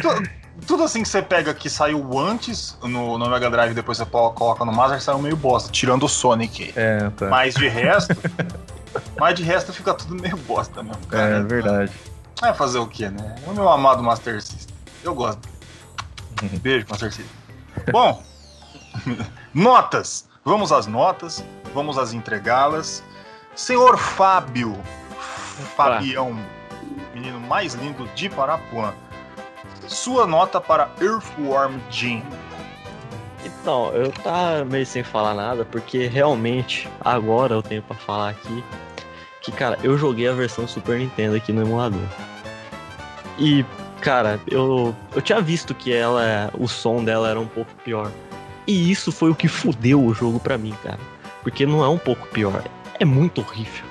Tu- 0.00 0.43
Tudo 0.66 0.82
assim 0.82 1.02
que 1.02 1.08
você 1.08 1.22
pega 1.22 1.52
que 1.52 1.68
saiu 1.68 2.18
antes 2.18 2.76
no, 2.82 3.18
no 3.18 3.28
Mega 3.28 3.50
Drive 3.50 3.72
e 3.72 3.74
depois 3.74 3.98
você 3.98 4.06
coloca 4.06 4.64
no 4.64 4.72
Master, 4.72 5.00
saiu 5.00 5.18
meio 5.18 5.36
bosta, 5.36 5.70
tirando 5.70 6.04
o 6.04 6.08
Sonic. 6.08 6.72
É, 6.76 7.10
tá. 7.10 7.28
Mas 7.28 7.54
de 7.54 7.68
resto. 7.68 8.16
mas 9.18 9.34
de 9.34 9.42
resto 9.42 9.72
fica 9.72 9.92
tudo 9.94 10.20
meio 10.20 10.36
bosta 10.36 10.82
mesmo, 10.82 11.06
cara. 11.06 11.38
É 11.38 11.42
verdade. 11.42 11.92
É 12.42 12.52
fazer 12.52 12.78
o 12.78 12.86
quê, 12.86 13.08
né? 13.08 13.36
É 13.46 13.50
o 13.50 13.54
meu 13.54 13.68
amado 13.68 14.02
Master 14.02 14.40
System. 14.40 14.74
Eu 15.02 15.14
gosto. 15.14 15.48
Beijo, 16.60 16.86
Master 16.88 17.12
System. 17.12 17.30
Bom, 17.90 18.22
notas. 19.52 20.26
Vamos 20.44 20.72
às 20.72 20.86
notas, 20.86 21.42
vamos 21.72 21.96
às 21.96 22.12
entregá-las. 22.12 23.02
Senhor 23.56 23.96
Fábio, 23.96 24.78
Fabião, 25.74 26.38
menino 27.14 27.40
mais 27.40 27.72
lindo 27.74 28.06
de 28.14 28.28
Parapuã. 28.28 28.92
Sua 29.86 30.26
nota 30.26 30.60
para 30.60 30.88
Earthworm 31.00 31.78
Jim. 31.90 32.22
Então, 33.44 33.92
eu 33.92 34.10
tá 34.10 34.64
meio 34.64 34.86
sem 34.86 35.02
falar 35.02 35.34
nada, 35.34 35.64
porque 35.64 36.06
realmente, 36.06 36.88
agora 37.00 37.54
eu 37.54 37.62
tenho 37.62 37.82
pra 37.82 37.96
falar 37.96 38.30
aqui 38.30 38.64
que, 39.42 39.52
cara, 39.52 39.78
eu 39.82 39.98
joguei 39.98 40.26
a 40.26 40.32
versão 40.32 40.66
Super 40.66 40.98
Nintendo 40.98 41.36
aqui 41.36 41.52
no 41.52 41.62
emulador. 41.62 42.00
E, 43.38 43.64
cara, 44.00 44.40
eu, 44.46 44.94
eu 45.14 45.20
tinha 45.20 45.40
visto 45.40 45.74
que 45.74 45.92
ela, 45.92 46.50
o 46.58 46.66
som 46.66 47.04
dela 47.04 47.28
era 47.28 47.38
um 47.38 47.46
pouco 47.46 47.70
pior. 47.84 48.10
E 48.66 48.90
isso 48.90 49.12
foi 49.12 49.30
o 49.30 49.34
que 49.34 49.46
fudeu 49.46 50.02
o 50.02 50.14
jogo 50.14 50.40
pra 50.40 50.56
mim, 50.56 50.74
cara. 50.82 51.00
Porque 51.42 51.66
não 51.66 51.84
é 51.84 51.88
um 51.88 51.98
pouco 51.98 52.26
pior, 52.28 52.64
é 52.98 53.04
muito 53.04 53.42
horrível. 53.42 53.84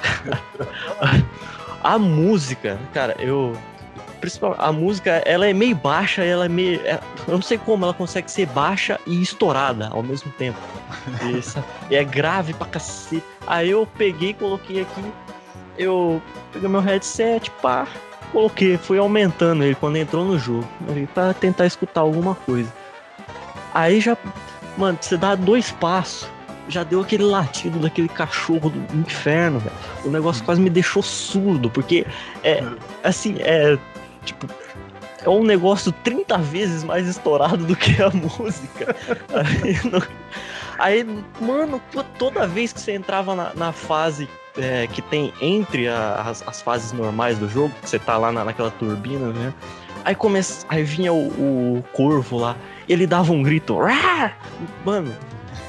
a 1.84 1.98
música, 1.98 2.78
cara, 2.94 3.14
eu 3.18 3.54
principal, 4.20 4.54
a 4.58 4.70
música, 4.70 5.22
ela 5.24 5.46
é 5.46 5.52
meio 5.52 5.74
baixa, 5.74 6.22
ela 6.22 6.44
é 6.44 6.48
meio. 6.48 6.80
é- 6.84 7.00
eu 7.26 7.34
não 7.34 7.42
sei 7.42 7.58
como 7.58 7.84
ela 7.84 7.94
consegue 7.94 8.30
ser 8.30 8.46
baixa 8.46 9.00
e 9.06 9.20
estourada 9.20 9.88
ao 9.88 10.02
mesmo 10.02 10.30
tempo. 10.32 10.58
Isso, 11.36 11.62
é 11.90 12.04
grave 12.04 12.52
pra 12.54 12.66
cacete. 12.66 13.22
Aí 13.46 13.70
eu 13.70 13.86
peguei, 13.96 14.34
coloquei 14.34 14.82
aqui, 14.82 15.04
eu 15.78 16.20
peguei 16.52 16.68
meu 16.68 16.80
headset, 16.80 17.50
pá, 17.62 17.86
coloquei, 18.32 18.76
fui 18.76 18.98
aumentando 18.98 19.64
ele 19.64 19.74
quando 19.74 19.96
entrou 19.96 20.24
no 20.24 20.38
jogo, 20.38 20.68
pra 21.14 21.32
tentar 21.34 21.66
escutar 21.66 22.02
alguma 22.02 22.34
coisa. 22.34 22.72
Aí 23.72 24.00
já, 24.00 24.16
mano, 24.76 24.98
você 25.00 25.16
dá 25.16 25.34
dois 25.34 25.70
passos. 25.70 26.28
Já 26.68 26.84
deu 26.84 27.00
aquele 27.00 27.24
latido 27.24 27.80
daquele 27.80 28.08
cachorro 28.08 28.70
do 28.70 28.96
inferno, 28.96 29.58
velho. 29.58 29.74
O 30.04 30.08
negócio 30.08 30.44
quase 30.44 30.60
me 30.60 30.70
deixou 30.70 31.02
surdo, 31.02 31.68
porque 31.68 32.06
é 32.44 32.62
assim, 33.02 33.34
é 33.40 33.76
tipo 34.24 34.46
é 35.24 35.28
um 35.28 35.42
negócio 35.44 35.92
30 35.92 36.38
vezes 36.38 36.82
mais 36.82 37.06
estourado 37.06 37.58
do 37.58 37.76
que 37.76 38.02
a 38.02 38.08
música. 38.14 38.96
Aí, 39.34 39.76
aí, 40.78 41.24
mano, 41.40 41.80
to- 41.92 42.04
toda 42.18 42.46
vez 42.46 42.72
que 42.72 42.80
você 42.80 42.92
entrava 42.92 43.34
na, 43.34 43.52
na 43.54 43.72
fase 43.72 44.28
é, 44.58 44.86
que 44.86 45.02
tem 45.02 45.32
entre 45.40 45.88
a- 45.88 46.22
as, 46.26 46.42
as 46.46 46.62
fases 46.62 46.92
normais 46.92 47.38
do 47.38 47.48
jogo, 47.48 47.72
que 47.82 47.88
você 47.90 47.98
tá 47.98 48.16
lá 48.16 48.32
na, 48.32 48.44
naquela 48.46 48.70
turbina, 48.70 49.28
né? 49.32 49.52
Aí, 50.06 50.14
começa, 50.14 50.64
aí 50.70 50.82
vinha 50.82 51.12
o, 51.12 51.26
o 51.78 51.84
corvo 51.92 52.38
lá, 52.38 52.56
ele 52.88 53.06
dava 53.06 53.30
um 53.32 53.42
grito. 53.42 53.76
Mano, 54.86 55.14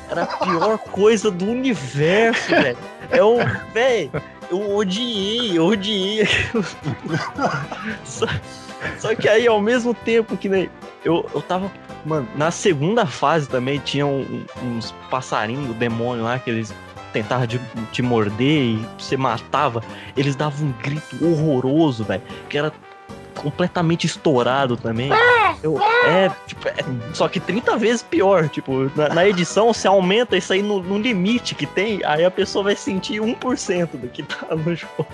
era 0.10 0.24
a 0.24 0.28
pior 0.28 0.78
coisa 0.78 1.30
do 1.30 1.45
universo, 1.45 2.49
velho. 2.49 2.78
É 3.10 3.22
o. 3.22 3.38
Velho, 3.74 4.12
eu 4.52 4.76
odiei, 4.76 5.58
eu 5.58 5.66
odiei. 5.66 6.28
Só, 8.06 8.26
só 8.99 9.16
que 9.16 9.28
aí, 9.28 9.47
ao 9.47 9.62
mesmo 9.62 9.93
tempo 9.93 10.38
que 10.38 10.47
né, 10.49 10.70
eu, 11.04 11.28
eu 11.34 11.41
tava. 11.41 11.72
Mano, 12.06 12.28
na 12.36 12.49
segunda 12.52 13.06
fase 13.06 13.47
também 13.47 13.80
tinha 13.80 14.06
um- 14.06 14.43
uns 14.64 14.91
passarinhos 15.10 15.68
do 15.68 15.74
demônio 15.74 16.24
lá 16.24 16.38
que 16.39 16.49
eles 16.49 16.74
tentavam 17.14 17.45
de- 17.45 17.60
te 17.91 18.02
morder 18.02 18.62
e 18.76 18.86
você 18.97 19.16
matava. 19.16 19.84
Eles 20.18 20.36
davam 20.36 20.68
um 20.68 20.72
grito 20.82 21.24
horroroso, 21.24 22.04
velho. 22.04 22.24
Que 22.49 22.58
era 22.58 22.72
completamente 23.36 24.05
estourado 24.05 24.77
também. 24.77 25.09
Eu, 25.63 25.79
é, 25.82 26.32
tipo, 26.47 26.67
é, 26.67 26.75
só 27.13 27.27
que 27.27 27.39
30 27.39 27.77
vezes 27.77 28.01
pior. 28.01 28.49
Tipo, 28.49 28.91
na, 28.95 29.09
na 29.09 29.27
edição 29.27 29.73
você 29.73 29.88
aumenta 29.88 30.36
isso 30.36 30.53
aí 30.53 30.61
no, 30.61 30.82
no 30.82 30.97
limite 30.97 31.55
que 31.55 31.65
tem, 31.65 32.01
aí 32.03 32.25
a 32.25 32.32
pessoa 32.32 32.63
vai 32.63 32.75
sentir 32.75 33.21
1% 33.21 33.89
do 33.93 34.07
que 34.07 34.23
tá 34.23 34.55
no 34.55 34.75
jogo. 34.75 35.07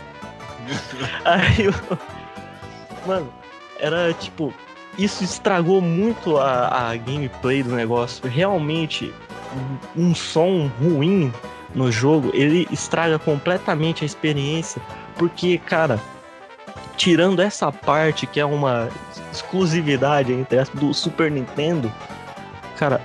Aí 1.24 1.66
eu. 1.66 1.74
Mano, 3.06 3.34
era 3.80 4.14
tipo. 4.14 4.54
Isso 4.98 5.24
estragou 5.24 5.80
muito 5.80 6.38
a, 6.38 6.90
a 6.90 6.96
gameplay 6.98 7.62
do 7.62 7.70
negócio. 7.76 8.28
Realmente, 8.28 9.14
um, 9.96 10.08
um 10.08 10.16
som 10.16 10.72
ruim 10.82 11.32
no 11.76 11.92
jogo, 11.92 12.32
ele 12.34 12.68
estraga 12.72 13.20
completamente 13.20 14.04
a 14.04 14.06
experiência. 14.06 14.82
Porque, 15.16 15.60
cara, 15.60 16.00
tirando 16.98 17.40
essa 17.40 17.72
parte 17.72 18.28
que 18.28 18.40
é 18.40 18.46
uma 18.46 18.90
exclusividade 19.32 20.34
entre 20.34 20.60
aspas, 20.60 20.82
do 20.82 20.94
Super 20.94 21.32
Nintendo, 21.32 21.94
cara, 22.78 23.00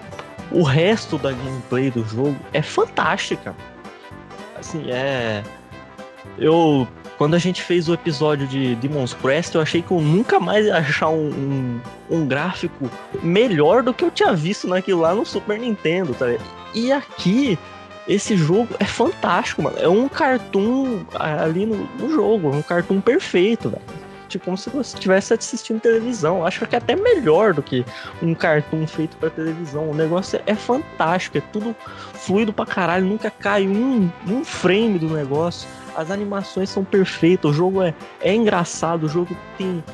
o 0.51 0.62
resto 0.62 1.18
da 1.18 1.30
gameplay 1.30 1.90
do 1.90 2.05
jogo 2.05 2.36
é 2.53 2.62
fantástica. 2.62 3.55
Assim, 4.59 4.90
é. 4.90 5.43
Eu. 6.38 6.88
Quando 7.18 7.34
a 7.34 7.38
gente 7.38 7.62
fez 7.62 7.88
o 7.88 7.95
episódio 7.95 8.49
de 8.49 8.74
Demon's 8.76 9.14
Crest, 9.14 9.55
eu 9.55 9.61
achei 9.61 9.80
que 9.80 9.93
eu 9.93 10.01
nunca 10.01 10.40
mais 10.40 10.66
ia 10.66 10.76
achar 10.76 11.09
um, 11.09 11.28
um, 11.28 11.80
um 12.11 12.26
gráfico 12.26 12.90
melhor 13.22 13.82
do 13.82 13.95
que 13.95 14.05
eu 14.05 14.11
tinha 14.11 14.32
visto 14.32 14.66
naquilo 14.66 15.03
lá 15.03 15.14
no 15.14 15.24
Super 15.24 15.59
Nintendo, 15.59 16.14
tá 16.14 16.26
ligado? 16.26 16.45
E 16.74 16.90
aqui, 16.90 17.57
esse 18.07 18.36
jogo 18.36 18.74
é 18.78 18.84
fantástico, 18.84 19.62
mano. 19.62 19.78
É 19.78 19.88
um 19.88 20.09
cartoon 20.09 21.05
ali 21.14 21.66
no, 21.66 21.84
no 21.98 22.11
jogo, 22.11 22.50
um 22.50 22.62
cartoon 22.62 23.00
perfeito, 23.00 23.70
velho. 23.70 23.82
Tipo, 24.28 24.46
como 24.46 24.57
se 24.57 24.70
você 24.70 24.94
estivesse 24.94 25.34
assistindo 25.34 25.78
televisão. 25.78 26.44
Acho 26.44 26.66
que 26.66 26.74
é 26.74 26.78
até 26.78 26.96
melhor 26.96 27.53
do 27.53 27.62
que 27.62 27.84
um 28.22 28.34
cartoon 28.34 28.86
feito 28.86 29.14
pra 29.18 29.28
televisão. 29.28 29.90
O 29.90 29.94
negócio 29.94 30.40
é, 30.46 30.53
é 30.53 30.55
fantástico, 30.55 31.36
é 31.36 31.42
tudo 31.53 31.76
fluido 32.14 32.50
pra 32.50 32.64
caralho, 32.64 33.05
nunca 33.05 33.30
cai 33.30 33.68
um, 33.68 34.11
um 34.26 34.42
frame 34.42 34.98
do 34.98 35.09
negócio. 35.11 35.68
As 35.94 36.11
animações 36.11 36.70
são 36.70 36.82
perfeitas, 36.82 37.50
o 37.50 37.55
jogo 37.55 37.82
é, 37.82 37.94
é 38.22 38.34
engraçado, 38.34 39.05
o 39.05 39.09
jogo 39.09 39.36
tem. 39.59 39.84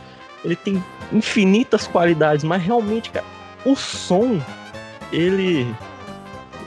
Ele 0.44 0.54
tem 0.54 0.82
infinitas 1.12 1.88
qualidades, 1.88 2.44
mas 2.44 2.62
realmente, 2.62 3.10
cara, 3.10 3.26
o 3.64 3.74
som, 3.74 4.40
ele. 5.12 5.66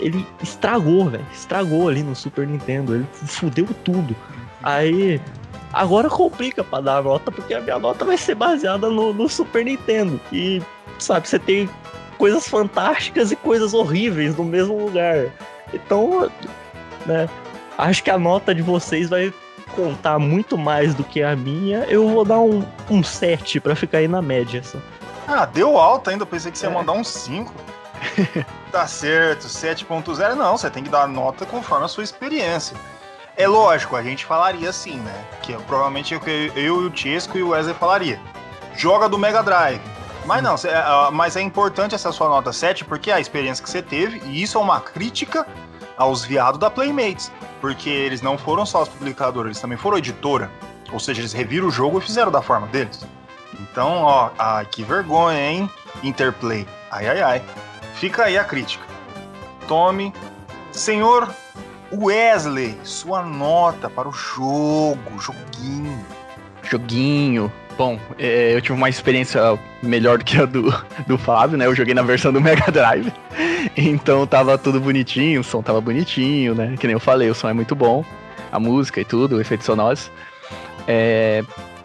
Ele 0.02 0.26
estragou, 0.42 1.06
velho. 1.10 1.26
Estragou 1.32 1.88
ali 1.88 2.04
no 2.04 2.16
Super 2.16 2.48
Nintendo. 2.48 2.96
Ele 2.96 3.08
fudeu 3.14 3.68
tudo. 3.84 4.16
Aí. 4.64 5.22
Agora 5.74 6.10
complica 6.10 6.66
pra 6.66 6.82
dar 6.82 6.98
a 6.98 7.02
nota, 7.02 7.32
porque 7.32 7.54
a 7.54 7.62
minha 7.62 7.80
nota 7.80 8.04
vai 8.04 8.18
ser 8.18 8.36
baseada 8.36 8.90
no, 8.90 9.14
no 9.14 9.30
Super 9.30 9.64
Nintendo. 9.64 10.20
E, 10.32 10.62
sabe, 11.00 11.30
você 11.30 11.40
tem 11.40 11.70
coisas 12.18 12.46
fantásticas 12.46 13.32
e 13.32 13.38
coisas 13.38 13.74
horríveis 13.74 14.36
no 14.36 14.44
mesmo 14.44 14.78
lugar. 14.78 15.28
Então, 15.74 16.30
né, 17.06 17.30
acho 17.78 18.04
que 18.04 18.12
a 18.12 18.18
nota 18.20 18.54
de 18.54 18.62
vocês 18.62 19.10
vai 19.10 19.34
contar 19.74 20.20
muito 20.20 20.58
mais 20.58 20.94
do 20.94 21.06
que 21.06 21.24
a 21.24 21.38
minha. 21.38 21.86
Eu 21.86 22.06
vou 22.10 22.26
dar 22.26 22.40
um, 22.42 22.66
um 22.90 23.02
7 23.02 23.62
pra 23.62 23.74
ficar 23.74 24.00
aí 24.00 24.08
na 24.10 24.22
média. 24.22 24.62
Só. 24.62 24.78
Ah, 25.26 25.46
deu 25.46 25.78
alta 25.78 26.12
ainda, 26.12 26.26
pensei 26.26 26.52
que 26.52 26.58
você 26.58 26.66
ia 26.66 26.72
É. 26.72 26.74
mandar 26.74 26.92
um 26.92 27.04
5. 27.04 27.54
tá 28.72 28.88
certo, 28.88 29.48
7.0 29.48 30.36
não, 30.36 30.58
você 30.58 30.70
tem 30.70 30.84
que 30.84 30.90
dar 30.90 31.08
nota 31.08 31.46
conforme 31.46 31.86
a 31.86 31.88
sua 31.88 32.04
experiência. 32.04 32.76
É 33.38 33.48
lógico, 33.48 33.96
a 33.96 34.04
gente 34.04 34.26
falaria 34.26 34.70
assim, 34.70 34.98
né? 34.98 35.26
Que 35.42 35.54
provavelmente 35.64 36.14
eu, 36.14 36.22
eu 36.56 36.84
e 36.84 36.88
o 36.88 36.96
Chesco 36.96 37.38
e 37.38 37.44
o 37.44 37.50
Wesley 37.50 37.74
falaria. 37.76 38.20
Joga 38.76 39.08
do 39.08 39.18
Mega 39.18 39.42
Drive. 39.42 39.82
Mas 40.26 40.44
não, 40.44 40.56
cê- 40.58 40.70
ah, 40.70 41.10
mas 41.12 41.36
é 41.36 41.42
importante 41.42 41.96
essa 41.96 42.12
sua 42.12 42.28
nota 42.30 42.52
7 42.54 42.86
porque 42.86 43.10
é 43.10 43.16
a 43.16 43.20
experiência 43.20 43.64
que 43.64 43.70
você 43.70 43.82
teve, 43.82 44.22
e 44.26 44.42
isso 44.44 44.58
é 44.58 44.62
uma 44.62 44.80
crítica 44.80 45.48
aos 45.98 46.24
viados 46.24 46.60
da 46.60 46.70
Playmates. 46.70 47.32
Porque 47.60 47.90
eles 47.90 48.22
não 48.22 48.38
foram 48.38 48.66
só 48.66 48.82
os 48.84 48.90
publicadores, 48.90 49.48
eles 49.52 49.62
também 49.62 49.78
foram 49.78 49.98
editora. 49.98 50.52
Ou 50.92 51.00
seja, 51.00 51.22
eles 51.22 51.32
reviram 51.34 51.68
o 51.68 51.72
jogo 51.72 52.00
e 52.00 52.02
fizeram 52.02 52.32
da 52.32 52.42
forma 52.42 52.68
deles. 52.68 53.06
Então, 53.60 54.04
ó, 54.04 54.30
ai, 54.38 54.66
que 54.66 54.84
vergonha, 54.84 55.40
hein? 55.40 55.70
Interplay. 56.04 56.68
Ai, 56.92 57.08
ai, 57.08 57.22
ai. 57.22 57.42
Fica 58.02 58.24
aí 58.24 58.36
a 58.36 58.44
crítica. 58.44 58.84
Tome. 59.68 60.12
Senhor 60.72 61.32
Wesley, 61.94 62.76
sua 62.84 63.22
nota 63.22 63.92
para 63.92 64.10
o 64.10 64.12
jogo, 64.12 65.20
joguinho. 65.20 66.04
Joguinho. 66.64 67.54
Bom, 67.78 68.00
é, 68.18 68.56
eu 68.56 68.62
tive 68.62 68.74
uma 68.74 68.90
experiência 68.90 69.40
melhor 69.84 70.18
do 70.18 70.26
que 70.26 70.36
a 70.36 70.46
do, 70.46 70.74
do 71.06 71.16
Fábio, 71.16 71.60
né? 71.60 71.68
Eu 71.68 71.76
joguei 71.76 71.94
na 71.94 72.02
versão 72.02 72.34
do 72.34 72.42
Mega 72.42 72.72
Drive. 72.72 73.14
Então 73.78 74.26
tava 74.26 74.58
tudo 74.58 74.82
bonitinho, 74.82 75.42
o 75.42 75.44
som 75.44 75.62
tava 75.62 75.80
bonitinho, 75.80 76.56
né? 76.56 76.76
Que 76.80 76.88
nem 76.88 76.96
eu 76.96 77.00
falei, 77.00 77.30
o 77.30 77.36
som 77.36 77.50
é 77.50 77.54
muito 77.54 77.76
bom. 77.76 78.04
A 78.52 78.60
música 78.60 79.00
e 79.00 79.06
tudo, 79.06 79.40
efeitos 79.40 79.68
sonoros. 79.68 80.10
É, 80.88 81.44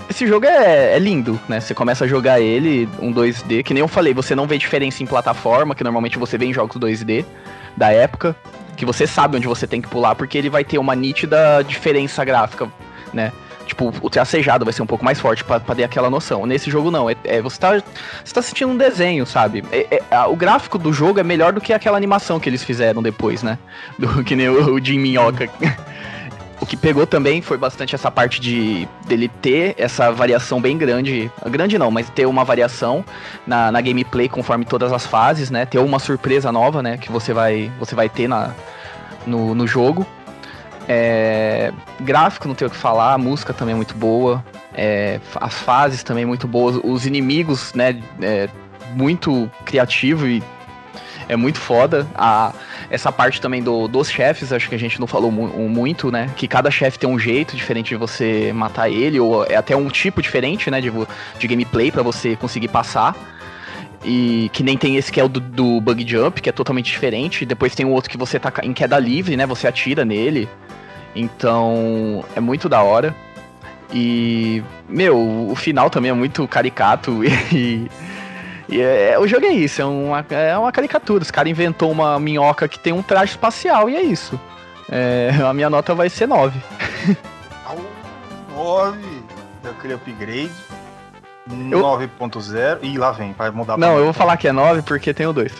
esse 0.09 0.26
jogo 0.26 0.46
é, 0.46 0.94
é, 0.94 0.98
lindo, 0.98 1.38
né? 1.48 1.61
Você 1.61 1.74
começa 1.74 2.04
a 2.04 2.09
jogar 2.09 2.40
ele, 2.40 2.88
um 3.00 3.12
2D, 3.12 3.62
que 3.62 3.74
nem 3.74 3.80
eu 3.80 3.88
falei, 3.88 4.14
você 4.14 4.34
não 4.34 4.46
vê 4.46 4.57
diferença 4.59 5.02
em 5.02 5.07
plataforma, 5.07 5.74
que 5.74 5.82
normalmente 5.82 6.18
você 6.18 6.38
vê 6.38 6.46
em 6.46 6.52
jogos 6.52 6.76
2D 6.76 7.24
da 7.76 7.92
época, 7.92 8.36
que 8.76 8.84
você 8.84 9.07
sabe 9.07 9.36
onde 9.36 9.46
você 9.46 9.66
tem 9.66 9.80
que 9.80 9.88
pular, 9.88 10.14
porque 10.14 10.38
ele 10.38 10.48
vai 10.48 10.64
ter 10.64 10.78
uma 10.78 10.94
nítida 10.94 11.62
diferença 11.62 12.24
gráfica, 12.24 12.70
né? 13.12 13.32
Tipo, 13.66 13.92
o 14.00 14.09
tracejado 14.09 14.64
vai 14.64 14.72
ser 14.72 14.82
um 14.82 14.86
pouco 14.86 15.04
mais 15.04 15.18
forte 15.18 15.42
para 15.42 15.59
ter 15.61 15.82
aquela 15.82 16.09
noção. 16.09 16.46
Nesse 16.46 16.70
jogo, 16.70 16.88
não. 16.88 17.11
É, 17.11 17.16
é, 17.24 17.42
você, 17.42 17.59
tá, 17.59 17.82
você 18.24 18.32
tá 18.32 18.40
sentindo 18.40 18.70
um 18.70 18.76
desenho, 18.76 19.26
sabe? 19.26 19.64
É, 19.72 20.02
é, 20.09 20.20
o 20.20 20.36
gráfico 20.36 20.78
do 20.78 20.92
jogo 20.92 21.18
é 21.18 21.24
melhor 21.24 21.52
do 21.52 21.61
que 21.61 21.72
aquela 21.72 21.96
animação 21.96 22.38
que 22.38 22.48
eles 22.48 22.62
fizeram 22.62 23.02
depois, 23.02 23.42
né? 23.42 23.59
Do, 23.98 24.22
que 24.22 24.36
nem 24.36 24.48
o, 24.48 24.74
o 24.74 24.84
Jim 24.84 25.00
Minhoca. 25.00 25.50
O 26.61 26.64
que 26.64 26.76
pegou 26.76 27.07
também 27.07 27.42
foi 27.42 27.59
bastante 27.59 27.94
essa 27.94 28.11
parte 28.11 28.40
de 28.40 28.88
dele 29.07 29.28
ter 29.28 29.74
essa 29.76 30.11
variação 30.11 30.61
bem 30.61 30.78
grande. 30.78 31.30
Grande 31.46 31.78
não, 31.78 31.90
mas 31.90 32.09
ter 32.09 32.26
uma 32.26 32.44
variação 32.44 33.04
na, 33.46 33.70
na 33.70 33.80
gameplay 33.80 34.28
conforme 34.28 34.64
todas 34.64 34.92
as 34.92 35.07
fases, 35.07 35.50
né? 35.50 35.66
Ter 35.66 35.78
uma 35.78 35.98
surpresa 35.98 36.50
nova, 36.50 36.82
né? 36.82 36.96
Que 36.96 37.12
você 37.12 37.32
vai, 37.32 37.70
você 37.78 37.94
vai 37.94 38.09
ter 38.09 38.26
na, 38.26 38.54
no, 39.26 39.54
no 39.54 39.66
jogo. 39.66 40.07
É, 40.88 41.72
gráfico, 42.00 42.48
não 42.48 42.54
tenho 42.54 42.68
o 42.68 42.72
que 42.72 42.78
falar, 42.78 43.12
a 43.12 43.18
música 43.18 43.52
também 43.52 43.74
é 43.74 43.76
muito 43.76 43.94
boa. 43.94 44.42
É, 44.72 45.20
as 45.36 45.54
fases 45.54 46.02
também 46.02 46.24
muito 46.24 46.48
boas. 46.48 46.80
Os 46.82 47.07
inimigos, 47.07 47.74
né? 47.74 48.00
É, 48.22 48.48
muito 48.94 49.50
criativo 49.64 50.26
e 50.26 50.42
é 51.28 51.36
muito 51.36 51.58
foda. 51.58 52.06
A, 52.14 52.52
essa 52.90 53.10
parte 53.10 53.40
também 53.40 53.62
do, 53.62 53.88
dos 53.88 54.10
chefes, 54.10 54.52
acho 54.52 54.68
que 54.68 54.74
a 54.74 54.78
gente 54.78 55.00
não 55.00 55.06
falou 55.06 55.30
mu 55.30 55.46
muito, 55.68 56.10
né? 56.10 56.30
Que 56.36 56.46
cada 56.46 56.70
chefe 56.70 56.98
tem 56.98 57.08
um 57.08 57.18
jeito 57.18 57.56
diferente 57.56 57.88
de 57.88 57.96
você 57.96 58.52
matar 58.52 58.88
ele, 58.90 59.18
ou 59.18 59.44
é 59.44 59.56
até 59.56 59.76
um 59.76 59.88
tipo 59.88 60.22
diferente, 60.22 60.70
né? 60.70 60.80
De, 60.80 60.90
de 61.38 61.46
gameplay 61.46 61.90
para 61.90 62.02
você 62.02 62.36
conseguir 62.36 62.68
passar. 62.68 63.16
E 64.04 64.48
que 64.52 64.62
nem 64.62 64.76
tem 64.76 64.96
esse 64.96 65.10
que 65.10 65.18
é 65.18 65.24
o 65.24 65.28
do, 65.28 65.40
do, 65.40 65.80
bug 65.80 66.06
jump, 66.08 66.40
que 66.40 66.48
é 66.48 66.52
totalmente 66.52 66.86
diferente. 66.86 67.44
Depois 67.44 67.74
tem 67.74 67.84
o 67.84 67.90
outro 67.90 68.10
que 68.10 68.16
você 68.16 68.38
tá 68.38 68.52
em 68.62 68.72
queda 68.72 68.98
livre, 68.98 69.36
né? 69.36 69.46
Você 69.46 69.66
atira 69.66 70.04
nele. 70.04 70.48
Então, 71.14 72.24
é 72.36 72.40
muito 72.40 72.68
da 72.68 72.82
hora. 72.82 73.14
E, 73.92 74.62
meu, 74.88 75.48
o 75.50 75.54
final 75.54 75.88
também 75.88 76.10
é 76.10 76.14
muito 76.14 76.46
caricato 76.46 77.24
e, 77.52 77.90
e 78.68 78.80
é, 78.80 79.12
é, 79.12 79.18
o 79.18 79.26
jogo 79.26 79.46
é 79.46 79.52
isso, 79.52 79.80
é 79.80 79.84
uma, 79.84 80.24
é 80.30 80.58
uma 80.58 80.72
caricatura. 80.72 81.22
Os 81.22 81.30
caras 81.30 81.50
inventou 81.50 81.90
uma 81.90 82.18
minhoca 82.18 82.66
que 82.66 82.78
tem 82.78 82.92
um 82.92 83.02
traje 83.02 83.32
espacial 83.32 83.88
e 83.88 83.96
é 83.96 84.02
isso. 84.02 84.38
É, 84.90 85.30
a 85.44 85.52
minha 85.52 85.70
nota 85.70 85.94
vai 85.94 86.08
ser 86.08 86.26
9. 86.26 86.60
9, 88.54 88.98
aquele 89.68 89.94
upgrade. 89.94 90.50
9.0 91.48 92.78
e 92.82 92.98
lá 92.98 93.12
vem, 93.12 93.32
vai 93.32 93.50
mudar 93.52 93.78
Não, 93.78 93.96
eu 93.96 94.04
vou 94.04 94.12
falar 94.12 94.36
que 94.36 94.48
é 94.48 94.52
9 94.52 94.82
porque 94.82 95.14
tem 95.14 95.26
o 95.28 95.32
2. 95.32 95.52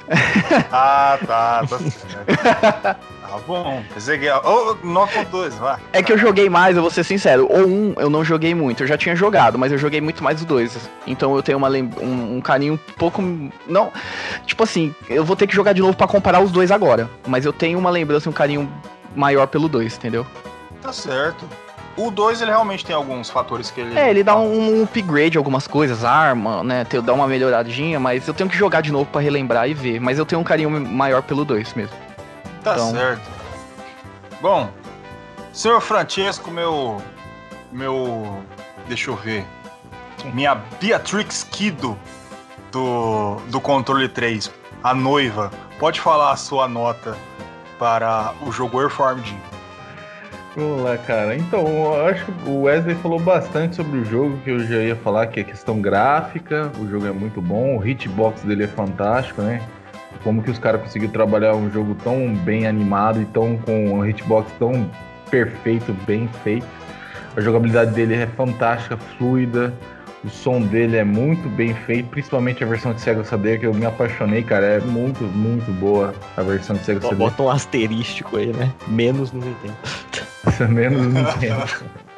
ah, 0.73 1.17
tá, 1.25 1.65
tá 1.65 1.79
certo. 1.79 3.01
Tá 3.29 3.39
bom. 3.47 3.83
Peguei, 4.05 4.31
oh, 4.31 4.77
9.2, 4.77 5.51
vai. 5.59 5.79
É 5.93 6.03
que 6.03 6.13
eu 6.13 6.19
joguei 6.19 6.49
mais, 6.49 6.77
eu 6.77 6.83
vou 6.83 6.91
ser 6.91 7.05
sincero. 7.05 7.47
O 7.47 7.67
1 7.67 7.95
eu 7.99 8.09
não 8.09 8.25
joguei 8.25 8.55
muito, 8.55 8.83
eu 8.83 8.87
já 8.87 8.97
tinha 8.97 9.17
jogado, 9.17 9.59
mas 9.59 9.73
eu 9.73 9.79
joguei 9.79 10.01
muito 10.01 10.23
mais 10.23 10.41
o 10.41 10.47
2. 10.47 10.89
Então 11.07 11.35
eu 11.35 11.43
tenho 11.43 11.59
uma, 11.59 11.69
um, 11.69 12.37
um 12.37 12.41
carinho 12.41 12.75
um 12.75 12.93
pouco. 12.95 13.23
Não. 13.67 13.93
Tipo 14.47 14.63
assim, 14.63 14.95
eu 15.09 15.25
vou 15.25 15.37
ter 15.37 15.47
que 15.47 15.55
jogar 15.55 15.73
de 15.73 15.81
novo 15.83 15.97
para 15.97 16.07
comparar 16.07 16.41
os 16.41 16.53
dois 16.53 16.71
agora. 16.71 17.11
Mas 17.27 17.45
eu 17.45 17.53
tenho 17.53 17.79
uma 17.79 17.91
lembrança, 17.91 18.31
um 18.31 18.33
carinho 18.33 18.71
maior 19.15 19.47
pelo 19.49 19.69
2, 19.69 19.97
entendeu? 19.97 20.25
Tá 20.81 20.93
certo. 20.93 21.45
O 21.97 22.11
2, 22.11 22.43
ele 22.43 22.51
realmente 22.51 22.85
tem 22.85 22.95
alguns 22.95 23.31
fatores 23.31 23.71
que 23.71 23.81
ele. 23.81 23.99
É, 23.99 24.11
ele 24.11 24.23
dá 24.23 24.37
um, 24.37 24.81
um 24.81 24.83
upgrade, 24.83 25.39
algumas 25.39 25.67
coisas, 25.67 26.05
arma, 26.05 26.63
né? 26.63 26.87
Dá 27.03 27.13
uma 27.15 27.27
melhoradinha, 27.27 27.99
mas 27.99 28.29
eu 28.29 28.35
tenho 28.35 28.51
que 28.51 28.57
jogar 28.57 28.83
de 28.83 28.93
novo 28.93 29.07
para 29.07 29.23
relembrar 29.23 29.69
e 29.69 29.73
ver. 29.73 29.99
Mas 29.99 30.19
eu 30.19 30.27
tenho 30.27 30.41
um 30.41 30.45
carinho 30.45 30.71
maior 30.71 31.23
pelo 31.23 31.45
2 31.45 31.73
mesmo. 31.73 32.06
Tá 32.67 32.73
então... 32.75 32.91
certo. 32.91 33.31
Bom, 34.43 34.69
senhor 35.53 35.81
Francesco, 35.81 36.51
meu. 36.51 37.01
Meu. 37.71 38.43
Deixa 38.89 39.09
eu 39.09 39.15
ver. 39.15 39.47
Minha 40.35 40.57
Beatrix 40.81 41.45
Kido 41.45 41.97
do, 42.73 43.37
do 43.51 43.61
controle 43.61 44.09
3, 44.09 44.51
a 44.83 44.93
noiva, 44.93 45.53
pode 45.79 46.01
falar 46.01 46.33
a 46.33 46.37
sua 46.37 46.67
nota 46.67 47.17
para 47.79 48.35
o 48.45 48.51
jogo 48.51 48.83
Earthformed? 48.83 49.39
Vamos 50.57 50.83
lá, 50.83 50.99
cara. 50.99 51.37
Então, 51.37 51.65
eu 51.69 52.07
acho 52.07 52.25
que 52.25 52.49
o 52.49 52.63
Wesley 52.63 52.97
falou 52.97 53.21
bastante 53.21 53.77
sobre 53.77 53.99
o 53.99 54.05
jogo, 54.05 54.39
que 54.39 54.51
eu 54.51 54.59
já 54.67 54.79
ia 54.79 54.97
falar 54.97 55.29
que 55.29 55.39
é 55.39 55.45
questão 55.45 55.81
gráfica, 55.81 56.73
o 56.81 56.89
jogo 56.89 57.07
é 57.07 57.13
muito 57.13 57.41
bom, 57.41 57.79
o 57.79 57.87
hitbox 57.87 58.43
dele 58.43 58.65
é 58.65 58.69
fantástico, 58.69 59.41
né? 59.43 59.63
Como 60.23 60.43
que 60.43 60.51
os 60.51 60.59
caras 60.59 60.81
conseguiram 60.83 61.13
trabalhar 61.13 61.55
um 61.55 61.71
jogo 61.71 61.97
tão 62.03 62.35
bem 62.35 62.67
animado 62.67 63.21
e 63.21 63.25
tão 63.27 63.57
com 63.59 63.93
um 63.93 64.07
hitbox 64.07 64.51
tão 64.59 64.91
perfeito, 65.31 65.93
bem 66.07 66.29
feito. 66.43 66.67
A 67.37 67.41
jogabilidade 67.41 67.93
dele 67.93 68.15
é 68.15 68.27
fantástica, 68.27 68.97
fluida. 68.97 69.73
O 70.25 70.31
som 70.31 70.61
dele 70.61 70.97
é 70.97 71.05
muito 71.05 71.49
bem 71.51 71.75
feito, 71.75 72.09
principalmente 72.09 72.65
a 72.65 72.67
versão 72.67 72.93
de 72.93 73.01
Sega 73.01 73.23
CD, 73.23 73.59
que 73.59 73.67
eu 73.67 73.75
me 73.75 73.85
apaixonei, 73.85 74.43
cara. 74.43 74.67
É 74.67 74.81
muito, 74.81 75.23
muito 75.23 75.71
boa 75.73 76.15
a 76.37 76.43
versão 76.43 76.75
de 76.75 76.85
Sega 76.85 77.01
CD. 77.01 77.15
Bota 77.15 77.43
um 77.43 77.51
asterístico 77.51 78.37
aí, 78.37 78.53
né? 78.53 78.73
Menos 78.89 79.31
no 79.31 79.41
Nintendo. 79.41 79.77
Menos 80.73 81.03
no 81.03 81.09
Nintendo. 81.11 81.65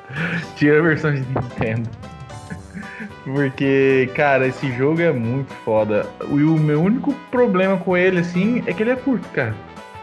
Tira 0.57 0.79
a 0.79 0.83
versão 0.83 1.13
de 1.13 1.21
Nintendo. 1.21 1.91
Porque, 3.29 4.09
cara, 4.15 4.47
esse 4.47 4.73
jogo 4.73 5.03
é 5.03 5.13
muito 5.13 5.53
foda. 5.63 6.07
E 6.31 6.43
o 6.43 6.57
meu 6.57 6.81
único 6.81 7.13
problema 7.31 7.77
com 7.77 7.95
ele, 7.95 8.21
assim, 8.21 8.63
é 8.67 8.73
que 8.73 8.83
ele 8.83 8.91
é 8.91 8.97
curto, 8.97 9.29
cara. 9.29 9.55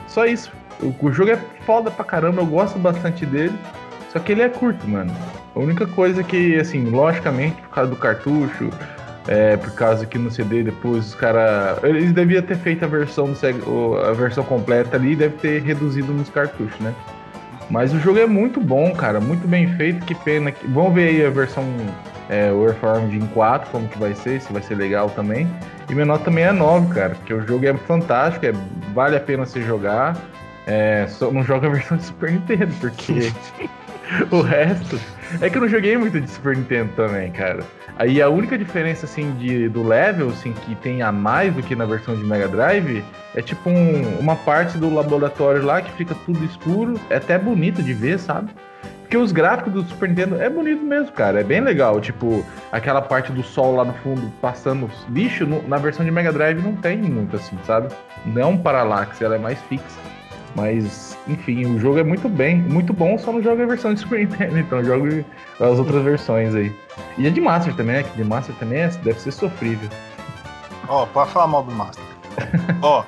Só 0.07 0.28
isso. 0.28 0.51
O, 0.80 1.11
jogo 1.11 1.32
é 1.32 1.39
foda 1.65 1.89
pra 1.89 2.05
caramba, 2.05 2.43
eu 2.43 2.45
gosto 2.45 2.78
bastante 2.78 3.26
dele. 3.26 3.57
Só 4.13 4.19
que 4.19 4.32
ele 4.32 4.43
é 4.43 4.49
curto, 4.49 4.88
mano. 4.88 5.11
A 5.55 5.59
única 5.59 5.88
coisa 5.88 6.21
que, 6.23 6.55
assim, 6.57 6.86
logicamente, 6.86 7.59
por 7.63 7.69
causa 7.69 7.89
do 7.89 7.95
cartucho, 7.95 8.69
é, 9.28 9.57
por 9.57 9.71
causa 9.71 10.05
que 10.05 10.19
no 10.19 10.30
CD 10.30 10.61
depois 10.61 11.07
os 11.07 11.15
caras. 11.15 11.84
Eles 11.84 12.11
deviam 12.11 12.43
ter 12.43 12.57
feito 12.57 12.86
a 12.86 12.88
versão, 12.88 13.34
a 14.07 14.11
versão 14.11 14.43
completa 14.43 14.97
ali 14.97 15.13
e 15.13 15.15
deve 15.15 15.38
ter 15.38 15.63
reduzido 15.63 16.13
nos 16.13 16.30
cartuchos, 16.30 16.80
né? 16.80 16.93
Mas 17.71 17.91
o 17.91 17.99
jogo 17.99 18.19
é 18.19 18.28
muito 18.28 18.61
bom, 18.61 18.93
cara. 18.93 19.19
Muito 19.19 19.47
bem 19.47 19.73
feito. 19.78 20.05
Que 20.05 20.13
pena. 20.13 20.51
Que... 20.51 20.67
Vamos 20.67 20.93
ver 20.93 21.07
aí 21.07 21.26
a 21.26 21.32
versão 21.32 21.65
é, 22.30 22.49
Earthbound 22.49 23.15
em 23.15 23.26
4, 23.28 23.69
como 23.71 23.88
que 23.88 23.97
vai 23.97 24.13
ser, 24.15 24.41
se 24.41 24.51
vai 24.51 24.61
ser 24.61 24.76
legal 24.76 25.09
também. 25.09 25.47
E 25.89 25.93
minha 25.93 26.05
nota 26.05 26.26
também 26.26 26.43
é 26.43 26.51
9, 26.51 26.93
cara, 26.93 27.15
porque 27.15 27.34
o 27.34 27.45
jogo 27.45 27.65
é 27.65 27.73
fantástico, 27.73 28.45
é, 28.45 28.53
vale 28.93 29.15
a 29.15 29.19
pena 29.19 29.45
você 29.45 29.61
jogar. 29.61 30.17
É, 30.67 31.05
só 31.07 31.32
não 31.32 31.43
joga 31.43 31.67
a 31.67 31.71
versão 31.71 31.97
de 31.97 32.03
Super 32.03 32.32
Nintendo, 32.32 32.73
porque 32.80 33.32
o 34.32 34.41
resto. 34.41 34.99
É 35.41 35.49
que 35.49 35.57
eu 35.57 35.61
não 35.61 35.67
joguei 35.67 35.97
muito 35.97 36.19
de 36.19 36.30
Super 36.30 36.55
Nintendo 36.55 36.91
também, 36.95 37.32
cara. 37.32 37.63
Aí 37.97 38.21
a 38.21 38.30
única 38.30 38.57
diferença 38.57 39.05
assim 39.05 39.32
de, 39.36 39.69
do 39.69 39.82
level, 39.82 40.30
assim, 40.30 40.51
que 40.51 40.76
tem 40.76 41.01
a 41.01 41.11
mais 41.11 41.53
do 41.53 41.63
que 41.63 41.76
na 41.76 41.86
versão 41.86 42.15
de 42.15 42.23
Mega 42.23 42.47
Drive, 42.47 43.03
é 43.34 43.41
tipo 43.41 43.69
um, 43.69 44.19
uma 44.19 44.36
parte 44.36 44.78
do 44.78 44.93
laboratório 44.93 45.63
lá 45.63 45.82
que 45.82 45.91
fica 45.93 46.13
tudo 46.26 46.43
escuro, 46.43 46.99
é 47.09 47.15
até 47.15 47.38
bonito 47.38 47.82
de 47.82 47.93
ver, 47.93 48.19
sabe? 48.19 48.51
Porque 49.16 49.24
os 49.24 49.32
gráficos 49.32 49.72
do 49.72 49.84
Super 49.86 50.09
Nintendo 50.09 50.41
é 50.41 50.49
bonito 50.49 50.84
mesmo, 50.84 51.09
cara. 51.13 51.39
É 51.39 51.43
bem 51.43 51.61
legal. 51.61 52.01
Tipo, 52.01 52.45
aquela 52.70 53.01
parte 53.01 53.32
do 53.32 53.41
sol 53.41 53.78
lá 53.78 53.86
no 53.86 53.93
fundo 53.93 54.30
passando 54.41 54.91
lixo, 55.09 55.45
no, 55.45 55.66
na 55.70 55.78
versão 55.78 56.03
de 56.03 56.11
Mega 56.11 56.34
Drive 56.34 56.61
não 56.61 56.76
tem 56.76 56.97
muito 56.97 57.38
assim, 57.38 57.57
sabe? 57.63 57.88
Não 58.26 58.41
é 58.41 58.45
um 58.45 58.57
paralaxe, 58.57 59.24
ela 59.24 59.36
é 59.36 59.38
mais 59.38 59.57
fixa. 59.70 60.01
Mas, 60.53 61.18
enfim, 61.30 61.66
o 61.66 61.80
jogo 61.80 61.97
é 61.97 62.03
muito 62.03 62.28
bem, 62.28 62.57
muito 62.57 62.91
bom, 62.91 63.18
só 63.18 63.32
não 63.32 63.41
joga 63.41 63.63
a 63.63 63.68
versão 63.68 63.93
de 63.93 64.01
Super 64.01 64.20
Nintendo, 64.28 64.59
então 64.59 64.84
joga 64.84 65.24
as 65.61 65.80
outras 65.80 66.03
versões 66.03 66.53
aí. 66.53 66.76
E 67.18 67.26
a 67.26 67.30
de 67.30 67.39
Master 67.39 67.74
também, 67.74 67.95
né? 67.95 68.03
Que 68.03 68.18
de 68.18 68.24
Master 68.26 68.53
também 68.55 68.82
é, 68.82 68.89
deve 68.89 69.22
ser 69.22 69.32
sofrível. 69.32 69.88
Ó, 70.89 71.03
oh, 71.03 71.07
pode 71.07 71.32
falar 71.32 71.47
mal 71.47 71.63
do 71.63 71.72
Master. 71.72 72.03
Ó, 72.84 72.99
oh, 72.99 73.05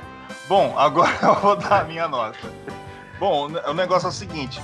bom, 0.48 0.74
agora 0.78 1.12
eu 1.22 1.36
vou 1.36 1.58
dar 1.58 1.82
a 1.82 1.84
minha 1.84 2.08
nota. 2.08 2.38
Bom, 3.20 3.50
o 3.68 3.74
negócio 3.74 4.06
é 4.06 4.10
o 4.10 4.14
seguinte. 4.14 4.62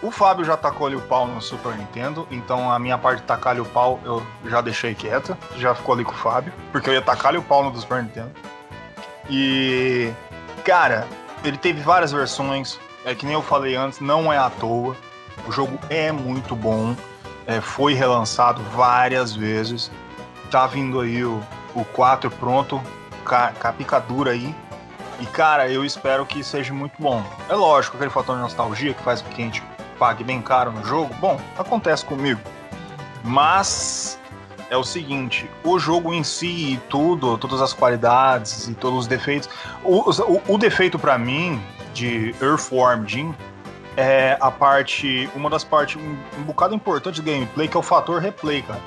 O 0.00 0.12
Fábio 0.12 0.44
já 0.44 0.56
tacou-lhe 0.56 0.94
o 0.94 1.00
pau 1.00 1.26
no 1.26 1.42
Super 1.42 1.74
Nintendo, 1.76 2.26
então 2.30 2.70
a 2.70 2.78
minha 2.78 2.96
parte 2.96 3.20
de 3.20 3.26
tacar-lhe 3.26 3.60
o 3.60 3.64
pau 3.64 3.98
eu 4.04 4.24
já 4.44 4.60
deixei 4.60 4.94
quieta. 4.94 5.36
Já 5.56 5.74
ficou 5.74 5.94
ali 5.94 6.04
com 6.04 6.12
o 6.12 6.14
Fábio, 6.14 6.52
porque 6.70 6.88
eu 6.88 6.94
ia 6.94 7.02
tacar-lhe 7.02 7.38
o 7.38 7.42
pau 7.42 7.64
no 7.64 7.76
Super 7.78 8.02
Nintendo. 8.02 8.30
E. 9.28 10.12
Cara, 10.64 11.06
ele 11.42 11.56
teve 11.56 11.80
várias 11.80 12.12
versões. 12.12 12.78
É 13.04 13.14
que 13.14 13.26
nem 13.26 13.34
eu 13.34 13.42
falei 13.42 13.74
antes, 13.74 14.00
não 14.00 14.32
é 14.32 14.38
à 14.38 14.48
toa. 14.50 14.96
O 15.46 15.52
jogo 15.52 15.78
é 15.90 16.12
muito 16.12 16.54
bom. 16.54 16.94
É, 17.46 17.60
foi 17.60 17.94
relançado 17.94 18.62
várias 18.74 19.34
vezes. 19.34 19.90
Tá 20.48 20.66
vindo 20.66 21.00
aí 21.00 21.24
o, 21.24 21.42
o 21.74 21.84
4 21.84 22.30
pronto, 22.30 22.80
com 23.24 23.34
a 23.66 23.72
picadura 23.72 24.30
aí. 24.30 24.54
E 25.18 25.26
cara, 25.26 25.68
eu 25.68 25.84
espero 25.84 26.24
que 26.24 26.44
seja 26.44 26.72
muito 26.72 26.94
bom. 26.98 27.24
É 27.48 27.54
lógico, 27.54 27.96
aquele 27.96 28.10
fator 28.10 28.36
de 28.36 28.42
nostalgia 28.42 28.94
que 28.94 29.02
faz 29.02 29.20
com 29.20 29.30
que 29.30 29.42
a 29.42 29.44
gente 29.44 29.62
pague 29.98 30.22
bem 30.24 30.40
caro 30.40 30.72
no 30.72 30.84
jogo, 30.84 31.12
bom, 31.20 31.40
acontece 31.58 32.04
comigo. 32.04 32.40
Mas 33.24 34.18
é 34.70 34.76
o 34.76 34.84
seguinte, 34.84 35.50
o 35.64 35.78
jogo 35.78 36.12
em 36.12 36.22
si 36.22 36.74
e 36.74 36.80
tudo, 36.88 37.36
todas 37.38 37.60
as 37.60 37.72
qualidades 37.72 38.68
e 38.68 38.74
todos 38.74 39.00
os 39.00 39.06
defeitos. 39.06 39.48
O, 39.82 40.10
o, 40.10 40.54
o 40.54 40.58
defeito 40.58 40.98
para 40.98 41.18
mim 41.18 41.60
de 41.94 42.34
Earthworm 42.40 43.06
Jim 43.06 43.34
é 43.96 44.36
a 44.40 44.50
parte, 44.50 45.28
uma 45.34 45.50
das 45.50 45.64
partes, 45.64 45.96
um, 45.96 46.16
um 46.38 46.42
bocado 46.44 46.74
importante 46.74 47.20
do 47.20 47.30
gameplay, 47.30 47.66
que 47.66 47.76
é 47.76 47.80
o 47.80 47.82
fator 47.82 48.20
replay, 48.20 48.62
cara. 48.62 48.80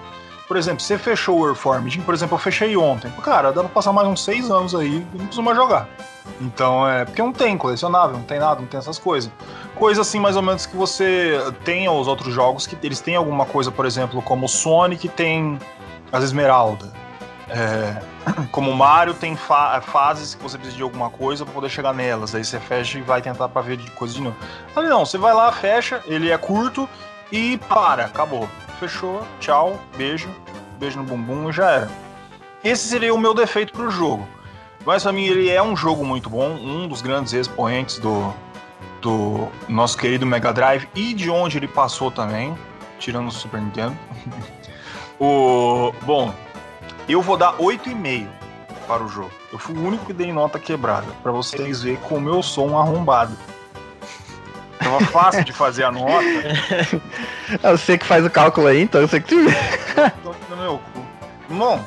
Por 0.51 0.57
exemplo, 0.57 0.81
você 0.81 0.97
fechou 0.97 1.39
o 1.39 1.87
Jim, 1.87 2.01
por 2.01 2.13
exemplo, 2.13 2.35
eu 2.35 2.37
fechei 2.37 2.75
ontem. 2.75 3.09
Cara, 3.23 3.53
dá 3.53 3.61
pra 3.61 3.69
passar 3.69 3.93
mais 3.93 4.05
uns 4.05 4.21
seis 4.21 4.51
anos 4.51 4.75
aí 4.75 4.97
e 4.97 5.17
não 5.17 5.25
precisa 5.27 5.41
mais 5.41 5.55
jogar. 5.55 5.87
Então 6.41 6.85
é. 6.85 7.05
Porque 7.05 7.21
não 7.21 7.31
tem 7.31 7.57
colecionável, 7.57 8.17
não 8.17 8.25
tem 8.25 8.37
nada, 8.37 8.59
não 8.59 8.67
tem 8.67 8.77
essas 8.77 8.99
coisas. 8.99 9.31
Coisa 9.75 10.01
assim, 10.01 10.19
mais 10.19 10.35
ou 10.35 10.41
menos, 10.41 10.65
que 10.65 10.75
você 10.75 11.39
tenha 11.63 11.89
os 11.89 12.05
outros 12.05 12.33
jogos, 12.33 12.67
que 12.67 12.75
eles 12.83 12.99
têm 12.99 13.15
alguma 13.15 13.45
coisa, 13.45 13.71
por 13.71 13.85
exemplo, 13.85 14.21
como 14.21 14.45
o 14.45 14.49
Sonic 14.49 15.07
tem 15.07 15.57
as 16.11 16.21
Esmeralda. 16.21 16.91
É, 17.47 18.01
como 18.51 18.71
o 18.71 18.75
Mario 18.75 19.13
tem 19.13 19.37
fa 19.37 19.79
fases 19.79 20.35
que 20.35 20.43
você 20.43 20.57
precisa 20.57 20.75
de 20.75 20.83
alguma 20.83 21.09
coisa 21.09 21.45
para 21.45 21.53
poder 21.53 21.69
chegar 21.69 21.93
nelas. 21.93 22.35
Aí 22.35 22.43
você 22.43 22.59
fecha 22.59 22.99
e 22.99 23.01
vai 23.01 23.21
tentar 23.21 23.47
pra 23.47 23.61
ver 23.61 23.77
de 23.77 23.89
coisa 23.91 24.13
de 24.13 24.19
novo. 24.19 24.35
Ali 24.75 24.89
não, 24.89 25.05
você 25.05 25.17
vai 25.17 25.33
lá, 25.33 25.49
fecha, 25.53 26.01
ele 26.07 26.29
é 26.29 26.37
curto 26.37 26.89
e 27.31 27.57
para, 27.69 28.03
acabou. 28.03 28.49
Fechou, 28.81 29.21
tchau, 29.39 29.79
beijo, 29.95 30.27
beijo 30.79 30.97
no 30.97 31.05
bumbum 31.05 31.51
e 31.51 31.53
já 31.53 31.69
era. 31.69 31.91
Esse 32.63 32.87
seria 32.87 33.13
o 33.13 33.17
meu 33.19 33.31
defeito 33.31 33.71
pro 33.71 33.91
jogo. 33.91 34.27
Mas 34.83 35.03
pra 35.03 35.11
mim 35.11 35.23
ele 35.23 35.51
é 35.51 35.61
um 35.61 35.77
jogo 35.77 36.03
muito 36.03 36.31
bom, 36.31 36.49
um 36.49 36.87
dos 36.87 36.99
grandes 36.99 37.31
expoentes 37.31 37.99
do, 37.99 38.33
do 38.99 39.47
nosso 39.69 39.95
querido 39.95 40.25
Mega 40.25 40.51
Drive 40.51 40.89
e 40.95 41.13
de 41.13 41.29
onde 41.29 41.59
ele 41.59 41.67
passou 41.67 42.09
também, 42.09 42.57
tirando 42.97 43.27
o 43.27 43.31
Super 43.31 43.61
Nintendo. 43.61 43.95
o, 45.21 45.93
bom, 46.01 46.33
eu 47.07 47.21
vou 47.21 47.37
dar 47.37 47.55
8,5 47.57 48.27
para 48.87 49.03
o 49.03 49.07
jogo. 49.07 49.29
Eu 49.53 49.59
fui 49.59 49.75
o 49.75 49.85
único 49.85 50.07
que 50.07 50.13
dei 50.13 50.33
nota 50.33 50.57
quebrada, 50.57 51.05
para 51.21 51.31
vocês 51.31 51.83
verem 51.83 51.99
como 52.09 52.29
eu 52.29 52.41
sou 52.41 52.67
um 52.67 52.79
arrombado. 52.79 53.37
Tava 54.83 54.99
fácil 55.07 55.43
de 55.43 55.53
fazer 55.53 55.83
a 55.83 55.91
nota. 55.91 56.23
eu 57.63 57.77
sei 57.77 57.97
que 57.97 58.05
faz 58.05 58.25
o 58.25 58.29
cálculo 58.29 58.67
aí, 58.67 58.81
então 58.81 59.01
eu 59.01 59.07
sei 59.07 59.19
que 59.19 59.27
tu. 59.27 59.35
no 60.49 60.57
meu 60.57 60.79
cu. 60.93 61.01
Bom, 61.49 61.83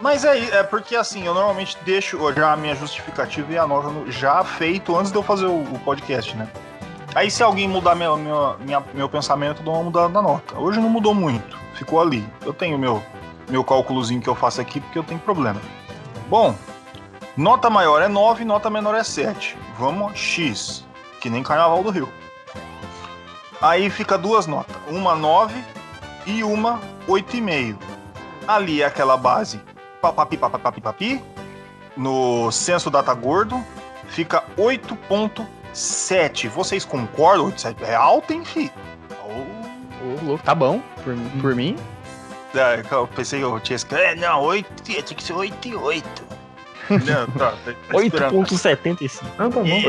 mas 0.00 0.24
é, 0.24 0.38
é 0.58 0.62
porque 0.62 0.96
assim, 0.96 1.26
eu 1.26 1.34
normalmente 1.34 1.76
deixo 1.84 2.18
já 2.32 2.52
a 2.52 2.56
minha 2.56 2.74
justificativa 2.74 3.52
e 3.52 3.58
a 3.58 3.66
nota 3.66 4.10
já 4.10 4.42
feito 4.42 4.96
antes 4.96 5.12
de 5.12 5.18
eu 5.18 5.22
fazer 5.22 5.46
o, 5.46 5.62
o 5.62 5.78
podcast, 5.84 6.34
né? 6.36 6.48
Aí 7.14 7.30
se 7.30 7.42
alguém 7.42 7.68
mudar 7.68 7.94
meu, 7.94 8.16
meu, 8.16 8.56
minha, 8.60 8.82
meu 8.94 9.08
pensamento, 9.08 9.58
eu 9.58 9.64
dou 9.64 9.74
uma 9.74 9.82
mudada 9.82 10.08
na 10.08 10.22
nota. 10.22 10.56
Hoje 10.58 10.78
não 10.78 10.88
mudou 10.88 11.12
muito, 11.12 11.58
ficou 11.74 12.00
ali. 12.00 12.26
Eu 12.42 12.52
tenho 12.52 12.78
meu, 12.78 13.02
meu 13.48 13.64
cálculozinho 13.64 14.22
que 14.22 14.28
eu 14.28 14.34
faço 14.34 14.60
aqui 14.60 14.80
porque 14.80 14.98
eu 14.98 15.02
tenho 15.02 15.20
problema. 15.20 15.60
Bom, 16.28 16.54
nota 17.36 17.68
maior 17.68 18.00
é 18.00 18.08
9, 18.08 18.44
nota 18.44 18.70
menor 18.70 18.94
é 18.94 19.02
7. 19.02 19.58
Vamos 19.76 20.16
X, 20.16 20.86
que 21.20 21.28
nem 21.28 21.42
Carnaval 21.42 21.82
do 21.82 21.90
Rio. 21.90 22.08
Aí 23.60 23.90
fica 23.90 24.16
duas 24.16 24.46
notas, 24.46 24.76
uma 24.88 25.14
9 25.14 25.54
e 26.26 26.42
uma 26.42 26.80
8,5. 27.06 27.76
Ali 28.46 28.82
é 28.82 28.86
aquela 28.86 29.16
base 29.16 29.60
papapi, 30.00 30.36
papapi, 30.36 30.80
papi. 30.80 31.22
No 31.96 32.50
censo 32.50 32.90
data 32.90 33.12
gordo, 33.12 33.62
fica 34.08 34.42
8.7. 34.56 36.48
Vocês 36.48 36.84
concordam? 36.84 37.50
8.7 37.50 37.82
é 37.82 37.94
alto, 37.94 38.32
hein, 38.32 38.44
fi? 38.44 38.72
Oh. 40.26 40.38
tá 40.38 40.54
bom, 40.54 40.80
por, 41.04 41.14
por 41.40 41.54
mim. 41.54 41.76
É, 42.54 42.82
eu 42.90 43.06
pensei 43.06 43.38
que 43.40 43.44
eu 43.44 43.60
tinha 43.60 43.76
escrito. 43.76 44.00
É, 44.00 44.14
não, 44.14 44.42
8, 44.42 44.82
tinha 44.82 45.02
que 45.02 45.22
ser 45.22 45.34
8 45.34 45.68
e 45.68 45.74
8. 45.76 46.30
Não, 47.06 47.26
tá, 47.38 47.52
tá 47.64 47.72
8.75. 47.92 49.22
Não, 49.38 49.48
tá 49.48 49.60
bom. 49.60 49.80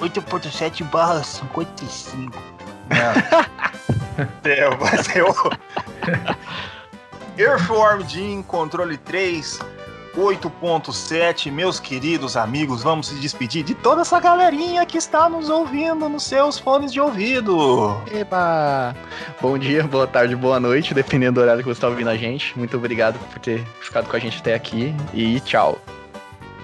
8.7 0.00 0.84
barra 0.84 1.20
55. 1.24 2.55
É, 4.44 4.76
mas 4.80 5.14
eu. 5.14 5.34
Earthworm 7.38 8.02
Jim, 8.08 8.42
controle 8.42 8.96
3, 8.96 9.58
8.7. 10.16 11.52
Meus 11.52 11.78
queridos 11.78 12.36
amigos, 12.36 12.82
vamos 12.82 13.08
se 13.08 13.14
despedir 13.16 13.62
de 13.62 13.74
toda 13.74 14.00
essa 14.00 14.18
galerinha 14.18 14.86
que 14.86 14.96
está 14.96 15.28
nos 15.28 15.50
ouvindo 15.50 16.08
nos 16.08 16.22
seus 16.22 16.58
fones 16.58 16.92
de 16.92 17.00
ouvido. 17.00 18.00
Eba! 18.10 18.96
Bom 19.40 19.58
dia, 19.58 19.82
boa 19.84 20.06
tarde, 20.06 20.34
boa 20.34 20.58
noite, 20.58 20.94
dependendo 20.94 21.34
do 21.34 21.42
horário 21.42 21.62
que 21.62 21.68
você 21.68 21.76
está 21.76 21.88
ouvindo 21.88 22.08
a 22.08 22.16
gente. 22.16 22.56
Muito 22.58 22.76
obrigado 22.76 23.18
por 23.30 23.38
ter 23.38 23.62
ficado 23.80 24.08
com 24.08 24.16
a 24.16 24.18
gente 24.18 24.38
até 24.38 24.54
aqui 24.54 24.94
e 25.12 25.38
tchau. 25.40 25.78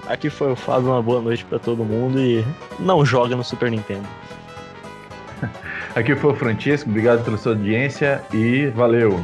Aqui 0.06 0.30
foi 0.30 0.52
o 0.52 0.56
Fábio, 0.56 0.88
uma 0.90 1.02
boa 1.02 1.20
noite 1.20 1.44
para 1.44 1.58
todo 1.58 1.84
mundo 1.84 2.18
e 2.18 2.44
não 2.78 3.04
joga 3.04 3.36
no 3.36 3.44
Super 3.44 3.70
Nintendo. 3.70 4.06
Aqui 5.94 6.16
foi 6.16 6.32
o 6.32 6.36
Francisco, 6.36 6.88
obrigado 6.88 7.22
pela 7.22 7.36
sua 7.36 7.52
audiência 7.52 8.24
e 8.32 8.68
valeu! 8.68 9.22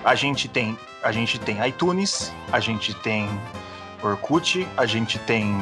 A 0.02 0.14
gente 0.14 0.48
tem, 0.48 0.78
a 1.02 1.12
gente 1.12 1.38
tem 1.38 1.62
iTunes, 1.66 2.32
a 2.50 2.60
gente 2.60 2.94
tem 2.94 3.28
Orkut, 4.02 4.66
a 4.76 4.86
gente 4.86 5.18
tem, 5.18 5.54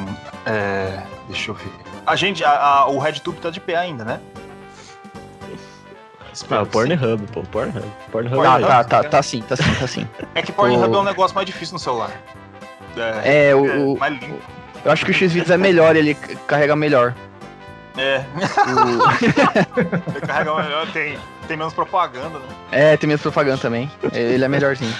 é, 0.45 1.03
deixa 1.27 1.51
eu 1.51 1.55
ver, 1.55 1.71
a 2.07 2.15
gente, 2.15 2.43
a, 2.43 2.49
a, 2.49 2.87
o 2.87 2.97
RedTube 2.97 3.39
tá 3.39 3.49
de 3.49 3.59
pé 3.59 3.75
ainda, 3.75 4.05
né? 4.05 4.21
Ah, 6.49 6.61
o 6.61 6.65
Pornhub, 6.65 7.27
pô, 7.33 7.41
Pornhub. 7.43 7.83
Pornhub 8.11 8.41
tá, 8.43 8.59
tá, 8.59 8.83
tá, 8.83 9.03
tá 9.03 9.23
sim, 9.23 9.41
tá 9.41 9.55
sim, 9.55 9.73
tá 9.73 9.87
sim. 9.87 10.07
É 10.33 10.41
que 10.41 10.51
Pornhub 10.51 10.89
o... 10.89 10.95
é 10.95 10.99
um 10.99 11.03
negócio 11.03 11.35
mais 11.35 11.45
difícil 11.45 11.73
no 11.73 11.79
celular. 11.79 12.11
É, 13.23 13.49
é 13.49 13.55
o, 13.55 13.95
é 13.95 13.99
mais 13.99 14.21
limpo. 14.21 14.39
Eu 14.85 14.91
acho 14.91 15.03
que 15.03 15.11
o 15.11 15.13
X-Videos 15.13 15.49
é 15.49 15.57
melhor, 15.57 15.95
ele 15.95 16.13
carrega 16.45 16.75
melhor. 16.75 17.13
É. 17.97 18.23
O... 18.67 20.11
ele 20.15 20.21
carrega 20.21 20.55
melhor, 20.55 20.91
tem, 20.91 21.17
tem 21.47 21.57
menos 21.57 21.73
propaganda, 21.73 22.39
né? 22.39 22.45
É, 22.71 22.97
tem 22.97 23.07
menos 23.07 23.21
propaganda 23.21 23.57
também. 23.57 23.91
Ele 24.13 24.45
é 24.45 24.47
melhorzinho. 24.47 24.95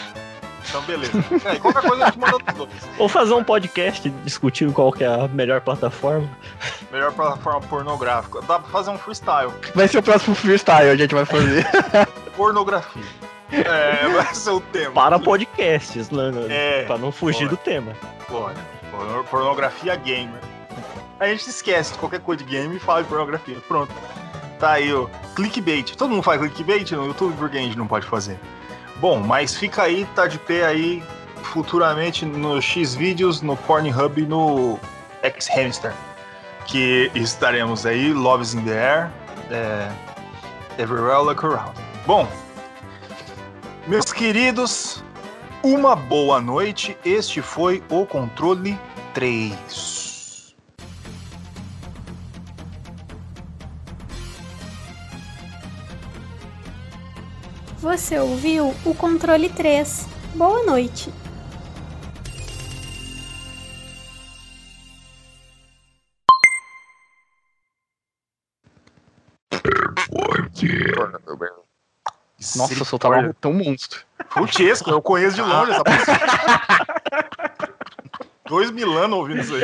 Então, 0.67 0.81
beleza. 0.83 1.11
É, 1.45 1.55
qualquer 1.55 1.81
coisa 1.81 2.03
a 2.03 2.05
gente 2.07 2.19
manda 2.19 2.39
tudo. 2.53 2.69
Ou 2.97 3.07
fazer 3.07 3.33
um 3.33 3.43
podcast 3.43 4.09
discutindo 4.23 4.73
qual 4.73 4.91
que 4.91 5.03
é 5.03 5.07
a 5.07 5.27
melhor 5.27 5.61
plataforma. 5.61 6.29
Melhor 6.91 7.11
plataforma 7.13 7.61
pornográfica. 7.61 8.41
Dá 8.41 8.59
pra 8.59 8.69
fazer 8.69 8.89
um 8.89 8.97
freestyle. 8.97 9.51
Vai 9.73 9.87
ser 9.87 9.99
o 9.99 10.03
próximo 10.03 10.35
freestyle, 10.35 10.89
a 10.89 10.95
gente 10.95 11.13
vai 11.13 11.25
fazer. 11.25 11.65
Pornografia. 12.35 13.03
É, 13.51 14.07
vai 14.09 14.35
ser 14.35 14.49
o 14.51 14.59
tema. 14.59 14.91
Para 14.91 15.17
podcasts, 15.19 16.09
né? 16.09 16.31
É, 16.49 16.83
pra 16.83 16.97
não 16.97 17.11
fugir 17.11 17.47
do 17.47 17.57
tema. 17.57 17.93
Pode. 18.27 18.59
Pornografia 19.29 19.95
gamer. 19.95 20.41
A 21.19 21.27
gente 21.27 21.49
esquece 21.49 21.93
de 21.93 21.99
qualquer 21.99 22.19
coisa 22.19 22.43
de 22.43 22.49
game 22.49 22.75
e 22.75 22.79
fala 22.79 23.01
de 23.03 23.09
pornografia. 23.09 23.57
Pronto. 23.67 23.93
Tá 24.59 24.73
aí, 24.73 24.93
ó. 24.93 25.07
Clickbait. 25.35 25.95
Todo 25.95 26.09
mundo 26.09 26.23
faz 26.23 26.39
clickbait 26.39 26.91
no 26.91 27.07
YouTube, 27.07 27.35
porque 27.37 27.57
a 27.57 27.61
gente 27.61 27.77
não 27.77 27.87
pode 27.87 28.05
fazer. 28.05 28.39
Bom, 28.99 29.19
mas 29.19 29.55
fica 29.55 29.83
aí, 29.83 30.07
tá 30.15 30.25
de 30.25 30.39
pé 30.39 30.65
aí 30.65 31.03
futuramente 31.43 32.25
no 32.25 32.61
X-Vídeos, 32.61 33.41
no 33.41 33.55
Pornhub 33.55 34.21
e 34.21 34.25
no 34.25 34.79
X-Hamster. 35.21 35.93
Que 36.65 37.11
estaremos 37.13 37.85
aí, 37.85 38.11
Loves 38.11 38.53
in 38.53 38.63
the 38.63 38.71
Air, 38.71 39.11
é, 39.51 39.89
Everywhere 40.77 41.23
Look 41.23 41.45
Around. 41.45 41.79
Bom, 42.05 42.27
meus 43.87 44.11
queridos, 44.11 45.03
uma 45.63 45.95
boa 45.95 46.41
noite. 46.41 46.97
Este 47.05 47.41
foi 47.41 47.83
o 47.89 48.05
Controle 48.05 48.77
3. 49.13 49.96
Você 57.87 58.19
ouviu 58.19 58.75
o 58.83 58.93
controle 58.93 59.47
3. 59.47 60.09
Boa 60.35 60.61
noite. 60.65 61.09
Nossa, 72.57 72.73
eu 72.73 72.83
soltava 72.83 73.19
um 73.19 73.31
tão 73.31 73.53
monstro. 73.53 74.01
Frutesco, 74.31 74.89
eu 74.89 75.01
conheço 75.01 75.37
de 75.37 75.41
longe 75.41 75.71
essa 75.71 75.83
pessoa. 75.85 76.17
Dois 78.49 78.69
mil 78.69 78.97
anos 78.97 79.17
ouvindo 79.17 79.39
isso 79.39 79.55
aí. 79.55 79.61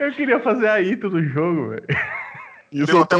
Eu 0.00 0.12
queria 0.12 0.40
fazer 0.40 0.66
a 0.66 0.80
Ito 0.80 1.08
do 1.08 1.22
jogo, 1.22 1.70
velho. 1.70 1.86
Isso 2.74 3.06
tô- 3.06 3.16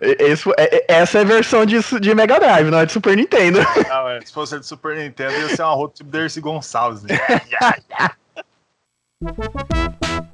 é- 0.00 0.28
isso- 0.30 0.52
é- 0.56 0.76
é- 0.76 0.84
essa 0.88 1.18
é 1.18 1.22
a 1.22 1.24
versão 1.24 1.66
de, 1.66 1.78
de 2.00 2.14
Mega 2.14 2.38
Drive, 2.38 2.70
não 2.70 2.78
é 2.78 2.86
de 2.86 2.92
Super 2.92 3.16
Nintendo. 3.16 3.58
Ah, 3.90 4.04
ué, 4.06 4.20
se 4.24 4.32
fosse 4.32 4.60
de 4.60 4.66
Super 4.66 4.96
Nintendo, 4.96 5.32
ia 5.32 5.56
ser 5.56 5.62
uma 5.62 5.74
rota 5.74 5.94
tipo 5.96 6.10
Dercy 6.10 6.40
Gonçalves. 6.40 7.02
Né? 7.02 7.18